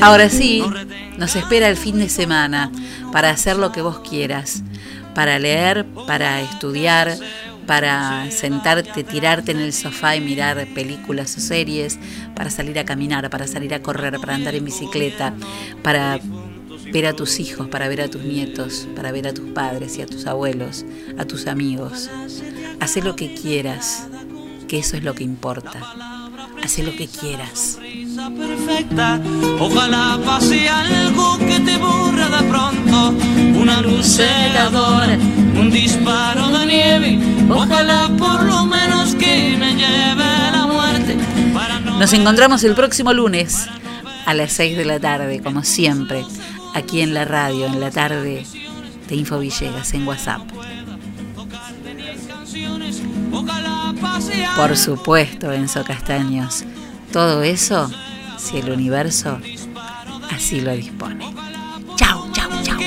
[0.00, 0.64] Ahora sí,
[1.18, 2.70] nos espera el fin de semana
[3.12, 4.62] para hacer lo que vos quieras,
[5.14, 7.16] para leer, para estudiar,
[7.66, 11.98] para sentarte, tirarte en el sofá y mirar películas o series,
[12.34, 15.32] para salir a caminar, para salir a correr, para andar en bicicleta,
[15.82, 16.20] para
[16.92, 20.02] ver a tus hijos, para ver a tus nietos, para ver a tus padres y
[20.02, 20.84] a tus abuelos,
[21.18, 22.10] a tus amigos.
[22.80, 24.08] Haz lo que quieras,
[24.68, 25.80] que eso es lo que importa.
[26.62, 27.78] Haz lo que quieras.
[28.36, 29.20] Perfecta.
[29.58, 33.14] Ojalá pase algo que te borra de pronto.
[33.58, 35.16] Una luz cegadora,
[35.58, 37.18] un disparo de nieve.
[37.48, 41.16] Ojalá por lo menos que me lleve la muerte.
[41.54, 43.68] Para no Nos encontramos el próximo lunes
[44.26, 46.24] a las 6 de la tarde, como siempre,
[46.74, 48.44] aquí en la radio, en la tarde
[49.08, 50.42] de Info Villegas, en WhatsApp.
[54.56, 56.64] Por supuesto, Enzo Castaños.
[57.12, 57.90] Todo eso,
[58.38, 59.38] si el universo
[60.30, 61.34] así lo dispone.
[61.96, 62.78] Chau, chau, chau.